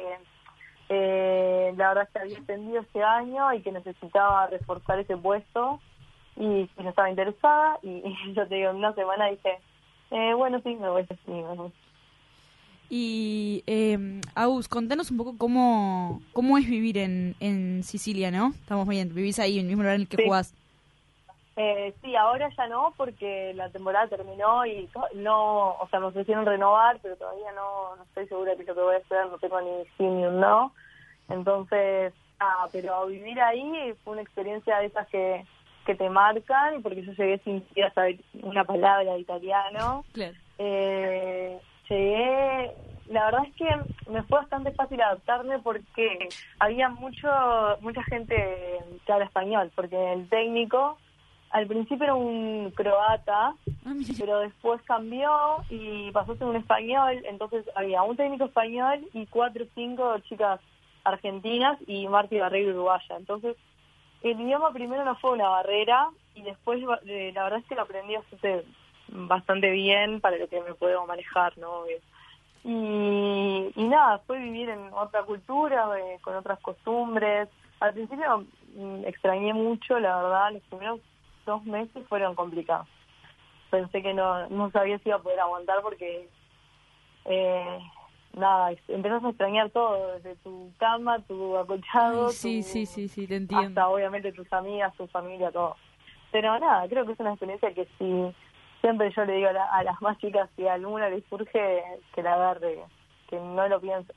eh, 0.88 1.74
la 1.76 1.90
verdad 1.90 2.08
que 2.14 2.20
había 2.20 2.38
extendido 2.38 2.80
este 2.80 3.04
año 3.04 3.54
y 3.54 3.62
que 3.62 3.74
necesitaba 3.74 4.48
reforzar 4.48 4.98
ese 5.00 5.18
puesto 5.18 5.82
y 6.36 6.70
yo 6.78 6.90
estaba 6.90 7.10
interesada 7.10 7.80
y, 7.82 8.04
yo 8.34 8.48
te 8.48 8.56
digo, 8.56 8.72
en 8.72 8.78
una 8.78 8.94
semana 8.94 9.28
dije, 9.28 9.60
eh, 10.12 10.34
bueno, 10.34 10.60
sí, 10.64 10.76
me 10.76 10.90
voy, 10.90 11.06
sí, 11.06 11.44
Y, 12.90 13.64
eh, 13.68 14.22
Aus, 14.36 14.68
contanos 14.68 15.12
un 15.12 15.18
poco 15.18 15.38
cómo, 15.38 16.22
cómo 16.34 16.58
es 16.58 16.68
vivir 16.68 16.98
en, 16.98 17.36
en 17.40 17.84
Sicilia, 17.84 18.32
¿no? 18.32 18.50
Estamos 18.50 18.88
bien, 18.88 19.14
vivís 19.14 19.40
ahí, 19.40 19.56
en 19.56 19.66
el 19.66 19.68
mismo 19.68 19.84
lugar 19.84 19.96
en 19.96 20.02
el 20.02 20.08
que 20.08 20.24
jugás. 20.24 20.54
Eh, 21.58 21.94
sí, 22.02 22.14
ahora 22.18 22.50
ya 22.58 22.68
no, 22.68 22.94
porque 22.98 23.54
la 23.56 23.70
temporada 23.70 24.10
terminó 24.10 24.66
y 24.66 24.90
no, 25.16 25.72
o 25.76 25.88
sea, 25.90 26.02
me 26.02 26.08
ofrecieron 26.08 26.46
renovar, 26.46 27.00
pero 27.02 27.16
todavía 27.16 27.50
no, 27.54 27.96
no 27.96 28.04
estoy 28.04 28.28
segura 28.28 28.56
de 28.56 28.66
lo 28.66 28.76
que 28.76 28.82
voy 28.82 28.96
a 28.96 28.98
hacer, 28.98 29.26
no 29.28 29.38
tengo 29.38 29.62
ni 29.62 29.86
sí 29.98 30.04
ni 30.04 30.26
un 30.26 30.42
no. 30.42 30.74
Entonces, 31.30 32.14
ah, 32.42 32.68
pero 32.74 33.08
vivir 33.08 33.40
ahí 33.40 33.94
fue 34.04 34.14
una 34.14 34.22
experiencia 34.22 34.80
de 34.80 34.88
esas 34.88 35.08
que, 35.08 35.46
que 35.86 35.96
te 35.96 36.10
marcan, 36.10 36.82
porque 36.82 37.04
yo 37.04 37.14
llegué 37.14 37.40
sin 37.44 37.66
siquiera 37.68 37.94
saber 37.94 38.18
una 38.42 38.64
palabra 38.64 39.14
de 39.14 39.20
italiano. 39.20 40.04
Eh, 40.58 41.60
llegué, 41.90 42.72
la 43.08 43.26
verdad 43.26 43.46
es 43.48 43.56
que 43.56 44.12
me 44.12 44.24
fue 44.24 44.40
bastante 44.40 44.72
fácil 44.72 45.02
adaptarme 45.02 45.60
porque 45.60 46.28
había 46.60 46.90
mucho 46.90 47.28
mucha 47.82 48.04
gente 48.04 48.36
que 49.06 49.14
habla 49.14 49.26
español, 49.26 49.72
porque 49.76 50.14
el 50.14 50.28
técnico 50.28 50.98
al 51.52 51.68
principio 51.68 52.04
era 52.04 52.16
un 52.16 52.72
croata, 52.72 53.54
ah, 53.86 53.94
pero 54.20 54.40
después 54.40 54.82
cambió 54.82 55.32
y 55.70 56.12
pasó 56.12 56.34
a 56.34 56.38
ser 56.38 56.48
un 56.48 56.58
español, 56.58 57.24
entonces 57.26 57.64
había 57.76 58.04
un 58.04 58.18
técnico 58.18 58.46
español 58.46 59.08
y 59.14 59.26
cuatro 59.28 59.64
o 59.64 59.68
cinco 59.74 60.18
chicas 60.28 60.60
argentinas 61.06 61.78
y 61.88 62.08
Marti 62.08 62.40
Barreiro 62.40 62.72
uruguaya. 62.72 63.16
Entonces 63.18 63.56
el 64.32 64.42
idioma 64.42 64.72
primero 64.72 65.06
no 65.06 65.16
fue 65.16 65.32
una 65.32 65.50
barrera 65.50 66.10
y 66.34 66.42
después 66.42 66.82
eh, 67.06 67.32
la 67.34 67.44
verdad 67.44 67.60
es 67.60 67.66
que 67.66 67.76
lo 67.76 67.84
aprendí 67.84 68.16
bastante, 68.16 68.66
bastante 69.08 69.72
bien 69.72 70.20
para 70.20 70.38
lo 70.38 70.48
que 70.48 70.62
me 70.62 70.74
puedo 70.74 71.06
manejar, 71.06 71.58
¿no? 71.58 71.84
Y, 72.64 73.72
y 73.76 73.84
nada, 73.88 74.18
fue 74.26 74.40
vivir 74.40 74.70
en 74.70 74.92
otra 74.94 75.22
cultura, 75.24 75.88
eh, 76.00 76.18
con 76.22 76.36
otras 76.36 76.60
costumbres. 76.60 77.48
Al 77.80 77.94
principio 77.94 78.46
mm, 78.76 79.06
extrañé 79.06 79.54
mucho, 79.54 80.00
la 80.00 80.22
verdad, 80.22 80.54
los 80.54 80.64
primeros 80.64 81.00
dos 81.46 81.64
meses 81.66 82.08
fueron 82.08 82.34
complicados. 82.34 82.88
Pensé 83.70 84.02
que 84.02 84.16
no, 84.16 84.48
no 84.50 84.72
sabía 84.72 84.98
si 85.00 85.10
iba 85.10 85.18
a 85.18 85.22
poder 85.22 85.40
aguantar 85.40 85.82
porque 85.84 86.28
eh, 87.26 87.80
nada, 88.36 88.72
empezás 88.88 89.24
a 89.24 89.30
extrañar 89.30 89.70
todo, 89.72 90.14
desde 90.14 90.36
tu 90.38 90.72
cama, 90.78 91.20
tu 91.28 91.58
acolchado, 91.58 92.30
sí, 92.30 92.64
sí, 92.64 92.86
sí, 92.86 93.08
sí, 93.08 93.28
te 93.28 93.38
entiendo. 93.38 93.68
hasta 93.68 93.88
obviamente 93.88 94.32
tus 94.32 94.52
amigas, 94.54 94.94
tu 94.96 95.08
familia, 95.08 95.52
todo. 95.52 95.76
Pero 96.32 96.60
nada, 96.60 96.88
creo 96.88 97.06
que 97.06 97.14
es 97.14 97.20
una 97.20 97.32
experiencia 97.32 97.74
que 97.74 97.88
si 97.98 98.36
siempre 98.82 99.12
yo 99.16 99.26
le 99.26 99.34
digo 99.34 99.50
a, 99.50 99.84
las 99.84 100.02
más 100.02 100.18
chicas, 100.20 100.50
si 100.56 100.68
a 100.68 100.74
alguna 100.74 101.10
le 101.10 101.22
surge, 101.30 101.84
que 102.14 102.22
la 102.22 102.34
agarre, 102.34 102.80
que 103.30 103.38
no 103.38 103.68
lo 103.68 103.80
piense. 103.80 104.14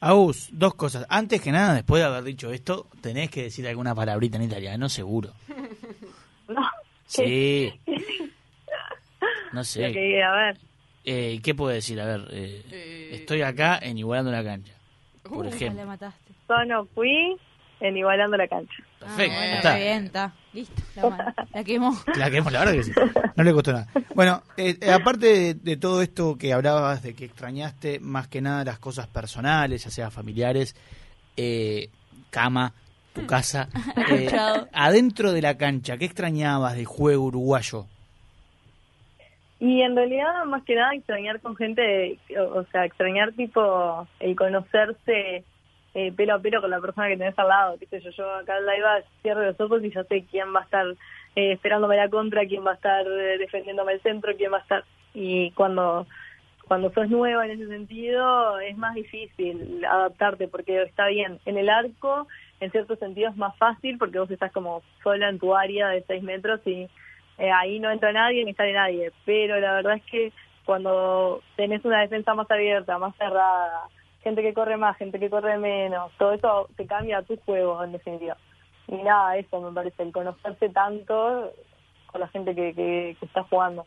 Agus, 0.00 0.48
dos 0.52 0.74
cosas. 0.74 1.06
Antes 1.08 1.40
que 1.40 1.52
nada, 1.52 1.74
después 1.74 2.02
de 2.02 2.08
haber 2.08 2.24
dicho 2.24 2.50
esto, 2.50 2.88
tenés 3.00 3.30
que 3.30 3.44
decir 3.44 3.68
alguna 3.68 3.94
palabrita 3.94 4.36
en 4.36 4.42
italiano, 4.42 4.88
seguro. 4.88 5.30
no. 6.48 6.62
Sí. 7.06 7.72
No 9.52 9.64
sé. 9.64 9.84
a 9.84 10.32
ver. 10.32 10.58
Eh, 11.04 11.40
¿Qué 11.42 11.54
puedo 11.54 11.72
decir? 11.72 12.00
A 12.00 12.06
ver, 12.06 12.28
eh, 12.30 12.64
eh. 12.70 13.08
estoy 13.12 13.42
acá 13.42 13.78
en 13.82 13.98
Igualando 13.98 14.30
la 14.30 14.44
Cancha, 14.44 14.72
por 15.22 15.46
ejemplo. 15.46 15.84
mataste. 15.84 16.32
Yo 16.48 16.64
no 16.64 16.86
fui 16.86 17.36
en 17.80 17.96
Igualando 17.96 18.36
la 18.36 18.46
Cancha. 18.46 18.84
Perfecto, 19.00 19.36
ah, 19.36 19.54
está. 19.54 19.76
bien, 19.76 20.04
está. 20.04 20.32
Listo, 20.52 20.82
la, 20.94 21.34
la, 21.52 21.64
quemó. 21.64 21.98
La 22.16 22.30
quemó, 22.30 22.50
la 22.50 22.60
verdad 22.60 22.74
que 22.74 22.84
sí. 22.84 22.92
No 23.36 23.42
le 23.42 23.52
costó 23.52 23.72
nada. 23.72 23.88
Bueno, 24.14 24.42
aparte 24.92 25.54
de, 25.54 25.76
todo 25.76 26.02
esto 26.02 26.36
que 26.36 26.52
hablabas 26.52 27.02
de 27.02 27.14
que 27.14 27.24
extrañaste 27.24 27.98
más 27.98 28.28
que 28.28 28.40
nada 28.40 28.64
las 28.64 28.78
cosas 28.78 29.08
personales, 29.08 29.82
ya 29.82 29.90
sea 29.90 30.10
familiares, 30.12 30.76
cama, 32.30 32.74
tu 33.12 33.26
casa, 33.26 33.68
adentro 34.72 35.32
de 35.32 35.42
la 35.42 35.56
cancha, 35.56 35.96
¿qué 35.96 36.04
extrañabas 36.04 36.76
del 36.76 36.86
juego 36.86 37.24
uruguayo? 37.24 37.86
Y 39.62 39.80
en 39.82 39.94
realidad, 39.94 40.44
más 40.46 40.64
que 40.64 40.74
nada, 40.74 40.92
extrañar 40.92 41.40
con 41.40 41.54
gente, 41.54 42.18
o 42.36 42.64
sea, 42.72 42.84
extrañar 42.84 43.30
tipo 43.30 44.08
el 44.18 44.34
conocerse 44.34 45.44
eh, 45.94 46.12
pelo 46.16 46.34
a 46.34 46.40
pelo 46.40 46.60
con 46.60 46.68
la 46.68 46.80
persona 46.80 47.06
que 47.06 47.16
tenés 47.16 47.38
al 47.38 47.46
lado. 47.46 47.78
¿Qué 47.78 47.86
sé 47.86 48.00
yo? 48.00 48.10
Yo 48.10 48.34
acá 48.34 48.58
en 48.58 48.66
la 48.66 49.04
cierro 49.22 49.44
los 49.44 49.60
ojos 49.60 49.84
y 49.84 49.92
ya 49.92 50.02
sé 50.02 50.24
quién 50.28 50.52
va 50.52 50.62
a 50.62 50.64
estar 50.64 50.86
eh, 51.36 51.52
esperándome 51.52 51.96
la 51.96 52.08
contra, 52.08 52.44
quién 52.44 52.66
va 52.66 52.72
a 52.72 52.74
estar 52.74 53.06
eh, 53.06 53.38
defendiéndome 53.38 53.92
el 53.92 54.02
centro, 54.02 54.34
quién 54.36 54.52
va 54.52 54.56
a 54.56 54.62
estar. 54.62 54.84
Y 55.14 55.52
cuando 55.52 56.08
cuando 56.66 56.90
sos 56.92 57.08
nueva 57.08 57.44
en 57.44 57.52
ese 57.52 57.68
sentido 57.68 58.58
es 58.58 58.76
más 58.76 58.96
difícil 58.96 59.84
adaptarte 59.84 60.48
porque 60.48 60.82
está 60.82 61.06
bien 61.06 61.38
en 61.44 61.56
el 61.56 61.68
arco 61.68 62.26
en 62.60 62.70
cierto 62.72 62.96
sentido 62.96 63.30
es 63.30 63.36
más 63.36 63.56
fácil 63.58 63.98
porque 63.98 64.18
vos 64.18 64.30
estás 64.30 64.50
como 64.52 64.82
sola 65.02 65.28
en 65.28 65.38
tu 65.38 65.54
área 65.54 65.88
de 65.88 66.02
seis 66.06 66.22
metros 66.22 66.60
y 66.66 66.88
eh, 67.38 67.50
ahí 67.50 67.80
no 67.80 67.90
entra 67.90 68.12
nadie 68.12 68.44
ni 68.44 68.54
sale 68.54 68.72
nadie, 68.72 69.12
pero 69.24 69.58
la 69.58 69.74
verdad 69.74 69.96
es 69.96 70.04
que 70.04 70.32
cuando 70.64 71.42
tenés 71.56 71.84
una 71.84 72.00
defensa 72.00 72.34
más 72.34 72.50
abierta, 72.50 72.98
más 72.98 73.16
cerrada, 73.16 73.88
gente 74.22 74.42
que 74.42 74.54
corre 74.54 74.76
más, 74.76 74.96
gente 74.96 75.18
que 75.18 75.30
corre 75.30 75.58
menos, 75.58 76.12
todo 76.18 76.32
eso 76.32 76.68
te 76.76 76.86
cambia 76.86 77.22
tu 77.22 77.36
juego 77.38 77.82
en 77.82 77.92
definitiva. 77.92 78.36
Y 78.88 78.96
nada, 78.96 79.36
eso 79.36 79.60
me 79.60 79.72
parece, 79.72 80.02
el 80.02 80.12
conocerse 80.12 80.68
tanto 80.68 81.52
con 82.06 82.20
la 82.20 82.28
gente 82.28 82.54
que, 82.54 82.74
que, 82.74 83.16
está 83.20 83.42
jugando. 83.44 83.86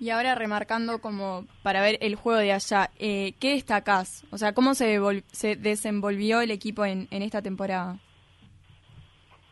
Y 0.00 0.10
ahora 0.10 0.36
remarcando 0.36 1.00
como 1.00 1.44
para 1.64 1.80
ver 1.80 1.98
el 2.00 2.14
juego 2.14 2.38
de 2.38 2.52
allá, 2.52 2.90
eh, 2.98 3.32
¿qué 3.40 3.54
destacás? 3.54 4.24
O 4.30 4.38
sea, 4.38 4.52
¿cómo 4.52 4.74
se, 4.74 5.00
se 5.32 5.56
desenvolvió 5.56 6.40
el 6.40 6.52
equipo 6.52 6.84
en, 6.84 7.08
en 7.10 7.22
esta 7.22 7.42
temporada? 7.42 7.98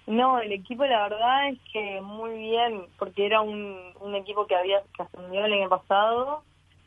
No, 0.06 0.38
el 0.38 0.52
equipo 0.52 0.84
la 0.84 1.08
verdad 1.08 1.48
es 1.48 1.58
que 1.72 2.00
muy 2.00 2.38
bien, 2.38 2.86
porque 2.96 3.26
era 3.26 3.40
un, 3.40 3.92
un 4.00 4.14
equipo 4.14 4.46
que 4.46 4.54
había 4.54 4.80
que 4.96 5.02
ascendió 5.02 5.44
el 5.44 5.52
año 5.52 5.68
pasado, 5.68 6.44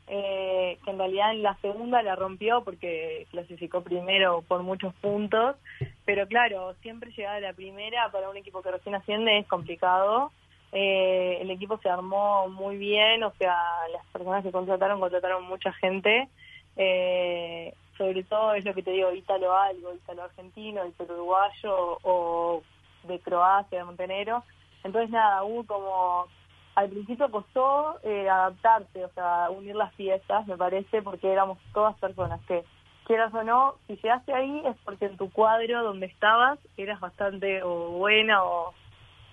eh, 0.07 0.79
que 0.83 0.91
en 0.91 0.97
realidad 0.97 1.31
en 1.31 1.43
la 1.43 1.55
segunda 1.57 2.01
la 2.01 2.15
rompió 2.15 2.63
porque 2.63 3.27
clasificó 3.29 3.83
primero 3.83 4.41
por 4.47 4.63
muchos 4.63 4.93
puntos, 4.95 5.57
pero 6.05 6.27
claro, 6.27 6.73
siempre 6.81 7.11
llegar 7.11 7.35
a 7.35 7.39
la 7.41 7.53
primera 7.53 8.09
para 8.09 8.29
un 8.29 8.37
equipo 8.37 8.61
que 8.61 8.71
recién 8.71 8.95
asciende 8.95 9.37
es 9.37 9.47
complicado. 9.47 10.31
Eh, 10.71 11.39
el 11.41 11.51
equipo 11.51 11.77
se 11.79 11.89
armó 11.89 12.47
muy 12.47 12.77
bien, 12.77 13.23
o 13.23 13.31
sea, 13.33 13.57
las 13.91 14.05
personas 14.07 14.43
que 14.43 14.51
contrataron, 14.51 14.99
contrataron 14.99 15.43
mucha 15.43 15.73
gente. 15.73 16.29
Eh, 16.77 17.73
sobre 17.97 18.23
todo 18.23 18.53
es 18.53 18.63
lo 18.63 18.73
que 18.73 18.81
te 18.83 18.91
digo, 18.91 19.11
Ítalo 19.11 19.53
algo, 19.53 19.93
Ítalo 19.93 20.23
argentino, 20.23 20.87
Ítalo 20.87 21.15
uruguayo 21.15 21.99
o 22.01 22.63
de 23.03 23.19
Croacia, 23.19 23.79
de 23.79 23.85
Montenegro. 23.85 24.43
Entonces, 24.83 25.09
nada, 25.09 25.43
hubo 25.43 25.65
como. 25.65 26.27
Al 26.75 26.89
principio 26.89 27.29
costó 27.29 27.99
eh, 28.03 28.29
adaptarse, 28.29 29.03
o 29.03 29.09
sea, 29.09 29.49
unir 29.49 29.75
las 29.75 29.93
piezas, 29.95 30.47
me 30.47 30.55
parece, 30.55 31.01
porque 31.01 31.29
éramos 31.29 31.57
todas 31.73 31.97
personas 31.97 32.39
que, 32.47 32.63
quieras 33.09 33.33
o 33.33 33.43
no, 33.43 33.73
si 33.87 33.95
llegaste 33.95 34.31
ahí 34.31 34.61
es 34.67 34.77
porque 34.85 35.07
en 35.07 35.17
tu 35.17 35.31
cuadro 35.31 35.83
donde 35.83 36.05
estabas 36.05 36.59
eras 36.77 36.99
bastante 36.99 37.63
o 37.63 37.89
buena 37.89 38.43
o, 38.43 38.75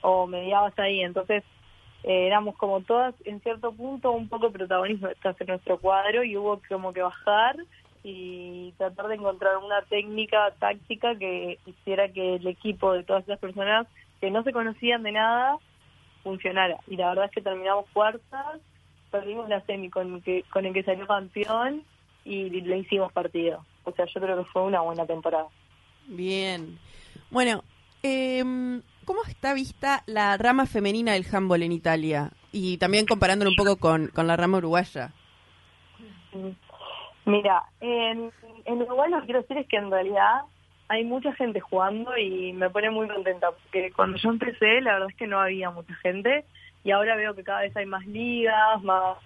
o 0.01 0.27
mediabas 0.27 0.73
ahí. 0.79 1.03
Entonces, 1.03 1.45
eh, 2.03 2.27
éramos 2.27 2.57
como 2.57 2.81
todas, 2.81 3.15
en 3.27 3.39
cierto 3.43 3.73
punto, 3.73 4.13
un 4.13 4.31
poco 4.31 4.51
protagonistas 4.51 5.39
en 5.39 5.47
nuestro 5.47 5.79
cuadro 5.79 6.25
y 6.25 6.39
hubo 6.39 6.59
como 6.71 6.95
que 6.95 7.03
bajar 7.03 7.57
y 8.09 8.73
tratar 8.79 9.09
de 9.09 9.17
encontrar 9.17 9.57
una 9.57 9.83
técnica 9.83 10.53
táctica 10.61 11.19
que 11.19 11.59
hiciera 11.67 12.09
que 12.13 12.37
el 12.37 12.47
equipo 12.47 12.93
de 12.93 13.03
todas 13.03 13.25
esas 13.25 13.41
personas 13.41 13.89
que 14.21 14.31
no 14.31 14.45
se 14.45 14.53
conocían 14.53 15.03
de 15.03 15.11
nada 15.11 15.57
funcionara. 16.23 16.79
Y 16.87 16.97
la 16.97 17.09
verdad 17.09 17.25
es 17.25 17.33
que 17.33 17.41
terminamos 17.41 17.87
cuartas, 17.93 18.61
perdimos 19.11 19.49
la 19.49 19.61
semi 19.63 19.91
con, 19.91 20.23
que, 20.23 20.45
con 20.53 20.65
el 20.65 20.73
que 20.73 20.85
salió 20.85 21.05
campeón 21.09 21.83
y 22.25 22.49
le 22.49 22.79
hicimos 22.79 23.13
partido. 23.13 23.67
O 23.83 23.91
sea, 23.91 24.07
yo 24.07 24.21
creo 24.21 24.37
que 24.37 24.51
fue 24.53 24.63
una 24.63 24.83
buena 24.83 25.05
temporada. 25.05 25.49
Bien. 26.07 26.79
Bueno, 27.33 27.65
eh, 28.05 28.45
¿cómo 29.05 29.25
está 29.27 29.53
vista 29.53 30.05
la 30.07 30.37
rama 30.37 30.67
femenina 30.67 31.15
del 31.15 31.27
handball 31.33 31.65
en 31.65 31.73
Italia? 31.73 32.31
Y 32.53 32.79
también 32.79 33.05
comparándolo 33.05 33.51
un 33.51 33.57
poco 33.57 33.79
con, 33.79 34.07
con 34.15 34.29
la 34.29 34.37
rama 34.37 34.59
uruguaya. 34.59 35.13
Mira, 37.27 37.65
en, 37.81 38.31
Uruguay 38.67 39.11
lo 39.11 39.19
que 39.21 39.27
quiero 39.27 39.43
decir 39.43 39.59
es 39.59 39.67
que 39.67 39.77
en 39.77 39.91
realidad 39.91 40.43
hay 40.89 41.05
mucha 41.05 41.33
gente 41.35 41.59
jugando 41.59 42.17
y 42.17 42.53
me 42.53 42.71
pone 42.71 42.89
muy 42.91 43.09
contenta 43.09 43.49
porque 43.51 43.91
cuando 43.91 44.17
yo 44.17 44.31
empecé 44.31 44.81
la 44.81 44.93
verdad 44.93 45.09
es 45.11 45.17
que 45.17 45.27
no 45.27 45.41
había 45.41 45.71
mucha 45.71 45.93
gente 45.97 46.45
y 46.85 46.93
ahora 46.93 47.17
veo 47.17 47.35
que 47.35 47.43
cada 47.43 47.63
vez 47.63 47.77
hay 47.77 47.87
más 47.87 48.07
ligas, 48.07 48.81
más, 48.85 49.19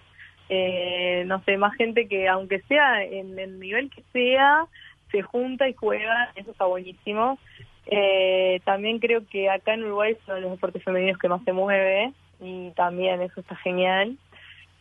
eh, 0.49 1.23
no 1.27 1.43
sé, 1.43 1.57
más 1.57 1.75
gente 1.75 2.07
que 2.07 2.27
aunque 2.27 2.61
sea 2.61 3.03
en 3.03 3.37
el 3.37 3.59
nivel 3.59 3.91
que 3.91 4.01
sea, 4.11 4.65
se 5.11 5.21
junta 5.21 5.69
y 5.69 5.75
juega, 5.75 6.31
eso 6.35 6.49
está 6.49 6.65
buenísimo. 6.65 7.37
Eh, 7.85 8.61
también 8.65 8.97
creo 8.97 9.27
que 9.27 9.47
acá 9.47 9.75
en 9.75 9.83
Uruguay 9.83 10.17
de 10.25 10.41
los 10.41 10.51
deportes 10.51 10.83
femeninos 10.83 11.19
que 11.19 11.29
más 11.29 11.43
se 11.43 11.53
mueve 11.53 12.13
y 12.39 12.71
también 12.71 13.21
eso 13.21 13.41
está 13.41 13.55
genial. 13.57 14.17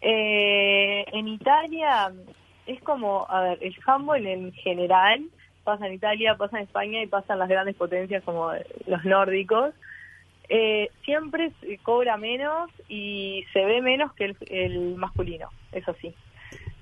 Eh, 0.01 1.05
en 1.13 1.29
Italia 1.29 2.11
es 2.67 2.81
como, 2.83 3.27
a 3.29 3.43
ver, 3.43 3.59
el 3.63 3.77
handball 3.87 4.27
en 4.27 4.53
general 4.53 5.25
pasa 5.65 5.87
en 5.87 5.95
Italia, 5.95 6.37
pasa 6.37 6.59
en 6.59 6.65
España 6.65 7.03
y 7.03 7.07
pasa 7.07 7.35
en 7.35 7.39
las 7.39 7.49
grandes 7.49 7.77
potencias 7.77 8.23
como 8.25 8.53
los 8.87 9.05
nórdicos. 9.05 9.75
Eh, 10.49 10.91
siempre 11.05 11.53
se 11.61 11.79
cobra 11.79 12.17
menos 12.17 12.71
y 12.89 13.45
se 13.53 13.65
ve 13.65 13.81
menos 13.81 14.13
que 14.15 14.35
el, 14.49 14.97
masculino, 14.97 15.49
eso 15.71 15.95
sí. 16.01 16.15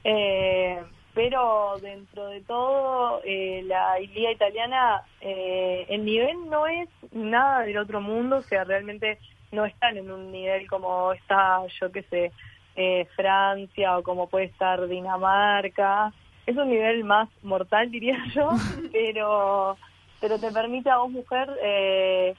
Eh, 0.04 0.82
pero 1.12 1.74
dentro 1.82 2.28
de 2.28 2.40
todo, 2.42 3.20
eh, 3.24 3.62
la 3.66 3.98
liga 3.98 4.30
italiana, 4.30 5.02
el 5.20 6.04
nivel 6.04 6.48
no 6.48 6.66
es 6.66 6.88
nada 7.12 7.62
del 7.62 7.76
otro 7.76 8.00
mundo, 8.00 8.36
o 8.36 8.42
sea, 8.42 8.64
realmente 8.64 9.18
no 9.52 9.66
están 9.66 9.96
en 9.96 10.10
un 10.10 10.30
nivel 10.30 10.66
como 10.68 11.12
está, 11.12 11.60
yo 11.80 11.90
qué 11.90 12.02
sé, 12.04 12.32
eh, 12.80 13.08
Francia 13.16 13.98
o 13.98 14.04
como 14.04 14.28
puede 14.28 14.44
estar 14.44 14.86
Dinamarca. 14.86 16.12
Es 16.46 16.56
un 16.56 16.70
nivel 16.70 17.02
más 17.02 17.28
mortal, 17.42 17.90
diría 17.90 18.16
yo, 18.34 18.50
pero, 18.92 19.76
pero 20.20 20.38
te 20.38 20.52
permite 20.52 20.88
a 20.88 20.98
vos, 20.98 21.10
mujer, 21.10 21.50
eh, 21.60 22.36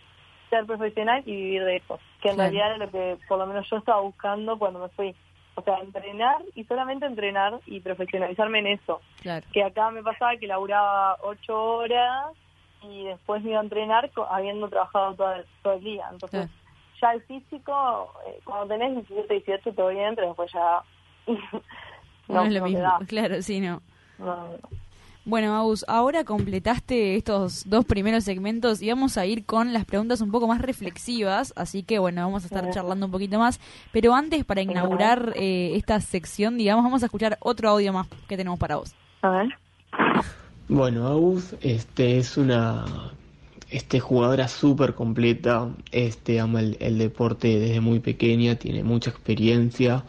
ser 0.50 0.66
profesional 0.66 1.22
y 1.26 1.36
vivir 1.36 1.66
de 1.66 1.76
eso, 1.76 2.00
que 2.22 2.30
en 2.30 2.38
realidad 2.38 2.72
es 2.72 2.80
lo 2.80 2.90
que 2.90 3.18
por 3.28 3.38
lo 3.38 3.48
menos 3.48 3.70
yo 3.70 3.78
estaba 3.78 4.00
buscando 4.00 4.58
cuando 4.58 4.80
me 4.80 4.90
fui. 4.90 5.14
O 5.56 5.62
sea, 5.62 5.80
entrenar 5.80 6.38
y 6.56 6.64
solamente 6.64 7.06
entrenar 7.06 7.60
y 7.66 7.82
profesionalizarme 7.82 8.60
en 8.60 8.68
eso. 8.68 9.02
Que 9.52 9.62
acá 9.62 9.92
me 9.92 10.02
pasaba 10.02 10.38
que 10.38 10.48
laburaba 10.48 11.18
ocho 11.22 11.62
horas 11.62 12.32
y 12.82 13.04
después 13.04 13.44
me 13.44 13.50
iba 13.50 13.60
a 13.60 13.64
entrenar 13.64 14.10
habiendo 14.30 14.70
trabajado 14.70 15.16
todo 15.16 15.34
el, 15.34 15.46
todo 15.62 15.74
el 15.74 15.84
día. 15.84 16.08
Entonces, 16.10 16.50
ya 17.02 17.12
el 17.14 17.22
físico, 17.24 18.14
eh, 18.28 18.40
cuando 18.44 18.68
tenés 18.68 18.96
17, 19.08 19.34
18, 19.34 19.74
todo 19.74 19.90
bien, 19.90 20.16
pero 20.16 20.28
después 20.28 20.52
ya... 20.52 20.82
no, 22.28 22.44
es 22.44 22.54
lo 22.54 22.64
mismo, 22.64 23.00
claro, 23.08 23.42
sí, 23.42 23.60
no. 23.60 23.82
Bueno, 25.26 25.54
Aus, 25.56 25.86
ahora 25.88 26.24
completaste 26.24 27.16
estos 27.16 27.70
dos 27.70 27.86
primeros 27.86 28.24
segmentos 28.24 28.82
y 28.82 28.90
vamos 28.90 29.18
a 29.18 29.26
ir 29.26 29.46
con 29.46 29.74
las 29.74 29.86
preguntas 29.86 30.22
un 30.22 30.32
poco 30.32 30.48
más 30.48 30.60
reflexivas, 30.60 31.54
así 31.56 31.84
que 31.84 32.00
bueno, 32.00 32.22
vamos 32.22 32.44
a 32.44 32.48
estar 32.48 32.68
charlando 32.72 33.06
un 33.06 33.12
poquito 33.12 33.38
más. 33.38 33.60
Pero 33.92 34.16
antes, 34.16 34.44
para 34.44 34.62
inaugurar 34.62 35.34
eh, 35.36 35.76
esta 35.76 36.00
sección, 36.00 36.58
digamos, 36.58 36.84
vamos 36.84 37.04
a 37.04 37.08
escuchar 37.08 37.38
otro 37.42 37.70
audio 37.70 37.94
más 37.94 38.08
que 38.28 38.38
tenemos 38.38 38.58
para 38.58 38.78
vos. 38.78 38.96
A 39.22 39.30
ver. 39.30 39.50
Bueno, 40.68 41.06
Aus 41.06 41.56
este, 41.62 42.18
es 42.18 42.38
una 42.38 42.86
este, 43.70 44.00
jugadora 44.00 44.48
súper 44.48 44.96
completa, 44.96 45.70
este, 45.92 46.40
ama 46.40 46.62
el, 46.62 46.98
deporte 46.98 47.60
desde 47.60 47.82
muy 47.82 48.00
pequeña, 48.00 48.56
tiene 48.56 48.84
mucha 48.84 49.12
experiencia, 49.12 50.06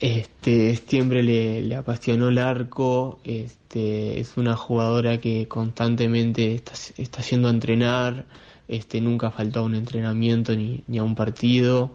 este, 0.00 0.76
siempre 0.76 1.22
le, 1.22 1.74
apasionó 1.74 2.28
el 2.28 2.38
arco, 2.38 3.18
este, 3.24 4.20
es 4.20 4.36
una 4.36 4.56
jugadora 4.56 5.18
que 5.18 5.48
constantemente 5.48 6.54
está, 6.54 6.72
está 6.96 7.22
yendo 7.22 7.48
a 7.48 7.50
entrenar, 7.50 8.26
este, 8.68 9.00
nunca 9.00 9.30
faltó 9.30 9.60
a 9.60 9.62
un 9.62 9.74
entrenamiento 9.74 10.54
ni, 10.54 10.84
ni 10.86 10.98
a 10.98 11.02
un 11.04 11.14
partido, 11.14 11.92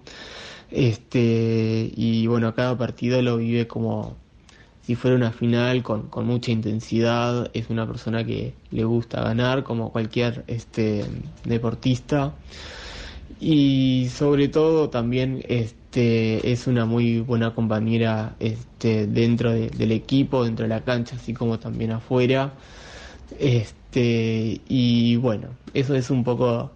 este, 0.72 1.92
y 1.96 2.28
bueno, 2.28 2.54
cada 2.54 2.78
partido 2.78 3.22
lo 3.22 3.38
vive 3.38 3.68
como 3.68 4.18
si 4.84 4.96
fuera 4.96 5.16
una 5.16 5.32
final 5.32 5.84
con, 5.84 6.04
con, 6.08 6.26
mucha 6.26 6.52
intensidad, 6.52 7.50
es 7.54 7.70
una 7.70 7.86
persona 7.88 8.26
que 8.26 8.54
le 8.72 8.84
gusta 8.84 9.22
ganar 9.22 9.64
como 9.64 9.92
cualquier 9.92 10.44
este, 10.48 11.06
deportista 11.46 12.34
y 13.42 14.08
sobre 14.14 14.48
todo 14.50 14.90
también 14.90 15.44
este, 15.48 16.52
es 16.52 16.68
una 16.68 16.86
muy 16.86 17.22
buena 17.22 17.56
compañera 17.56 18.36
este, 18.40 19.08
dentro 19.08 19.52
del 19.52 19.92
equipo, 19.92 20.46
dentro 20.46 20.64
de 20.64 20.70
la 20.70 20.82
cancha, 20.82 21.16
así 21.16 21.34
como 21.34 21.58
también 21.58 21.92
afuera. 21.92 22.54
Este, 23.40 24.62
y 24.70 25.16
bueno, 25.16 25.48
eso 25.74 25.96
es 25.96 26.12
un 26.12 26.24
poco 26.24 26.72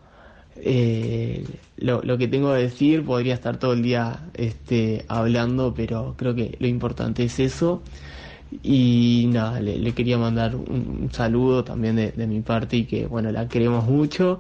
eh, 0.58 1.46
lo, 1.78 2.18
que 2.18 2.28
tengo 2.28 2.54
que 2.54 2.60
decir, 2.60 3.04
podría 3.04 3.34
estar 3.34 3.58
todo 3.58 3.74
el 3.74 3.84
día 3.84 4.20
este, 4.34 5.06
hablando, 5.08 5.74
pero 5.76 6.16
creo 6.18 6.36
que 6.36 6.56
lo 6.60 6.68
importante 6.68 7.24
es 7.26 7.40
eso. 7.40 7.82
Y 8.64 9.28
nada, 9.32 9.60
le, 9.60 9.92
quería 9.94 10.18
mandar 10.18 10.56
un, 10.56 11.10
saludo 11.12 11.64
también 11.64 11.96
de, 11.96 12.28
mi 12.28 12.42
parte 12.42 12.78
y 12.78 12.86
que, 12.86 13.06
bueno, 13.08 13.32
la 13.32 13.48
queremos 13.50 13.86
mucho 13.86 14.40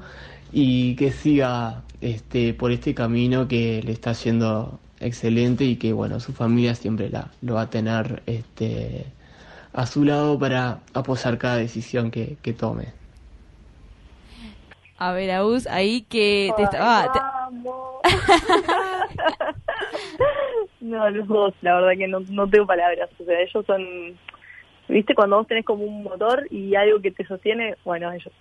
y 0.53 0.95
que 0.95 1.11
siga 1.11 1.84
este, 2.01 2.53
por 2.53 2.72
este 2.72 2.93
camino 2.93 3.47
que 3.47 3.82
le 3.84 3.91
está 3.91 4.11
haciendo 4.11 4.80
excelente 4.99 5.66
y 5.66 5.76
que, 5.76 5.91
bueno, 5.93 6.20
su 6.20 6.34
familia 6.34 6.76
siempre 6.76 7.09
la, 7.09 7.32
lo 7.41 7.55
va 7.55 7.63
a 7.63 7.70
tener 7.70 8.24
este, 8.26 9.05
a 9.74 9.86
su 9.86 10.05
lado 10.05 10.39
para 10.39 10.80
apoyar 10.93 11.38
cada 11.38 11.57
decisión 11.57 12.11
que 12.11 12.38
tome. 12.57 13.05
A 14.97 15.11
ver, 15.11 15.29
Aus, 15.31 15.67
ahí 15.67 16.03
que 16.03 16.53
te 16.55 16.63
estaba... 16.63 17.11
no, 20.79 21.09
los 21.09 21.27
dos, 21.27 21.53
la 21.61 21.75
verdad 21.75 21.97
que 21.97 22.07
no, 22.07 22.21
no 22.29 22.49
tengo 22.49 22.65
palabras. 22.65 23.09
O 23.19 23.25
sea, 23.25 23.41
ellos 23.41 23.65
son... 23.65 24.17
¿Viste? 24.87 25.13
Cuando 25.15 25.37
vos 25.37 25.47
tenés 25.47 25.65
como 25.65 25.83
un 25.83 26.03
motor 26.03 26.47
y 26.51 26.75
algo 26.75 27.01
que 27.01 27.11
te 27.11 27.25
sostiene, 27.25 27.75
bueno, 27.83 28.11
ellos. 28.11 28.31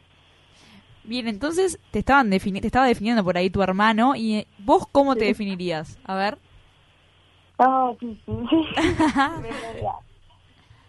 Bien, 1.05 1.27
entonces 1.27 1.81
te 1.91 2.01
estaban 2.01 2.31
te 2.31 2.37
estaba 2.37 2.87
definiendo 2.87 3.25
por 3.25 3.37
ahí 3.37 3.51
tu 3.51 3.63
hermano 3.63 4.15
y 4.15 4.37
eh, 4.37 4.47
vos 4.59 4.87
cómo 4.91 5.17
te 5.17 5.25
definirías? 5.25 5.99
A 6.05 6.15
ver. 6.15 6.39
Ah, 7.59 7.93
sí, 7.99 8.21
sí. 8.27 8.33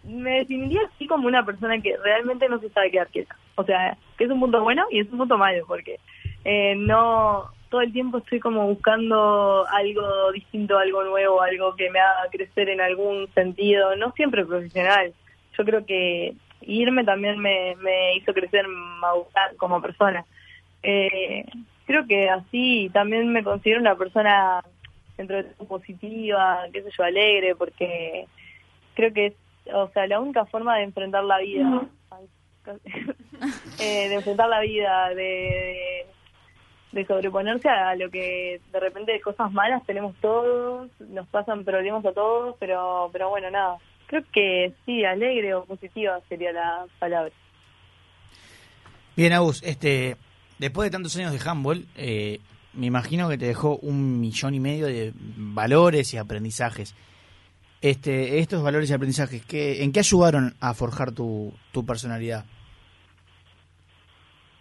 me 0.06 0.38
definiría 0.38 0.80
así 0.82 1.06
como 1.06 1.26
una 1.26 1.44
persona 1.44 1.80
que 1.80 1.96
realmente 2.02 2.48
no 2.48 2.58
se 2.60 2.70
sabe 2.70 2.90
quedar 2.90 3.08
quieta. 3.08 3.36
O 3.56 3.64
sea, 3.64 3.96
que 4.16 4.24
es 4.24 4.30
un 4.30 4.40
punto 4.40 4.62
bueno 4.62 4.86
y 4.90 5.00
es 5.00 5.10
un 5.10 5.18
punto 5.18 5.36
malo, 5.36 5.64
porque 5.66 5.98
eh, 6.44 6.74
no 6.76 7.50
todo 7.68 7.80
el 7.80 7.92
tiempo 7.92 8.18
estoy 8.18 8.38
como 8.38 8.66
buscando 8.66 9.66
algo 9.68 10.32
distinto, 10.32 10.78
algo 10.78 11.02
nuevo, 11.04 11.42
algo 11.42 11.74
que 11.74 11.90
me 11.90 11.98
haga 11.98 12.28
crecer 12.30 12.68
en 12.68 12.80
algún 12.80 13.28
sentido, 13.34 13.96
no 13.96 14.12
siempre 14.12 14.44
profesional. 14.44 15.12
Yo 15.58 15.64
creo 15.64 15.84
que 15.84 16.34
irme 16.62 17.04
también 17.04 17.38
me, 17.38 17.74
me 17.76 18.16
hizo 18.16 18.32
crecer, 18.32 18.66
como 19.56 19.82
persona. 19.82 20.24
Eh, 20.82 21.44
creo 21.86 22.06
que 22.06 22.28
así 22.28 22.90
también 22.92 23.32
me 23.32 23.42
considero 23.42 23.80
una 23.80 23.96
persona 23.96 24.62
dentro 25.16 25.36
de 25.36 25.44
todo 25.44 25.66
positiva, 25.66 26.64
qué 26.72 26.82
sé 26.82 26.90
yo, 26.96 27.04
alegre, 27.04 27.54
porque 27.56 28.26
creo 28.94 29.12
que 29.12 29.26
es 29.26 29.34
o 29.72 29.88
sea, 29.92 30.06
la 30.06 30.20
única 30.20 30.44
forma 30.46 30.76
de 30.76 30.84
enfrentar 30.84 31.24
la 31.24 31.38
vida, 31.38 31.82
eh, 33.80 34.08
de 34.08 34.14
enfrentar 34.14 34.48
la 34.48 34.60
vida, 34.60 35.10
de, 35.14 36.06
de, 36.92 37.06
sobreponerse 37.06 37.68
a 37.68 37.94
lo 37.94 38.10
que 38.10 38.60
de 38.72 38.80
repente 38.80 39.12
de 39.12 39.20
cosas 39.20 39.52
malas 39.52 39.84
tenemos 39.86 40.14
todos, 40.20 40.90
nos 41.00 41.26
pasan 41.28 41.64
problemas 41.64 42.04
a 42.04 42.12
todos, 42.12 42.56
pero, 42.58 43.10
pero 43.12 43.28
bueno, 43.28 43.50
nada. 43.50 43.78
Creo 44.06 44.22
que 44.32 44.72
sí, 44.84 45.04
alegre 45.04 45.54
o 45.54 45.64
positiva 45.64 46.20
sería 46.28 46.52
la 46.52 46.86
palabra. 46.98 47.32
Bien, 49.16 49.32
Agus, 49.32 49.62
este, 49.62 50.16
después 50.58 50.86
de 50.86 50.92
tantos 50.92 51.16
años 51.16 51.32
de 51.32 51.50
handball, 51.50 51.86
eh, 51.96 52.38
me 52.72 52.86
imagino 52.86 53.28
que 53.28 53.38
te 53.38 53.46
dejó 53.46 53.78
un 53.78 54.20
millón 54.20 54.54
y 54.54 54.60
medio 54.60 54.86
de 54.86 55.12
valores 55.16 56.12
y 56.14 56.18
aprendizajes 56.18 56.94
este, 57.80 58.38
estos 58.38 58.62
valores 58.62 58.90
y 58.90 58.94
aprendizajes, 58.94 59.44
¿qué, 59.44 59.82
¿en 59.82 59.92
qué 59.92 60.00
ayudaron 60.00 60.54
a 60.60 60.74
forjar 60.74 61.12
tu, 61.12 61.52
tu 61.72 61.84
personalidad? 61.84 62.44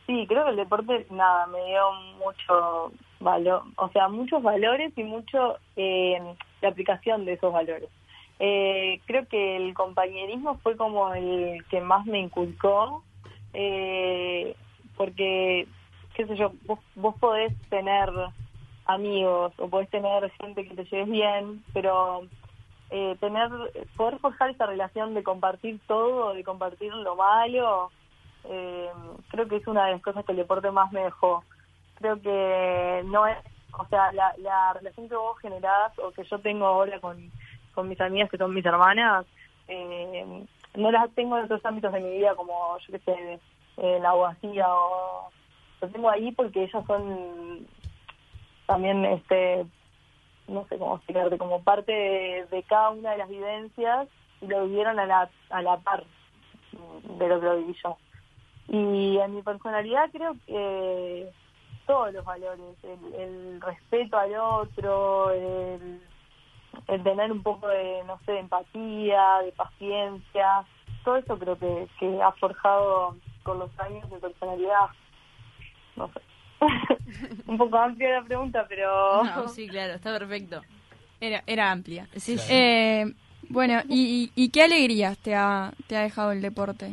Sí, 0.08 0.26
creo 0.28 0.44
que 0.44 0.52
el 0.52 0.58
deporte, 0.58 1.08
nada, 1.10 1.48
me 1.48 1.64
dio 1.66 1.92
mucho 2.20 2.92
valor, 3.20 3.64
o 3.78 3.90
sea, 3.90 4.08
muchos 4.08 4.44
valores 4.44 4.94
y 4.96 5.04
mucho 5.04 5.58
eh, 5.76 6.22
la 6.62 6.70
aplicación 6.70 7.26
de 7.26 7.34
esos 7.34 7.52
valores. 7.52 7.90
Eh, 8.38 9.00
creo 9.06 9.28
que 9.28 9.56
el 9.56 9.74
compañerismo 9.74 10.60
fue 10.60 10.76
como 10.76 11.14
el 11.14 11.64
que 11.70 11.82
más 11.82 12.06
me 12.06 12.20
inculcó, 12.20 13.04
eh, 13.54 14.56
porque, 14.96 15.68
qué 16.14 16.28
sé 16.28 16.36
yo, 16.36 16.52
vos, 16.66 16.80
vos 16.96 17.16
podés 17.20 17.54
tener 17.70 18.10
amigos 18.86 19.54
o 19.58 19.68
podés 19.70 19.90
tener 19.90 20.30
gente 20.40 20.68
que 20.68 20.76
te 20.76 20.86
lleves 20.86 21.10
bien, 21.10 21.64
pero 21.74 22.28
eh, 22.90 23.16
tener, 23.20 23.50
poder 23.98 24.20
forjar 24.20 24.50
esa 24.50 24.66
relación 24.66 25.14
de 25.14 25.24
compartir 25.24 25.80
todo, 25.88 26.34
de 26.34 26.44
compartir 26.44 26.94
lo 26.94 27.16
malo, 27.16 27.92
eh, 28.46 28.90
creo 29.30 29.48
que 29.48 29.58
es 29.58 29.68
una 29.68 29.86
de 29.86 29.94
las 29.94 30.02
cosas 30.02 30.26
que 30.26 30.32
el 30.32 30.38
deporte 30.38 30.70
más 30.72 30.92
me 30.92 31.04
dejó. 31.04 31.44
Creo 31.96 32.22
que 32.22 33.04
no 33.06 33.26
es, 33.28 33.38
o 33.78 33.86
sea, 33.88 34.12
la, 34.14 34.34
la 34.38 34.74
relación 34.74 35.10
que 35.10 35.16
vos 35.16 35.38
generás 35.40 35.98
o 36.00 36.12
que 36.12 36.24
yo 36.24 36.40
tengo 36.40 36.66
ahora 36.66 37.00
con, 37.00 37.32
con 37.74 37.90
mis 37.90 38.00
amigas 38.02 38.30
que 38.30 38.38
son 38.38 38.54
mis 38.54 38.66
hermanas, 38.66 39.26
eh, 39.68 40.46
no 40.76 40.92
las 40.92 41.10
tengo 41.12 41.38
en 41.38 41.46
otros 41.46 41.66
ámbitos 41.66 41.92
de 41.94 42.02
mi 42.02 42.18
vida 42.18 42.36
como, 42.36 42.78
yo 42.80 42.92
qué 42.92 43.00
sé, 43.00 43.40
eh, 43.78 44.00
la 44.02 44.10
abogacía 44.10 44.66
o... 44.68 45.30
Lo 45.82 45.90
tengo 45.90 46.10
ahí 46.10 46.32
porque 46.32 46.64
ellas 46.64 46.86
son 46.88 47.68
también 48.66 49.04
este 49.06 49.66
no 50.48 50.66
sé 50.68 50.78
cómo 50.78 50.98
explicarte, 50.98 51.38
como 51.38 51.64
parte 51.64 51.92
de, 52.50 52.64
cada 52.68 52.92
una 52.92 53.12
de 53.12 53.18
las 53.18 53.30
vivencias 53.30 54.08
y 54.42 54.48
lo 54.48 54.66
vivieron 54.66 55.00
a 55.00 55.06
la, 55.06 55.30
a 55.50 55.62
la 55.62 55.78
par 55.78 56.04
de 57.18 57.28
lo 57.28 57.40
que 57.40 57.46
lo 57.46 57.58
viví 57.58 57.76
yo. 57.84 57.98
Y 58.68 59.18
en 59.18 59.36
mi 59.36 59.42
personalidad 59.42 60.10
creo 60.12 60.36
que 60.46 61.30
todos 61.86 62.14
los 62.14 62.26
valores, 62.26 62.76
el, 62.84 63.62
respeto 63.62 64.18
al 64.18 64.36
otro, 64.36 65.32
el, 65.32 66.02
tener 67.04 67.32
un 67.32 67.44
poco 67.44 67.68
de, 67.68 68.04
no 68.06 68.20
sé, 68.26 68.34
de 68.34 68.40
empatía, 68.40 69.40
de 69.44 69.52
paciencia, 69.52 70.66
todo 71.04 71.18
eso 71.18 71.38
creo 71.38 71.58
que, 71.58 71.88
que 72.00 72.22
ha 72.22 72.32
forjado 72.34 73.16
con 73.44 73.60
los 73.60 73.80
años 73.80 74.10
de 74.10 74.18
personalidad. 74.18 74.90
No 75.96 76.08
sé. 76.10 76.22
un 77.48 77.58
poco 77.58 77.78
amplia 77.78 78.20
la 78.20 78.24
pregunta, 78.24 78.66
pero... 78.68 79.48
sí, 79.48 79.68
claro, 79.68 79.94
está 79.94 80.18
perfecto. 80.18 80.62
Era, 81.20 81.44
era 81.48 81.72
amplia. 81.72 82.08
Eh, 82.50 83.06
bueno, 83.50 83.82
¿y, 83.90 84.32
¿y 84.36 84.50
qué 84.50 84.64
alegrías 84.64 85.18
te 85.18 85.36
ha, 85.36 85.72
te 85.88 85.96
ha 85.96 86.02
dejado 86.02 86.32
el 86.32 86.42
deporte? 86.42 86.92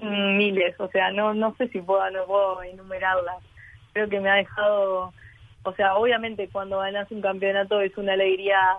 Mm, 0.00 0.36
miles, 0.36 0.74
o 0.78 0.88
sea, 0.88 1.10
no 1.10 1.34
no 1.34 1.54
sé 1.56 1.68
si 1.68 1.80
puedo, 1.80 2.08
no 2.10 2.24
puedo 2.26 2.62
enumerarlas. 2.62 3.36
Creo 3.92 4.08
que 4.08 4.20
me 4.20 4.28
ha 4.28 4.34
dejado, 4.34 5.12
o 5.62 5.72
sea, 5.74 5.96
obviamente 5.96 6.48
cuando 6.48 6.78
ganas 6.78 7.10
un 7.10 7.22
campeonato 7.22 7.80
es 7.80 7.96
una 7.96 8.12
alegría 8.12 8.78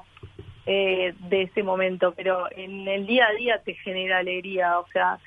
eh, 0.65 1.13
de 1.29 1.43
ese 1.43 1.63
momento, 1.63 2.13
pero 2.15 2.47
en 2.51 2.87
el 2.87 3.07
día 3.07 3.27
a 3.27 3.33
día 3.33 3.61
te 3.63 3.73
genera 3.75 4.19
alegría, 4.19 4.79
o 4.79 4.87
sea, 4.89 5.17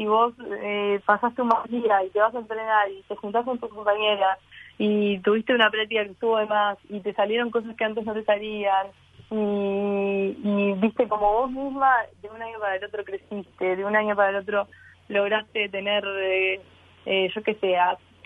si 0.00 0.06
vos 0.06 0.32
eh, 0.62 0.98
pasaste 1.04 1.42
un 1.42 1.48
mal 1.48 1.62
día 1.68 2.02
y 2.02 2.08
te 2.08 2.20
vas 2.20 2.34
a 2.34 2.38
entrenar 2.38 2.90
y 2.90 3.02
te 3.02 3.14
juntás 3.16 3.44
con 3.44 3.58
tus 3.58 3.68
compañeras 3.68 4.38
y 4.78 5.18
tuviste 5.18 5.54
una 5.54 5.68
práctica 5.70 6.04
que 6.04 6.12
estuvo 6.12 6.38
de 6.38 6.46
más 6.46 6.78
y 6.88 7.00
te 7.00 7.12
salieron 7.12 7.50
cosas 7.50 7.76
que 7.76 7.84
antes 7.84 8.06
no 8.06 8.14
te 8.14 8.24
salían 8.24 8.86
y, 9.30 10.72
viste 10.78 11.06
como 11.06 11.30
vos 11.30 11.50
misma 11.50 11.96
de 12.22 12.30
un 12.30 12.40
año 12.40 12.58
para 12.58 12.76
el 12.76 12.84
otro 12.84 13.04
creciste, 13.04 13.76
de 13.76 13.84
un 13.84 13.94
año 13.94 14.16
para 14.16 14.30
el 14.30 14.36
otro 14.36 14.68
lograste 15.08 15.68
tener, 15.68 16.02
eh, 16.06 16.62
eh, 17.04 17.30
yo 17.34 17.42
qué 17.42 17.56
sé, 17.56 17.76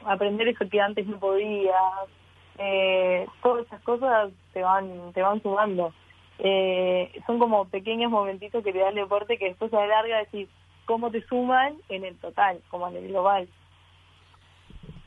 aprender 0.06 0.46
eso 0.46 0.68
que 0.70 0.80
antes 0.80 1.08
no 1.08 1.18
podías, 1.18 1.74
eh, 2.58 3.26
todas 3.42 3.66
esas 3.66 3.82
cosas 3.82 4.30
te 4.52 4.62
van, 4.62 5.12
te 5.12 5.22
van 5.22 5.42
sumando. 5.42 5.92
Eh, 6.38 7.10
son 7.26 7.40
como 7.40 7.64
pequeños 7.64 8.12
momentitos 8.12 8.62
que 8.62 8.72
te 8.72 8.78
da 8.78 8.90
el 8.90 8.94
deporte 8.94 9.38
que 9.38 9.46
después 9.46 9.72
a 9.74 9.80
la 9.80 9.86
larga 9.88 10.18
decís 10.18 10.48
cómo 10.84 11.10
te 11.10 11.24
suman 11.26 11.74
en 11.88 12.04
el 12.04 12.16
total, 12.16 12.60
como 12.70 12.88
en 12.88 12.96
el 12.96 13.08
global. 13.08 13.48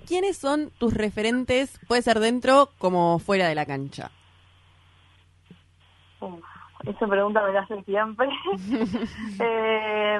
¿Quiénes 0.07 0.38
son 0.38 0.71
tus 0.78 0.93
referentes? 0.93 1.80
Puede 1.88 2.01
ser 2.01 2.19
dentro 2.19 2.69
como 2.78 3.19
fuera 3.19 3.49
de 3.49 3.55
la 3.55 3.65
cancha. 3.65 4.09
Uf, 6.21 6.39
esa 6.86 7.07
pregunta 7.07 7.43
me 7.43 7.51
la 7.51 7.61
hacen 7.61 7.84
siempre. 7.84 8.30
eh, 9.39 10.19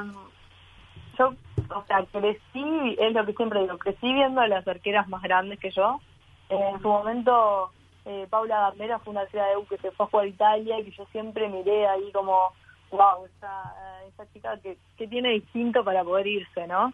yo, 1.18 1.34
o 1.74 1.84
sea, 1.86 2.06
crecí, 2.12 2.96
es 3.00 3.14
lo 3.14 3.26
que 3.26 3.34
siempre 3.34 3.62
digo, 3.62 3.78
crecí 3.78 4.14
viendo 4.14 4.42
a 4.42 4.48
las 4.48 4.68
arqueras 4.68 5.08
más 5.08 5.22
grandes 5.22 5.60
que 5.60 5.72
yo. 5.72 6.02
En 6.50 6.82
su 6.82 6.88
momento, 6.88 7.72
eh, 8.06 8.28
Paula 8.30 8.60
Garnera 8.60 9.00
fue 9.00 9.12
una 9.12 9.22
arquera 9.22 9.48
de 9.48 9.58
U 9.58 9.66
que 9.66 9.78
se 9.78 9.92
fue 9.92 10.06
a 10.06 10.10
jugar 10.10 10.26
a 10.26 10.30
Italia 10.30 10.80
y 10.80 10.86
que 10.86 10.92
yo 10.92 11.06
siempre 11.12 11.50
miré 11.50 11.88
ahí 11.88 12.12
como, 12.12 12.54
wow, 12.92 13.26
esa, 13.26 13.74
esa 14.08 14.32
chica 14.34 14.60
que, 14.62 14.78
que 14.98 15.08
tiene 15.08 15.30
distinto 15.30 15.84
para 15.84 16.04
poder 16.04 16.28
irse, 16.28 16.68
¿no? 16.68 16.94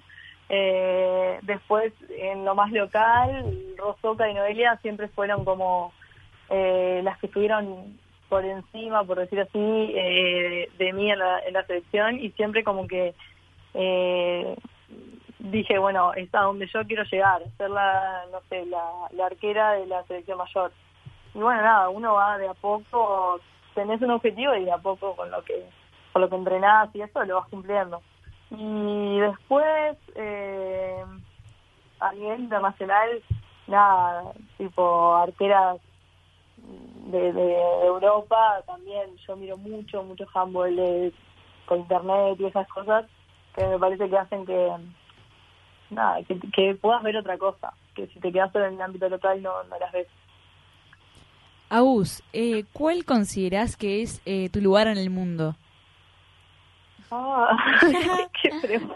Eh, 0.50 1.40
después, 1.44 1.94
en 2.10 2.46
lo 2.46 2.56
más 2.56 2.72
local, 2.72 3.76
Rosoca 3.78 4.30
y 4.30 4.34
Noelia 4.34 4.78
siempre 4.82 5.08
fueron 5.08 5.46
como 5.46 5.94
eh, 6.50 7.02
las 7.04 7.18
que 7.20 7.28
estuvieron 7.28 7.98
por 8.30 8.44
encima, 8.46 9.04
por 9.04 9.20
decir 9.20 9.40
así, 9.40 9.60
eh, 9.96 10.70
de 10.78 10.94
mí 10.94 11.12
en 11.12 11.20
la, 11.20 11.40
en 11.40 11.54
la 11.54 11.66
selección 11.66 12.20
y 12.20 12.32
siempre 12.32 12.64
como 12.64 12.88
que 12.88 13.14
eh, 13.74 14.56
dije, 15.40 15.78
bueno, 15.78 16.14
es 16.14 16.34
a 16.34 16.42
donde 16.42 16.68
yo 16.68 16.86
quiero 16.86 17.04
llegar, 17.04 17.42
ser 17.58 17.70
la, 17.70 18.26
no 18.32 18.42
sé, 18.50 18.66
la, 18.66 18.84
la 19.12 19.28
arquera 19.28 19.74
de 19.74 19.86
la 19.88 20.04
selección 20.06 20.38
mayor. 20.38 20.72
Y 21.34 21.40
bueno, 21.40 21.62
nada, 21.62 21.90
uno 21.90 22.14
va 22.14 22.38
de 22.38 22.48
a 22.48 22.54
poco, 22.54 23.40
tenés 23.76 24.02
un 24.02 24.12
objetivo 24.12 24.56
y 24.56 24.66
de 24.66 24.72
a 24.72 24.78
poco 24.78 25.16
con 25.16 25.30
lo 25.32 25.44
que 25.44 25.66
con 26.14 26.22
lo 26.22 26.30
que 26.30 26.36
entrenás 26.36 26.96
y 26.96 27.02
eso 27.02 27.24
lo 27.26 27.36
vas 27.36 27.50
cumpliendo. 27.50 28.02
Y 28.52 29.20
después, 29.20 29.98
eh, 30.16 31.04
a 32.00 32.14
nivel 32.14 32.42
internacional, 32.42 33.10
nada, 33.68 34.32
tipo 34.58 35.16
arqueras 35.16 35.82
de, 37.08 37.34
de 37.34 37.86
Europa 37.86 38.62
también 38.66 39.16
yo 39.28 39.36
miro 39.36 39.58
mucho, 39.58 40.04
mucho 40.04 40.26
handball 40.34 41.14
con 41.66 41.80
internet 41.80 42.38
y 42.40 42.46
esas 42.46 42.68
cosas 42.68 43.06
que 43.56 43.66
me 43.66 43.80
parece 43.80 44.10
que 44.10 44.18
hacen 44.18 44.46
que 44.46 44.72
nada, 45.90 46.24
que, 46.24 46.40
que 46.40 46.76
puedas 46.76 47.04
ver 47.04 47.18
otra 47.18 47.38
cosa, 47.38 47.74
que 47.96 48.08
si 48.08 48.20
te 48.20 48.32
quedas 48.32 48.52
solo 48.52 48.66
en 48.66 48.76
el 48.76 48.82
ámbito 48.82 49.10
local 49.10 49.42
no, 49.42 49.64
no 49.64 49.80
las 49.80 49.92
ves. 49.92 50.08
Agus, 51.70 52.24
eh, 52.34 52.66
¿cuál 52.72 53.04
consideras 53.04 53.76
que 53.78 54.02
es 54.04 54.22
eh, 54.26 54.50
tu 54.50 54.62
lugar 54.62 54.88
en 54.88 54.98
el 54.98 55.10
mundo? 55.10 55.56
Qué 58.42 58.50
pregunta. 58.62 58.96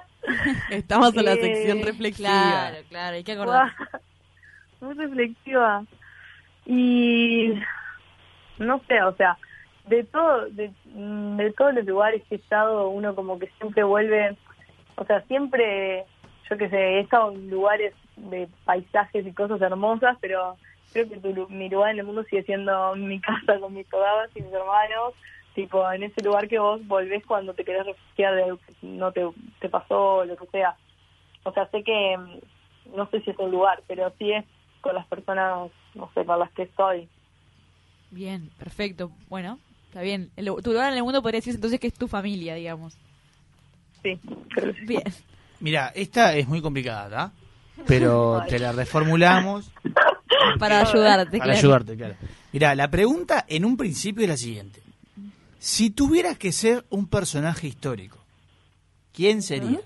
Estamos 0.69 1.15
en 1.15 1.25
la 1.25 1.33
Eh, 1.33 1.41
sección 1.41 1.81
reflexiva. 1.83 2.29
Claro, 2.29 2.77
claro, 2.89 3.15
hay 3.15 3.23
que 3.23 3.31
acordar. 3.31 3.71
Muy 4.81 4.93
reflexiva. 4.95 5.83
Y 6.65 7.53
no 8.59 8.81
sé, 8.87 9.01
o 9.03 9.15
sea, 9.15 9.37
de 9.85 10.03
todo, 10.03 10.49
de, 10.49 10.71
mm, 10.93 11.37
de 11.37 11.51
todos 11.53 11.73
los 11.73 11.85
lugares 11.85 12.21
que 12.27 12.35
he 12.35 12.37
estado, 12.37 12.89
uno 12.89 13.15
como 13.15 13.39
que 13.39 13.47
siempre 13.59 13.83
vuelve, 13.83 14.35
o 14.95 15.05
sea, 15.05 15.21
siempre, 15.21 16.03
yo 16.49 16.57
qué 16.57 16.69
sé, 16.69 16.77
he 16.77 16.99
estado 17.01 17.31
en 17.31 17.49
lugares 17.49 17.93
de 18.17 18.49
paisajes 18.65 19.25
y 19.25 19.31
cosas 19.31 19.61
hermosas, 19.61 20.17
pero 20.19 20.57
creo 20.91 21.07
que 21.07 21.17
tu 21.17 21.47
mi 21.49 21.69
lugar 21.69 21.91
en 21.91 21.99
el 21.99 22.05
mundo 22.05 22.23
sigue 22.23 22.43
siendo 22.43 22.95
mi 22.95 23.19
casa 23.21 23.59
con 23.61 23.73
mis 23.73 23.87
togadas 23.87 24.29
y 24.35 24.41
mis 24.41 24.51
hermanos, 24.51 25.13
tipo 25.57 25.91
en 25.91 26.03
ese 26.03 26.21
lugar 26.21 26.47
que 26.47 26.59
vos 26.59 26.85
volvés 26.87 27.25
cuando 27.25 27.55
te 27.55 27.65
querés 27.65 27.83
refugiar 27.87 28.35
de 28.35 28.43
algo 28.43 28.57
que 28.59 28.73
no 28.83 29.11
te, 29.11 29.27
te 29.59 29.69
pasó, 29.69 30.23
lo 30.23 30.37
que 30.37 30.45
sea. 30.51 30.77
O 31.43 31.51
sea, 31.51 31.67
sé 31.71 31.83
que, 31.83 32.15
mm, 32.15 32.95
no 32.95 33.09
sé 33.09 33.21
si 33.21 33.31
es 33.31 33.39
un 33.39 33.49
lugar, 33.49 33.81
pero 33.87 34.13
sí 34.19 34.31
es 34.31 34.45
con 34.81 34.93
las 34.93 35.07
personas, 35.07 35.71
no 35.95 36.11
sé, 36.13 36.23
con 36.25 36.37
las 36.39 36.51
que 36.51 36.61
estoy. 36.63 37.09
Bien, 38.11 38.51
perfecto. 38.59 39.09
Bueno, 39.29 39.57
está 39.87 40.01
bien. 40.01 40.29
El- 40.35 40.53
tu 40.63 40.71
lugar 40.71 40.91
en 40.91 40.97
el 40.99 41.03
mundo 41.03 41.23
podría 41.23 41.39
decirse 41.39 41.57
entonces 41.57 41.79
que 41.79 41.87
es 41.87 41.93
tu 41.95 42.07
familia, 42.07 42.53
digamos. 42.53 42.95
Sí, 44.03 44.19
creo 44.53 44.73
que 44.73 44.79
sí. 44.79 44.85
Bien. 44.85 45.03
Mira, 45.59 45.91
esta 45.95 46.35
es 46.35 46.47
muy 46.47 46.61
complicada, 46.61 47.09
¿tá? 47.09 47.31
Pero 47.87 48.43
te 48.47 48.59
la 48.59 48.73
reformulamos 48.73 49.71
Para 50.59 50.81
ayudarte, 50.81 51.39
para 51.39 51.53
claro. 51.53 51.57
ayudarte, 51.57 51.97
claro. 51.97 52.15
Mira, 52.53 52.75
la 52.75 52.87
pregunta 52.91 53.43
en 53.49 53.65
un 53.65 53.75
principio 53.75 54.21
es 54.23 54.29
la 54.29 54.37
siguiente. 54.37 54.81
Si 55.59 55.89
tuvieras 55.89 56.37
que 56.37 56.51
ser 56.51 56.85
un 56.89 57.07
personaje 57.07 57.67
histórico, 57.67 58.23
¿quién 59.11 59.41
serías? 59.41 59.83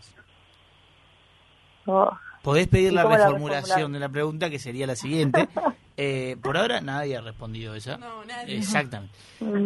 Oh, 1.86 2.12
Podés 2.42 2.68
pedir 2.68 2.92
¿Y 2.92 2.96
la 2.96 3.04
reformulación 3.04 3.94
de 3.94 4.00
la 4.00 4.10
pregunta, 4.10 4.50
que 4.50 4.60
sería 4.60 4.88
la 4.88 4.96
siguiente. 4.96 5.48
Eh, 5.98 6.38
por 6.42 6.58
ahora 6.58 6.82
nadie 6.82 7.16
ha 7.16 7.22
respondido 7.22 7.76
esa. 7.76 7.98
No, 7.98 8.26
nadie. 8.26 8.58
Exactamente. 8.58 9.14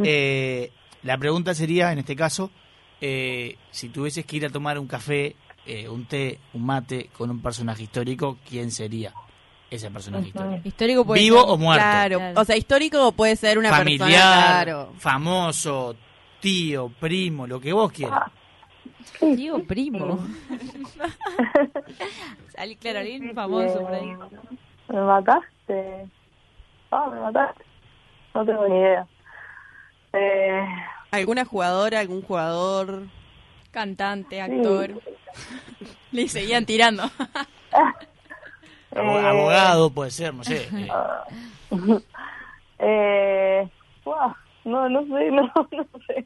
Eh, 0.04 0.70
la 1.04 1.18
pregunta 1.18 1.54
sería, 1.54 1.94
en 1.94 2.00
este 2.00 2.14
caso, 2.14 2.52
eh, 3.00 3.58
si 3.72 3.88
tuvieses 3.88 4.26
que 4.26 4.36
ir 4.38 4.46
a 4.46 4.50
tomar 4.50 4.78
un 4.78 4.88
café, 4.88 5.36
eh, 5.66 5.88
un 5.88 6.06
té, 6.06 6.40
un 6.54 6.66
mate 6.66 7.10
con 7.16 7.30
un 7.30 7.42
personaje 7.42 7.84
histórico, 7.84 8.38
¿quién 8.50 8.72
sería 8.72 9.14
ese 9.70 9.90
personaje 9.92 10.28
histórico? 10.28 10.62
Histórico 10.68 11.06
puede 11.06 11.22
¿Vivo 11.22 11.42
ser- 11.42 11.50
o 11.50 11.58
muerto? 11.58 11.82
Claro. 11.84 12.18
Claro. 12.20 12.42
o 12.42 12.46
sea, 12.46 12.56
histórico 12.58 13.12
puede 13.12 13.36
ser 13.36 13.58
una 13.58 13.70
Familiar, 13.70 14.08
persona, 14.10 14.24
claro. 14.64 14.94
famoso, 14.98 15.96
tío, 16.40 16.90
primo, 17.00 17.46
lo 17.48 17.60
que 17.60 17.74
vos 17.74 17.92
quieras. 17.92 18.32
Digo, 19.22 19.64
primo. 19.64 20.20
Claro, 22.80 23.00
alguien 23.00 23.34
famoso 23.36 23.82
por 23.82 23.94
ahí. 23.94 24.08
¿Me 24.88 25.02
mataste? 25.02 26.08
Ah, 26.92 27.10
me 27.14 27.20
mataste. 27.20 27.64
No 28.34 28.46
tengo 28.46 28.68
ni 28.68 28.76
idea. 28.78 29.08
Eh, 30.14 30.66
¿Alguna 31.12 31.44
jugadora, 31.46 32.00
algún 32.00 32.22
jugador? 32.22 33.04
Cantante, 33.72 34.42
actor. 34.42 35.02
Le 36.12 36.30
seguían 36.30 36.66
tirando. 36.66 37.04
Eh. 38.96 39.28
Abogado 39.28 39.90
puede 39.90 40.12
ser, 40.12 40.34
no 40.34 40.44
sé. 40.44 40.68
eh, 40.72 42.02
eh, 42.80 43.70
buah, 44.04 44.34
no, 44.64 44.90
no 44.90 45.02
sé, 45.04 45.32
no, 45.32 45.52
no 45.72 45.86
sé. 46.08 46.26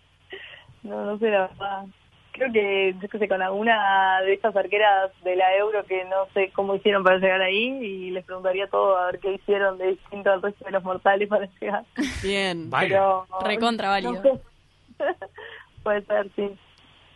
No, 0.84 1.06
no 1.06 1.18
sé 1.18 1.30
la 1.30 1.48
verdad. 1.48 1.86
Creo 2.32 2.54
que, 2.54 2.96
yo 3.02 3.10
qué 3.10 3.18
sé, 3.18 3.28
con 3.28 3.42
alguna 3.42 4.22
de 4.22 4.34
estas 4.34 4.56
arqueras 4.56 5.12
de 5.24 5.36
la 5.36 5.58
Euro 5.58 5.84
que 5.86 6.06
no 6.06 6.28
sé 6.34 6.52
cómo 6.54 6.76
hicieron 6.76 7.04
para 7.04 7.18
llegar 7.18 7.42
ahí 7.42 7.68
y 7.82 8.12
les 8.12 8.24
preguntaría 8.24 8.68
todo 8.68 8.98
a 8.98 9.08
ver 9.08 9.20
qué 9.20 9.34
hicieron 9.34 9.78
de 9.78 9.88
distinto 9.88 10.32
al 10.32 10.42
resto 10.42 10.64
de 10.64 10.72
los 10.72 10.84
mortales 10.84 11.28
para 11.28 11.50
llegar. 11.60 11.84
Bien. 12.24 12.70
Pero, 12.80 13.28
Recontra 13.44 13.90
válido. 13.90 14.14
no 14.14 14.22
sé. 14.22 14.40
Puede 15.84 16.06
ser, 16.06 16.30
sí. 16.36 16.58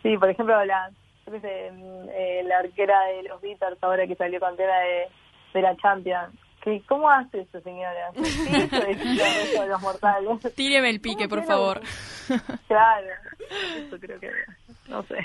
Sí, 0.02 0.18
por 0.18 0.28
ejemplo, 0.28 0.62
la, 0.64 0.90
yo 1.24 1.32
qué 1.32 1.40
sé, 1.40 1.70
mm, 1.72 2.08
eh, 2.10 2.42
la 2.44 2.58
arquera 2.58 3.00
de 3.04 3.22
los 3.22 3.40
Beatles 3.40 3.78
ahora 3.82 4.06
que 4.06 4.16
salió 4.16 4.40
campeona 4.40 4.78
de, 4.80 5.08
de 5.54 5.62
la 5.62 5.76
Champions. 5.76 6.34
¿Qué, 6.62 6.82
¿Cómo 6.88 7.08
hace 7.10 7.40
eso, 7.42 7.60
señora? 7.60 8.10
¿Qué 8.14 8.20
hizo 8.22 9.62
de 9.62 9.68
los 9.68 9.80
mortales? 9.82 10.30
Tíreme 10.54 10.90
el 10.90 11.00
pique, 11.00 11.28
por 11.28 11.40
¿Cómo 11.40 11.48
favor. 11.48 11.80
Claro, 12.68 13.06
eso 13.86 13.98
creo 14.00 14.18
que, 14.18 14.30
no 14.88 15.02
sé. 15.04 15.16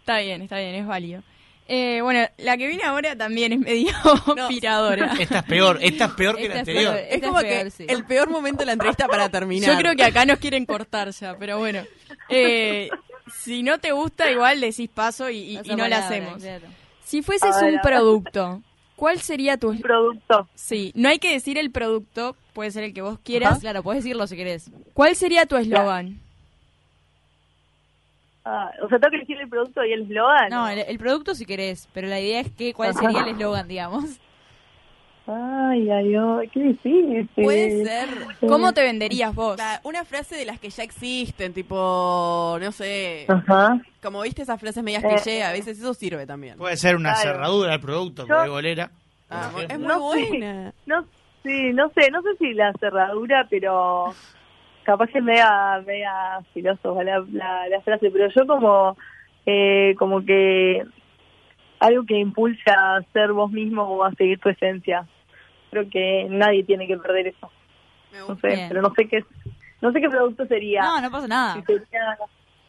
Está 0.00 0.18
bien, 0.18 0.42
está 0.42 0.58
bien, 0.58 0.74
es 0.74 0.86
válido. 0.86 1.22
Eh, 1.68 2.00
bueno, 2.02 2.20
la 2.36 2.56
que 2.58 2.68
viene 2.68 2.84
ahora 2.84 3.16
también 3.16 3.52
es 3.54 3.58
medio 3.58 3.92
piradora. 4.48 5.14
Esta 5.18 5.38
es 5.38 5.44
peor, 5.44 5.78
esta 5.80 6.04
es 6.04 6.10
peor 6.12 6.36
que 6.36 6.42
Esta 6.42 6.54
la 6.54 6.60
es 6.60 6.68
anterior. 6.68 6.94
peor. 6.94 7.06
Es 7.10 7.22
como 7.22 7.40
es 7.40 7.44
que 7.64 7.70
sí. 7.70 7.86
el 7.88 8.04
peor 8.04 8.30
momento 8.30 8.58
de 8.60 8.66
la 8.66 8.72
entrevista 8.74 9.08
para 9.08 9.28
terminar. 9.30 9.70
Yo 9.72 9.76
creo 9.78 9.96
que 9.96 10.04
acá 10.04 10.24
nos 10.26 10.38
quieren 10.38 10.64
cortar 10.66 11.10
ya, 11.10 11.36
pero 11.38 11.58
bueno. 11.58 11.80
Eh, 12.28 12.88
si 13.34 13.62
no 13.64 13.78
te 13.78 13.90
gusta, 13.92 14.30
igual 14.30 14.60
decís 14.60 14.88
paso 14.90 15.28
y, 15.30 15.38
y- 15.54 15.56
Pasa 15.56 15.72
y 15.72 15.76
no 15.76 15.88
la 15.88 15.98
hacemos. 15.98 16.40
claro. 16.42 16.66
Si 17.02 17.22
fueses 17.22 17.50
ver, 17.60 17.74
un 17.74 17.80
producto, 17.80 18.62
¿cuál 18.96 19.20
sería 19.20 19.56
tu... 19.56 19.78
Producto. 19.80 20.48
Sí, 20.54 20.92
no 20.94 21.08
hay 21.08 21.18
que 21.18 21.32
decir 21.32 21.58
el 21.58 21.70
producto, 21.70 22.34
puede 22.52 22.70
ser 22.70 22.84
el 22.84 22.94
que 22.94 23.02
vos 23.02 23.18
quieras. 23.22 23.60
Claro, 23.60 23.82
puedes 23.82 24.02
decirlo 24.02 24.26
si 24.26 24.36
querés. 24.36 24.70
¿Cuál 24.94 25.14
sería 25.14 25.46
tu 25.46 25.56
eslogan? 25.56 26.20
Ah, 28.44 28.70
o 28.82 28.88
sea, 28.88 28.98
tengo 28.98 29.10
que 29.10 29.16
elegir 29.16 29.40
el 29.40 29.48
producto 29.48 29.84
y 29.84 29.92
el 29.92 30.02
eslogan. 30.02 30.48
No, 30.50 30.68
el, 30.68 30.78
el 30.78 30.98
producto 30.98 31.34
si 31.34 31.46
querés, 31.46 31.88
pero 31.92 32.08
la 32.08 32.20
idea 32.20 32.40
es 32.40 32.50
que 32.50 32.74
cuál 32.74 32.94
sería 32.94 33.20
el 33.20 33.28
eslogan, 33.28 33.68
digamos. 33.68 34.04
Ay, 35.28 35.90
ay, 35.90 36.14
ay, 36.14 36.48
qué 36.48 36.60
difícil. 36.60 37.28
Puede 37.34 37.84
ser. 37.84 38.08
¿Cómo 38.48 38.72
te 38.72 38.82
venderías 38.82 39.34
vos? 39.34 39.58
La- 39.58 39.80
una 39.82 40.04
frase 40.04 40.36
de 40.36 40.44
las 40.44 40.60
que 40.60 40.70
ya 40.70 40.84
existen, 40.84 41.52
tipo, 41.52 42.56
no 42.60 42.70
sé, 42.72 43.24
Ajá. 43.28 43.80
como 44.02 44.22
viste 44.22 44.42
esas 44.42 44.60
frases 44.60 44.84
medias 44.84 45.02
Eh. 45.02 45.08
cliché, 45.08 45.42
a 45.42 45.50
veces 45.50 45.78
eso 45.80 45.94
sirve 45.94 46.26
también. 46.26 46.56
Puede 46.56 46.76
ser 46.76 46.94
una 46.94 47.12
Claro. 47.14 47.28
cerradura 47.30 47.70
del 47.72 47.80
producto, 47.80 48.24
Yo- 48.26 48.50
golera. 48.50 48.90
Ah, 49.28 49.50
es 49.68 49.78
muy 49.78 49.88
No 49.88 50.12
sé. 50.12 50.28
buena. 50.30 50.72
No, 50.86 51.04
sí, 51.42 51.72
no 51.72 51.88
sé, 51.90 52.10
no 52.12 52.22
sé 52.22 52.28
si 52.38 52.52
la 52.54 52.72
cerradura, 52.78 53.48
pero 53.50 54.14
capaz 54.84 55.08
que 55.08 55.18
es 55.18 55.24
media, 55.24 55.82
media 55.84 56.12
filósofa 56.54 57.02
la, 57.02 57.24
la, 57.32 57.68
la 57.68 57.80
frase, 57.80 58.12
pero 58.12 58.28
yo 58.32 58.46
como, 58.46 58.96
eh, 59.44 59.96
como 59.98 60.24
que 60.24 60.84
algo 61.80 62.04
que 62.06 62.16
impulsa 62.16 62.96
a 62.96 63.02
ser 63.12 63.32
vos 63.32 63.50
mismo 63.50 63.82
o 63.82 64.04
a 64.04 64.12
seguir 64.12 64.38
tu 64.38 64.48
esencia. 64.50 65.04
Creo 65.76 65.90
que 65.90 66.26
nadie 66.30 66.64
tiene 66.64 66.86
que 66.86 66.96
perder 66.96 67.26
eso. 67.26 67.50
Me 68.12 68.18
No 68.20 68.26
gusta. 68.28 68.48
sé, 68.48 68.54
Bien. 68.56 68.68
pero 68.68 68.80
no 68.82 68.94
sé 68.94 69.06
qué, 69.08 69.22
no 69.82 69.92
sé 69.92 70.00
qué 70.00 70.08
producto 70.08 70.46
sería. 70.46 70.80
No, 70.82 71.00
no 71.02 71.10
pasa 71.10 71.28
nada. 71.28 71.54
Si 71.54 71.62
sería, 71.62 72.18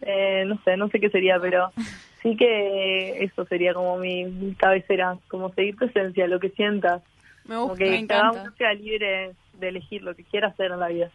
eh, 0.02 0.44
no 0.46 0.60
sé, 0.66 0.76
no 0.76 0.90
sé 0.90 1.00
qué 1.00 1.10
sería, 1.10 1.40
pero 1.40 1.72
sí 2.22 2.36
que 2.36 3.24
eso 3.24 3.46
sería 3.46 3.74
como 3.74 3.98
mi, 3.98 4.26
mi 4.26 4.54
cabecera, 4.56 5.18
como 5.30 5.54
seguir 5.54 5.78
tu 5.78 5.86
esencia, 5.86 6.28
lo 6.28 6.40
que 6.42 6.50
sientas, 6.50 7.02
Me 7.46 7.56
como 7.56 7.68
gusta. 7.70 7.86
que 7.86 7.92
me 7.92 8.08
cada 8.08 8.22
encanta. 8.30 8.42
uno 8.44 8.52
sea 8.58 8.74
libre 8.74 9.32
de 9.54 9.68
elegir 9.70 10.04
lo 10.04 10.14
que 10.16 10.24
quiera 10.26 10.50
hacer 10.50 10.72
en 10.72 10.80
la 10.82 10.88
vida. 10.90 11.10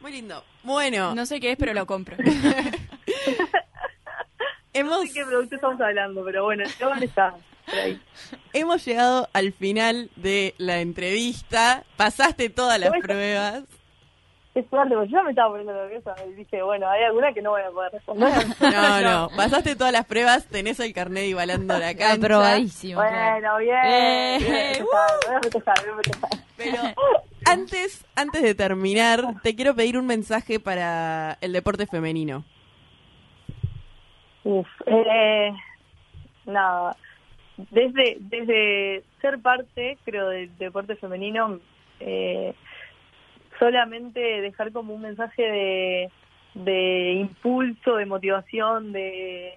Muy 0.00 0.12
lindo. 0.12 0.42
Bueno, 0.62 1.14
No 1.14 1.26
sé 1.26 1.40
qué 1.40 1.52
es, 1.52 1.56
pero 1.58 1.74
lo 1.74 1.84
compro. 1.86 2.16
No 4.74 4.80
hemos, 4.80 5.08
sé 5.08 5.20
qué 5.20 5.24
producto 5.24 5.54
estamos 5.54 5.80
hablando, 5.80 6.24
pero 6.24 6.42
bueno, 6.44 6.64
el 6.64 6.68
eslogan 6.68 7.02
está. 7.02 7.34
Hemos 8.52 8.84
llegado 8.84 9.28
al 9.32 9.52
final 9.52 10.10
de 10.16 10.54
la 10.58 10.80
entrevista. 10.80 11.84
Pasaste 11.96 12.50
todas 12.50 12.78
las 12.78 12.90
pruebas. 12.90 13.64
Qué 14.54 14.62
suerte, 14.70 14.94
porque 14.94 15.10
yo 15.10 15.24
me 15.24 15.30
estaba 15.30 15.48
poniendo 15.48 15.74
nerviosa 15.74 16.14
y 16.28 16.32
dije, 16.34 16.62
bueno, 16.62 16.88
hay 16.88 17.02
alguna 17.02 17.32
que 17.32 17.42
no 17.42 17.50
voy 17.50 17.62
a 17.62 17.70
poder 17.70 17.90
responder. 17.90 18.32
No, 18.60 19.00
no, 19.00 19.28
pasaste 19.36 19.74
todas 19.74 19.92
las 19.92 20.04
pruebas, 20.06 20.46
tenés 20.46 20.78
el 20.78 20.92
carnet 20.92 21.24
igualando 21.24 21.76
la 21.76 21.92
cancha. 21.96 22.12
Aprobadísimo. 22.12 23.00
Bueno, 23.00 23.58
bien. 23.58 23.84
Eh, 23.84 24.38
bien, 24.38 24.84
voy 24.84 25.34
a 25.34 25.40
festejar, 25.40 25.74
voy 25.80 25.90
a 25.90 25.96
festejar. 25.96 26.30
Pero 26.56 26.78
antes, 27.46 28.06
antes 28.14 28.42
de 28.42 28.54
terminar, 28.54 29.40
te 29.42 29.56
quiero 29.56 29.74
pedir 29.74 29.98
un 29.98 30.06
mensaje 30.06 30.60
para 30.60 31.36
el 31.40 31.52
deporte 31.52 31.88
femenino. 31.88 32.44
Uf, 34.44 34.68
eh, 34.86 35.50
nada, 36.46 36.96
desde, 37.56 38.16
desde 38.20 39.02
ser 39.20 39.40
parte, 39.40 39.98
creo, 40.04 40.28
del 40.28 40.56
deporte 40.58 40.96
femenino, 40.96 41.60
eh, 42.00 42.54
solamente 43.58 44.20
dejar 44.40 44.72
como 44.72 44.94
un 44.94 45.02
mensaje 45.02 45.42
de, 45.42 46.10
de 46.54 47.12
impulso, 47.12 47.96
de 47.96 48.06
motivación, 48.06 48.92
de, 48.92 49.54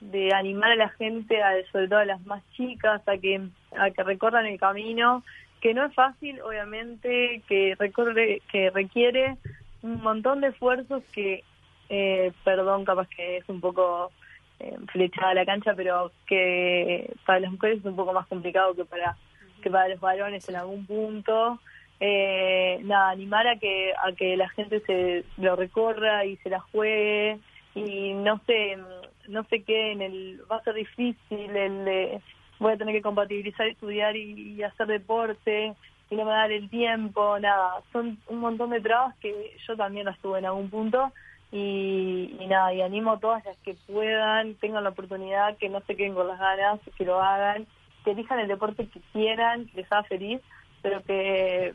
de 0.00 0.34
animar 0.34 0.72
a 0.72 0.76
la 0.76 0.88
gente, 0.90 1.42
a, 1.42 1.52
sobre 1.72 1.88
todo 1.88 2.00
a 2.00 2.04
las 2.04 2.24
más 2.26 2.42
chicas, 2.52 3.02
a 3.06 3.16
que, 3.16 3.40
a 3.78 3.90
que 3.90 4.02
recorran 4.02 4.46
el 4.46 4.58
camino, 4.58 5.24
que 5.60 5.74
no 5.74 5.84
es 5.84 5.94
fácil, 5.94 6.40
obviamente, 6.42 7.42
que 7.48 7.74
recorre, 7.78 8.42
que 8.50 8.70
requiere 8.70 9.36
un 9.82 10.00
montón 10.02 10.40
de 10.40 10.48
esfuerzos 10.48 11.02
que, 11.12 11.44
eh, 11.88 12.32
perdón, 12.44 12.84
capaz 12.84 13.08
que 13.08 13.38
es 13.38 13.48
un 13.48 13.60
poco 13.60 14.12
eh, 14.60 14.76
flechada 14.90 15.34
la 15.34 15.46
cancha, 15.46 15.74
pero 15.74 16.10
que 16.26 17.14
para 17.24 17.40
las 17.40 17.52
mujeres 17.52 17.78
es 17.78 17.84
un 17.84 17.96
poco 17.96 18.12
más 18.12 18.26
complicado 18.26 18.74
que 18.74 18.84
para 18.84 19.16
que 19.62 19.70
para 19.70 19.88
los 19.88 20.00
varones 20.00 20.48
en 20.48 20.56
algún 20.56 20.86
punto. 20.86 21.60
Eh, 22.00 22.78
nada, 22.84 23.10
animar 23.10 23.46
a 23.48 23.58
que 23.58 23.92
a 23.92 24.12
que 24.12 24.36
la 24.36 24.48
gente 24.50 24.80
se 24.80 25.24
lo 25.36 25.56
recorra 25.56 26.24
y 26.24 26.36
se 26.38 26.50
la 26.50 26.60
juegue 26.60 27.38
y 27.74 28.12
no 28.14 28.40
sé 28.46 28.78
no 29.26 29.42
sé 29.44 29.62
qué 29.64 29.92
en 29.92 30.02
el 30.02 30.40
va 30.50 30.56
a 30.56 30.62
ser 30.62 30.74
difícil 30.74 31.56
el 31.56 31.84
de 31.84 32.20
voy 32.60 32.72
a 32.72 32.76
tener 32.76 32.94
que 32.94 33.02
compatibilizar 33.02 33.66
estudiar 33.66 34.16
y, 34.16 34.54
y 34.54 34.62
hacer 34.62 34.86
deporte 34.86 35.74
y 36.08 36.14
no 36.14 36.24
me 36.24 36.30
va 36.30 36.36
a 36.36 36.42
dar 36.42 36.52
el 36.52 36.70
tiempo 36.70 37.36
nada 37.40 37.82
son 37.92 38.16
un 38.28 38.38
montón 38.38 38.70
de 38.70 38.80
trabas 38.80 39.16
que 39.16 39.56
yo 39.66 39.76
también 39.76 40.06
las 40.06 40.18
tuve 40.20 40.38
en 40.38 40.46
algún 40.46 40.70
punto 40.70 41.12
y, 41.50 42.36
y 42.38 42.46
nada, 42.46 42.72
y 42.74 42.82
animo 42.82 43.12
a 43.12 43.20
todas 43.20 43.44
las 43.44 43.56
que 43.58 43.74
puedan, 43.86 44.54
tengan 44.56 44.84
la 44.84 44.90
oportunidad, 44.90 45.56
que 45.56 45.68
no 45.68 45.80
se 45.86 45.96
queden 45.96 46.14
con 46.14 46.28
las 46.28 46.38
ganas, 46.38 46.80
que 46.96 47.04
lo 47.04 47.20
hagan, 47.22 47.66
que 48.04 48.10
elijan 48.12 48.38
el 48.40 48.48
deporte 48.48 48.86
que 48.86 49.00
quieran, 49.12 49.66
que 49.66 49.78
les 49.82 49.92
haga 49.92 50.02
feliz, 50.04 50.40
pero 50.82 51.02
que 51.04 51.74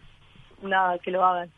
nada, 0.61 0.97
que 0.99 1.11
lo 1.11 1.25
hagan. 1.25 1.49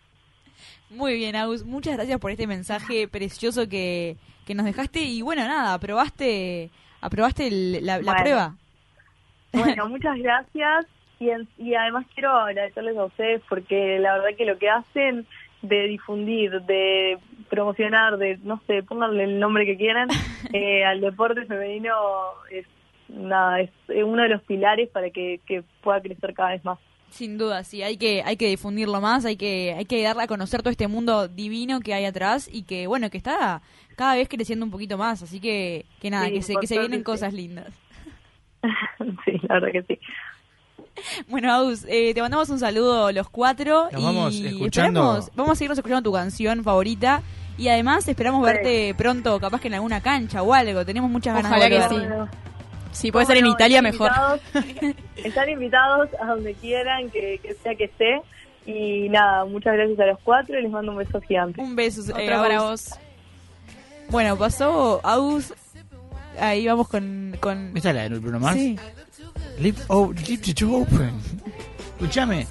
Muy 0.90 1.16
bien, 1.16 1.36
Agus. 1.36 1.66
Muchas 1.66 1.96
gracias 1.98 2.20
por 2.20 2.32
este 2.32 2.48
mensaje 2.48 3.08
precioso 3.08 3.68
que, 3.68 4.16
que 4.46 4.56
nos 4.56 4.66
dejaste. 4.66 5.02
Y 5.02 5.22
bueno, 5.22 5.46
nada, 5.46 5.74
aprobaste, 5.74 6.70
aprobaste 7.02 7.48
el- 7.48 7.86
la, 7.86 7.98
la 7.98 8.04
Bueno. 8.04 8.22
prueba. 8.22 8.56
Bueno, 9.52 9.90
muchas 9.90 10.18
gracias 10.18 10.86
y, 11.20 11.30
en- 11.30 11.48
y 11.58 11.74
además 11.76 12.06
quiero 12.14 12.32
agradecerles 12.32 12.98
a 12.98 13.06
ustedes 13.06 13.42
porque 13.50 14.00
la 14.00 14.14
verdad 14.14 14.38
que 14.38 14.46
lo 14.46 14.58
que 14.58 14.70
hacen 14.70 15.26
de 15.62 15.88
difundir, 15.88 16.62
de 16.62 17.18
promocionar, 17.50 18.18
de, 18.18 18.38
no 18.44 18.62
sé, 18.68 18.84
pónganle 18.84 19.24
el 19.24 19.40
nombre 19.40 19.66
que 19.66 19.78
quieran, 19.78 20.10
eh, 20.54 20.84
al 20.84 21.02
deporte 21.02 21.46
femenino 21.46 21.94
es 22.52 22.66
nada, 23.08 23.62
es 23.62 23.72
uno 23.88 24.24
de 24.24 24.30
los 24.30 24.42
pilares 24.44 24.90
para 24.90 25.10
que, 25.10 25.40
que 25.46 25.64
pueda 25.82 26.02
crecer 26.02 26.34
cada 26.34 26.52
vez 26.52 26.66
más. 26.66 26.80
Sin 27.10 27.38
duda, 27.38 27.64
sí, 27.64 27.82
hay 27.82 27.98
que, 27.98 28.24
hay 28.24 28.36
que 28.36 28.48
difundirlo 28.48 29.00
más, 29.00 29.26
hay 29.26 29.38
que, 29.38 29.74
hay 29.78 29.86
que 29.86 30.02
darle 30.04 30.24
a 30.24 30.28
conocer 30.28 30.62
todo 30.62 30.72
este 30.72 30.88
mundo 30.88 31.28
divino 31.28 31.80
que 31.80 31.94
hay 31.94 32.04
atrás 32.04 32.50
y 32.52 32.64
que, 32.64 32.88
bueno, 32.88 33.10
que 33.10 33.18
está 33.18 33.62
cada 33.96 34.16
vez 34.16 34.28
creciendo 34.28 34.66
un 34.66 34.72
poquito 34.72 34.98
más, 34.98 35.24
así 35.24 35.40
que, 35.40 35.86
que 36.02 36.10
nada, 36.10 36.26
Sí, 36.28 36.34
que 36.34 36.42
se, 36.42 36.56
que 36.56 36.68
se 36.68 36.80
vienen 36.80 37.04
cosas 37.04 37.34
lindas. 37.34 37.74
sí, 39.26 39.40
la 39.48 39.60
verdad 39.60 39.72
que 39.72 39.84
sí. 39.84 40.00
Bueno, 41.28 41.54
Agus, 41.54 41.86
eh, 41.88 42.14
te 42.14 42.22
mandamos 42.22 42.50
un 42.50 42.60
saludo 42.60 43.12
los 43.12 43.30
cuatro 43.30 43.90
Nos 43.92 44.02
y 44.02 44.06
vamos 44.06 44.36
escuchando- 44.36 45.28
vamos 45.36 45.52
a 45.52 45.56
seguirnos 45.56 45.78
escuchando 45.78 46.04
tu 46.10 46.14
canción 46.14 46.64
favorita 46.64 47.22
y 47.58 47.68
además 47.70 48.08
esperamos 48.08 48.46
Sí. 48.48 48.54
verte 48.54 48.96
pronto, 48.98 49.40
capaz 49.40 49.62
que 49.62 49.68
en 49.70 49.76
alguna 49.76 50.02
cancha 50.02 50.42
o 50.44 50.54
algo, 50.54 50.86
tenemos 50.86 51.10
muchas 51.10 51.36
ganas 51.36 51.52
Ojalá 51.52 51.66
de 51.70 51.72
que 51.72 51.90
sí. 51.90 52.02
Si 52.92 53.12
puede 53.12 53.26
ser 53.26 53.38
en 53.38 53.48
Italia, 53.48 53.80
están 53.80 53.92
mejor. 53.92 54.12
invitados- 54.12 54.96
están 55.26 55.50
invitados 55.50 56.10
a 56.22 56.26
donde 56.28 56.54
quieran, 56.54 57.10
que, 57.10 57.40
que 57.44 57.54
sea 57.56 57.76
que 57.76 57.86
esté. 57.86 58.22
Y 58.66 59.10
nada, 59.10 59.46
muchas 59.46 59.74
gracias 59.76 60.00
a 60.00 60.06
los 60.06 60.20
cuatro 60.24 60.58
y 60.58 60.64
les 60.64 60.72
mando 60.72 60.92
un 60.94 60.98
beso 60.98 61.20
gigante. 61.22 61.62
Un 61.62 61.76
beso, 61.76 62.02
Otro 62.02 62.18
eh, 62.20 62.28
para 62.30 62.62
vos. 62.62 62.90
Bueno, 64.10 64.38
pasó 64.38 65.02
Agus, 65.04 65.54
ahí 66.40 66.66
vamos 66.68 66.88
con... 66.88 67.36
con... 67.42 67.72
¿Esta 67.76 67.90
es 67.90 67.96
la 67.96 68.10
de 68.10 68.20
Bruno 68.20 68.40
Mars? 68.40 68.58
Sí. 68.58 68.78
Leave, 69.60 69.78
oh, 69.88 70.12
leave 70.28 70.42
the 70.42 70.54
door 70.54 70.82
open. 70.84 71.14
Escúchame. 71.98 72.48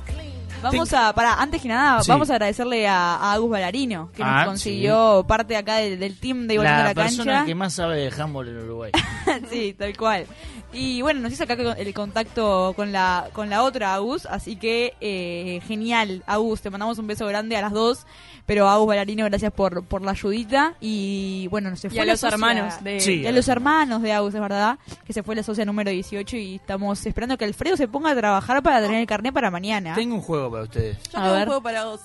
Vamos 0.63 0.91
a, 0.95 1.13
para, 1.15 1.35
antes 1.35 1.61
que 1.61 1.69
nada, 1.69 2.03
Sí. 2.03 2.11
vamos 2.11 2.31
a 2.31 2.35
agradecerle 2.35 2.89
a, 2.89 3.17
a 3.17 3.35
Agus 3.35 3.51
Balarino, 3.51 4.11
que 4.17 4.23
Ah, 4.23 4.37
nos 4.39 4.47
consiguió 4.47 5.23
parte 5.29 5.57
acá 5.57 5.77
del, 5.77 5.99
del 6.01 6.17
team 6.19 6.47
de 6.47 6.55
Igualando 6.55 6.83
La 6.85 6.89
la, 6.89 6.95
persona 6.95 7.33
Cancha. 7.33 7.47
que 7.47 7.55
más 7.55 7.75
sabe 7.75 7.97
de 8.11 8.23
handball 8.23 8.49
en 8.49 8.57
Uruguay. 8.65 8.91
sí, 9.51 9.75
tal 9.79 9.95
cual. 9.95 10.27
Y 10.75 11.01
bueno, 11.03 11.21
nos 11.21 11.33
hizo 11.33 11.45
acá 11.45 11.55
el 11.55 11.95
contacto 11.95 12.73
con 12.77 12.93
la 12.93 13.29
con 13.33 13.49
la 13.49 13.63
otra 13.63 13.95
Agus, 13.95 14.27
así 14.27 14.57
que 14.57 14.95
eh, 15.01 15.61
genial, 15.67 16.23
Agus, 16.27 16.61
te 16.61 16.71
mandamos 16.71 16.99
un 16.99 17.07
beso 17.07 17.27
grande 17.27 17.57
a 17.57 17.61
las 17.63 17.73
dos, 17.73 18.07
pero 18.47 18.69
Agus 18.69 18.87
Balarino, 18.89 19.25
gracias 19.25 19.53
por, 19.53 19.85
por 19.85 20.03
la 20.03 20.11
ayudita 20.11 20.75
y 20.81 21.47
bueno, 21.51 21.71
no 21.71 21.77
se 21.77 21.89
fue 21.89 21.97
Y 21.97 22.01
a 22.01 22.05
la 22.05 22.13
los 22.13 22.21
socia- 22.21 22.35
hermanos 22.35 22.83
de... 22.83 23.01
Sí. 23.01 23.21
y 23.23 23.27
a 23.27 23.33
los 23.33 23.47
hermanos 23.49 24.03
de 24.03 24.13
Agus, 24.13 24.35
es 24.35 24.41
verdad, 24.41 24.79
que 25.07 25.13
se 25.13 25.23
fue 25.23 25.35
la 25.37 25.43
socia 25.43 25.65
número 25.65 25.91
18 25.91 26.37
y 26.37 26.57
estamos 26.57 27.07
esperando 27.07 27.39
que 27.39 27.45
Alfredo 27.45 27.77
se 27.77 27.89
ponga 27.89 28.11
a 28.11 28.17
trabajar 28.17 28.63
para 28.63 28.81
tener 28.83 28.99
el 29.01 29.07
carnet 29.07 29.33
para 29.33 29.51
mañana. 29.51 29.95
Tengo 29.95 30.17
un 30.17 30.23
juego 30.23 30.51
para 30.51 30.65
ustedes. 30.65 30.97
Yo 31.13 31.19
A 31.19 31.23
tengo 31.23 31.33
ver. 31.35 31.41
un 31.43 31.47
juego 31.47 31.63
para 31.63 31.85
vos. 31.85 32.01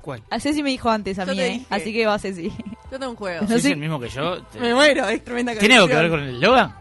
¿Cuál? 0.00 0.22
A 0.30 0.40
Ceci 0.40 0.62
me 0.64 0.70
dijo 0.70 0.90
antes 0.90 1.16
a 1.20 1.24
Yo 1.24 1.30
mí, 1.32 1.36
te 1.38 1.46
eh, 1.54 1.66
así 1.70 1.92
que 1.92 2.06
va 2.06 2.14
a 2.14 2.18
Ceci. 2.18 2.50
Yo 2.90 2.98
tengo 2.98 3.10
un 3.10 3.16
juego. 3.16 3.46
No 3.48 3.54
es 3.54 3.64
el 3.64 3.76
mismo 3.76 4.00
que 4.00 4.08
yo. 4.08 4.42
te- 4.44 4.58
Me 4.60 4.74
muero, 4.74 5.08
es 5.08 5.22
tremenda 5.24 5.54
¿Tiene 5.56 5.76
algo 5.76 5.86
que 5.88 5.94
ver 5.94 6.10
con 6.10 6.20
el 6.20 6.40
Logan? 6.40 6.74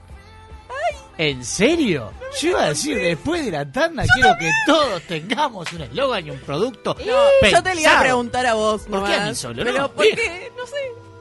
¿En 1.23 1.45
serio? 1.45 2.11
Yo 2.39 2.49
iba 2.49 2.63
a 2.63 2.69
decir, 2.69 2.97
después 2.97 3.45
de 3.45 3.51
la 3.51 3.71
tanda, 3.71 4.03
quiero 4.15 4.29
que 4.39 4.49
todos 4.65 5.01
tengamos 5.03 5.71
un 5.73 5.81
eslogan 5.81 6.25
y 6.25 6.31
un 6.31 6.39
producto. 6.39 6.95
Yo 6.99 7.61
te 7.61 7.75
le 7.75 7.81
iba 7.81 7.99
a 7.99 8.01
preguntar 8.01 8.45
a 8.47 8.55
vos, 8.55 8.81
¿Por 8.89 9.05
qué 9.05 9.13
a 9.13 9.25
mí 9.27 9.35
solo? 9.35 9.63
Pero 9.63 9.77
No, 9.77 9.91
porque, 9.93 10.51
no 10.57 10.65
sé, 10.65 10.75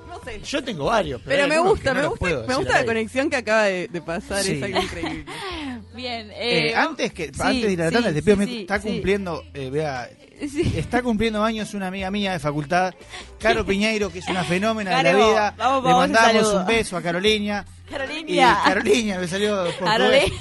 no 0.09 0.25
sé. 0.25 0.41
Yo 0.43 0.65
tengo 0.65 0.87
varios, 0.87 1.21
pero, 1.23 1.37
Pero 1.37 1.49
me 1.49 1.59
gusta, 1.71 1.93
no 1.93 2.01
me 2.01 2.07
gusta, 2.07 2.45
me 2.49 2.55
gusta 2.55 2.79
la 2.81 2.85
conexión 2.87 3.29
que 3.29 3.37
acaba 3.37 3.65
de, 3.65 3.89
de 3.89 4.01
pasar, 4.01 4.43
Sí. 4.43 4.53
es 4.53 4.63
algo 4.63 4.79
increíble. 4.81 5.25
Bien, 5.95 6.31
Eh, 6.31 6.69
eh, 6.71 6.75
antes 6.77 7.13
que 7.13 7.27
sí, 7.27 7.41
antes 7.43 7.63
de 7.67 7.73
ir 7.73 7.81
a 7.83 7.85
la 7.85 7.91
sí, 7.91 7.95
tanda, 7.97 8.09
te 8.11 8.15
sí, 8.15 8.23
pido, 8.23 8.37
me- 8.39 8.61
está 8.63 8.81
sí. 8.81 8.89
cumpliendo, 8.89 9.45
eh, 9.53 9.69
vea, 9.71 10.09
Sí. 10.49 10.73
está 10.77 11.03
cumpliendo 11.03 11.43
años 11.45 11.75
una 11.75 11.89
amiga 11.89 12.11
mía 12.11 12.33
de 12.33 12.39
facultad, 12.39 12.95
Caro 13.39 13.65
Piñeiro, 13.65 14.11
que 14.11 14.21
es 14.21 14.29
una 14.29 14.43
fenómena 14.45 14.97
de 14.99 15.03
la 15.03 15.13
vida. 15.13 15.55
vamos, 15.57 15.85
Le 15.85 15.91
vamos, 15.93 16.09
mandamos 16.11 16.55
un 16.55 16.67
beso 16.67 16.97
a 16.97 17.03
Carolina. 17.03 17.65
Y 17.87 17.91
Carolina. 17.93 18.61
Carolina, 18.65 19.19
me 19.19 19.29
salió 19.29 19.65
por 19.79 19.89
Carolina. 19.89 20.33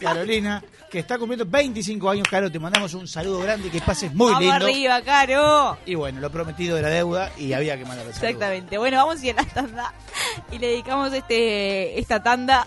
Carolina, 0.00 0.64
que 0.94 1.00
está 1.00 1.18
cumpliendo 1.18 1.44
25 1.44 2.08
años, 2.08 2.28
Caro, 2.30 2.50
te 2.52 2.60
mandamos 2.60 2.94
un 2.94 3.08
saludo 3.08 3.40
grande 3.40 3.66
y 3.66 3.70
que 3.72 3.80
pases 3.80 4.14
muy 4.14 4.28
Vamos 4.32 4.40
lindo. 4.40 4.64
arriba, 4.66 5.02
Caro. 5.02 5.76
Y 5.84 5.96
bueno, 5.96 6.20
lo 6.20 6.30
prometido 6.30 6.76
de 6.76 6.82
la 6.82 6.88
deuda 6.88 7.32
y 7.36 7.52
había 7.52 7.76
que 7.76 7.84
mandar 7.84 8.06
el 8.06 8.12
saludo. 8.14 8.28
Exactamente. 8.28 8.78
Bueno, 8.78 8.98
vamos 8.98 9.20
a 9.20 9.26
ir 9.26 9.36
a 9.36 9.42
la 9.42 9.48
tanda 9.48 9.92
y 10.52 10.58
le 10.58 10.68
dedicamos 10.68 11.12
este 11.12 11.98
esta 11.98 12.22
tanda 12.22 12.64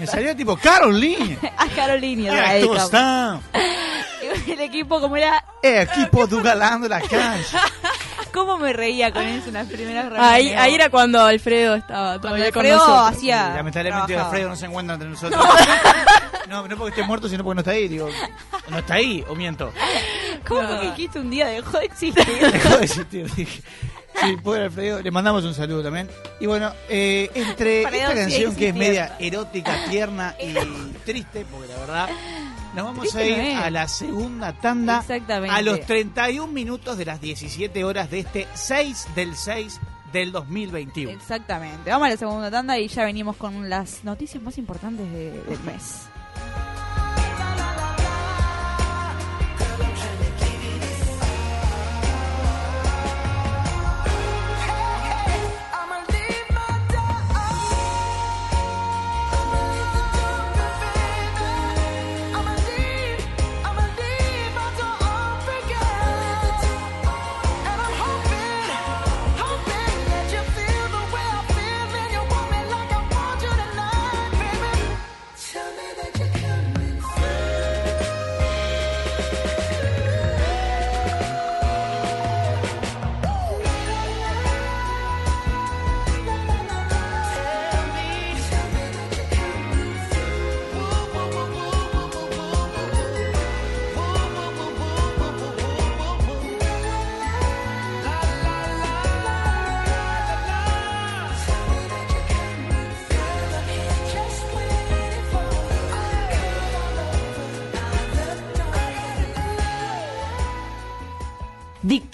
Me 0.00 0.06
salió 0.06 0.34
tipo 0.34 0.56
Carolina. 0.56 1.36
a 1.58 2.56
Eh, 2.56 2.62
¿Cómo 2.62 2.76
está? 2.76 3.40
El 4.48 4.60
equipo, 4.60 4.98
como 5.00 5.16
era, 5.16 5.44
Eh, 5.62 5.82
equipo 5.82 6.26
dugalando 6.26 6.88
la 6.88 7.00
cancha. 7.02 7.60
cómo 8.32 8.56
me 8.58 8.72
reía 8.72 9.12
con 9.12 9.22
eso 9.22 9.48
en 9.48 9.54
las 9.54 9.66
primeras 9.66 10.06
Ahí, 10.18 10.44
reuniones. 10.44 10.58
ahí 10.60 10.74
era 10.74 10.88
cuando 10.90 11.22
Alfredo 11.22 11.74
estaba 11.76 12.18
Cuando 12.18 12.28
todavía 12.28 12.52
con 12.52 12.60
Alfredo 12.66 12.78
nosotros. 12.88 13.16
hacía. 13.18 13.52
Lamentablemente 13.54 14.06
trabajaba. 14.14 14.30
Alfredo 14.30 14.48
no 14.48 14.56
se 14.56 14.66
encuentra 14.66 14.94
entre 14.94 15.08
nosotros. 15.10 15.44
No, 15.44 15.52
no 16.48 16.76
porque 16.76 16.90
esté 16.90 17.02
muerto, 17.06 17.28
sino 17.28 17.42
porque 17.44 17.54
no 17.56 17.60
está 17.60 17.70
ahí. 17.72 17.88
Digo, 17.88 18.08
no 18.68 18.78
está 18.78 18.94
ahí, 18.94 19.24
o 19.28 19.34
miento. 19.34 19.72
¿Cómo 20.46 20.62
No. 20.62 20.80
que 20.80 20.90
dijiste 20.90 21.18
un 21.18 21.30
día 21.30 21.46
dejó 21.48 21.78
de 21.78 21.86
existir? 21.86 22.24
Dejó 22.52 22.76
de 22.78 22.84
existir, 22.84 23.30
dije. 23.34 23.62
Sí, 24.20 24.34
pobre 24.42 24.62
Alfredo, 24.64 25.02
le 25.02 25.10
mandamos 25.10 25.44
un 25.44 25.52
saludo 25.52 25.82
también. 25.82 26.08
Y 26.40 26.46
bueno, 26.46 26.72
eh, 26.88 27.30
entre 27.34 27.84
Alfredo 27.84 28.02
esta 28.10 28.14
canción 28.20 28.56
que 28.56 28.68
es 28.68 28.74
media 28.74 29.14
erótica, 29.18 29.84
tierna 29.90 30.34
y 30.40 30.54
triste, 31.04 31.44
porque 31.50 31.68
la 31.68 31.76
verdad, 31.80 32.08
nos 32.74 32.84
vamos 32.86 33.14
a 33.14 33.22
ir 33.22 33.54
no 33.54 33.60
a 33.62 33.70
la 33.70 33.86
segunda 33.88 34.54
tanda. 34.54 35.00
Exactamente. 35.00 35.54
A 35.54 35.60
los 35.60 35.80
31 35.82 36.46
minutos 36.50 36.96
de 36.96 37.04
las 37.04 37.20
17 37.20 37.84
horas 37.84 38.10
de 38.10 38.20
este 38.20 38.46
6 38.54 39.08
del 39.14 39.36
6 39.36 39.80
del 40.14 40.32
2021. 40.32 41.10
Exactamente. 41.12 41.90
Vamos 41.90 42.06
a 42.06 42.10
la 42.12 42.16
segunda 42.16 42.50
tanda 42.50 42.78
y 42.78 42.88
ya 42.88 43.04
venimos 43.04 43.36
con 43.36 43.68
las 43.68 44.02
noticias 44.02 44.42
más 44.42 44.56
importantes 44.56 45.12
de- 45.12 45.42
del 45.42 45.60
mes. 45.60 46.06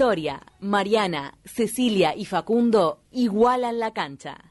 Victoria, 0.03 0.43
Mariana, 0.59 1.39
Cecilia 1.45 2.17
y 2.17 2.25
Facundo 2.25 3.05
igualan 3.13 3.79
la 3.79 3.93
cancha. 3.93 4.51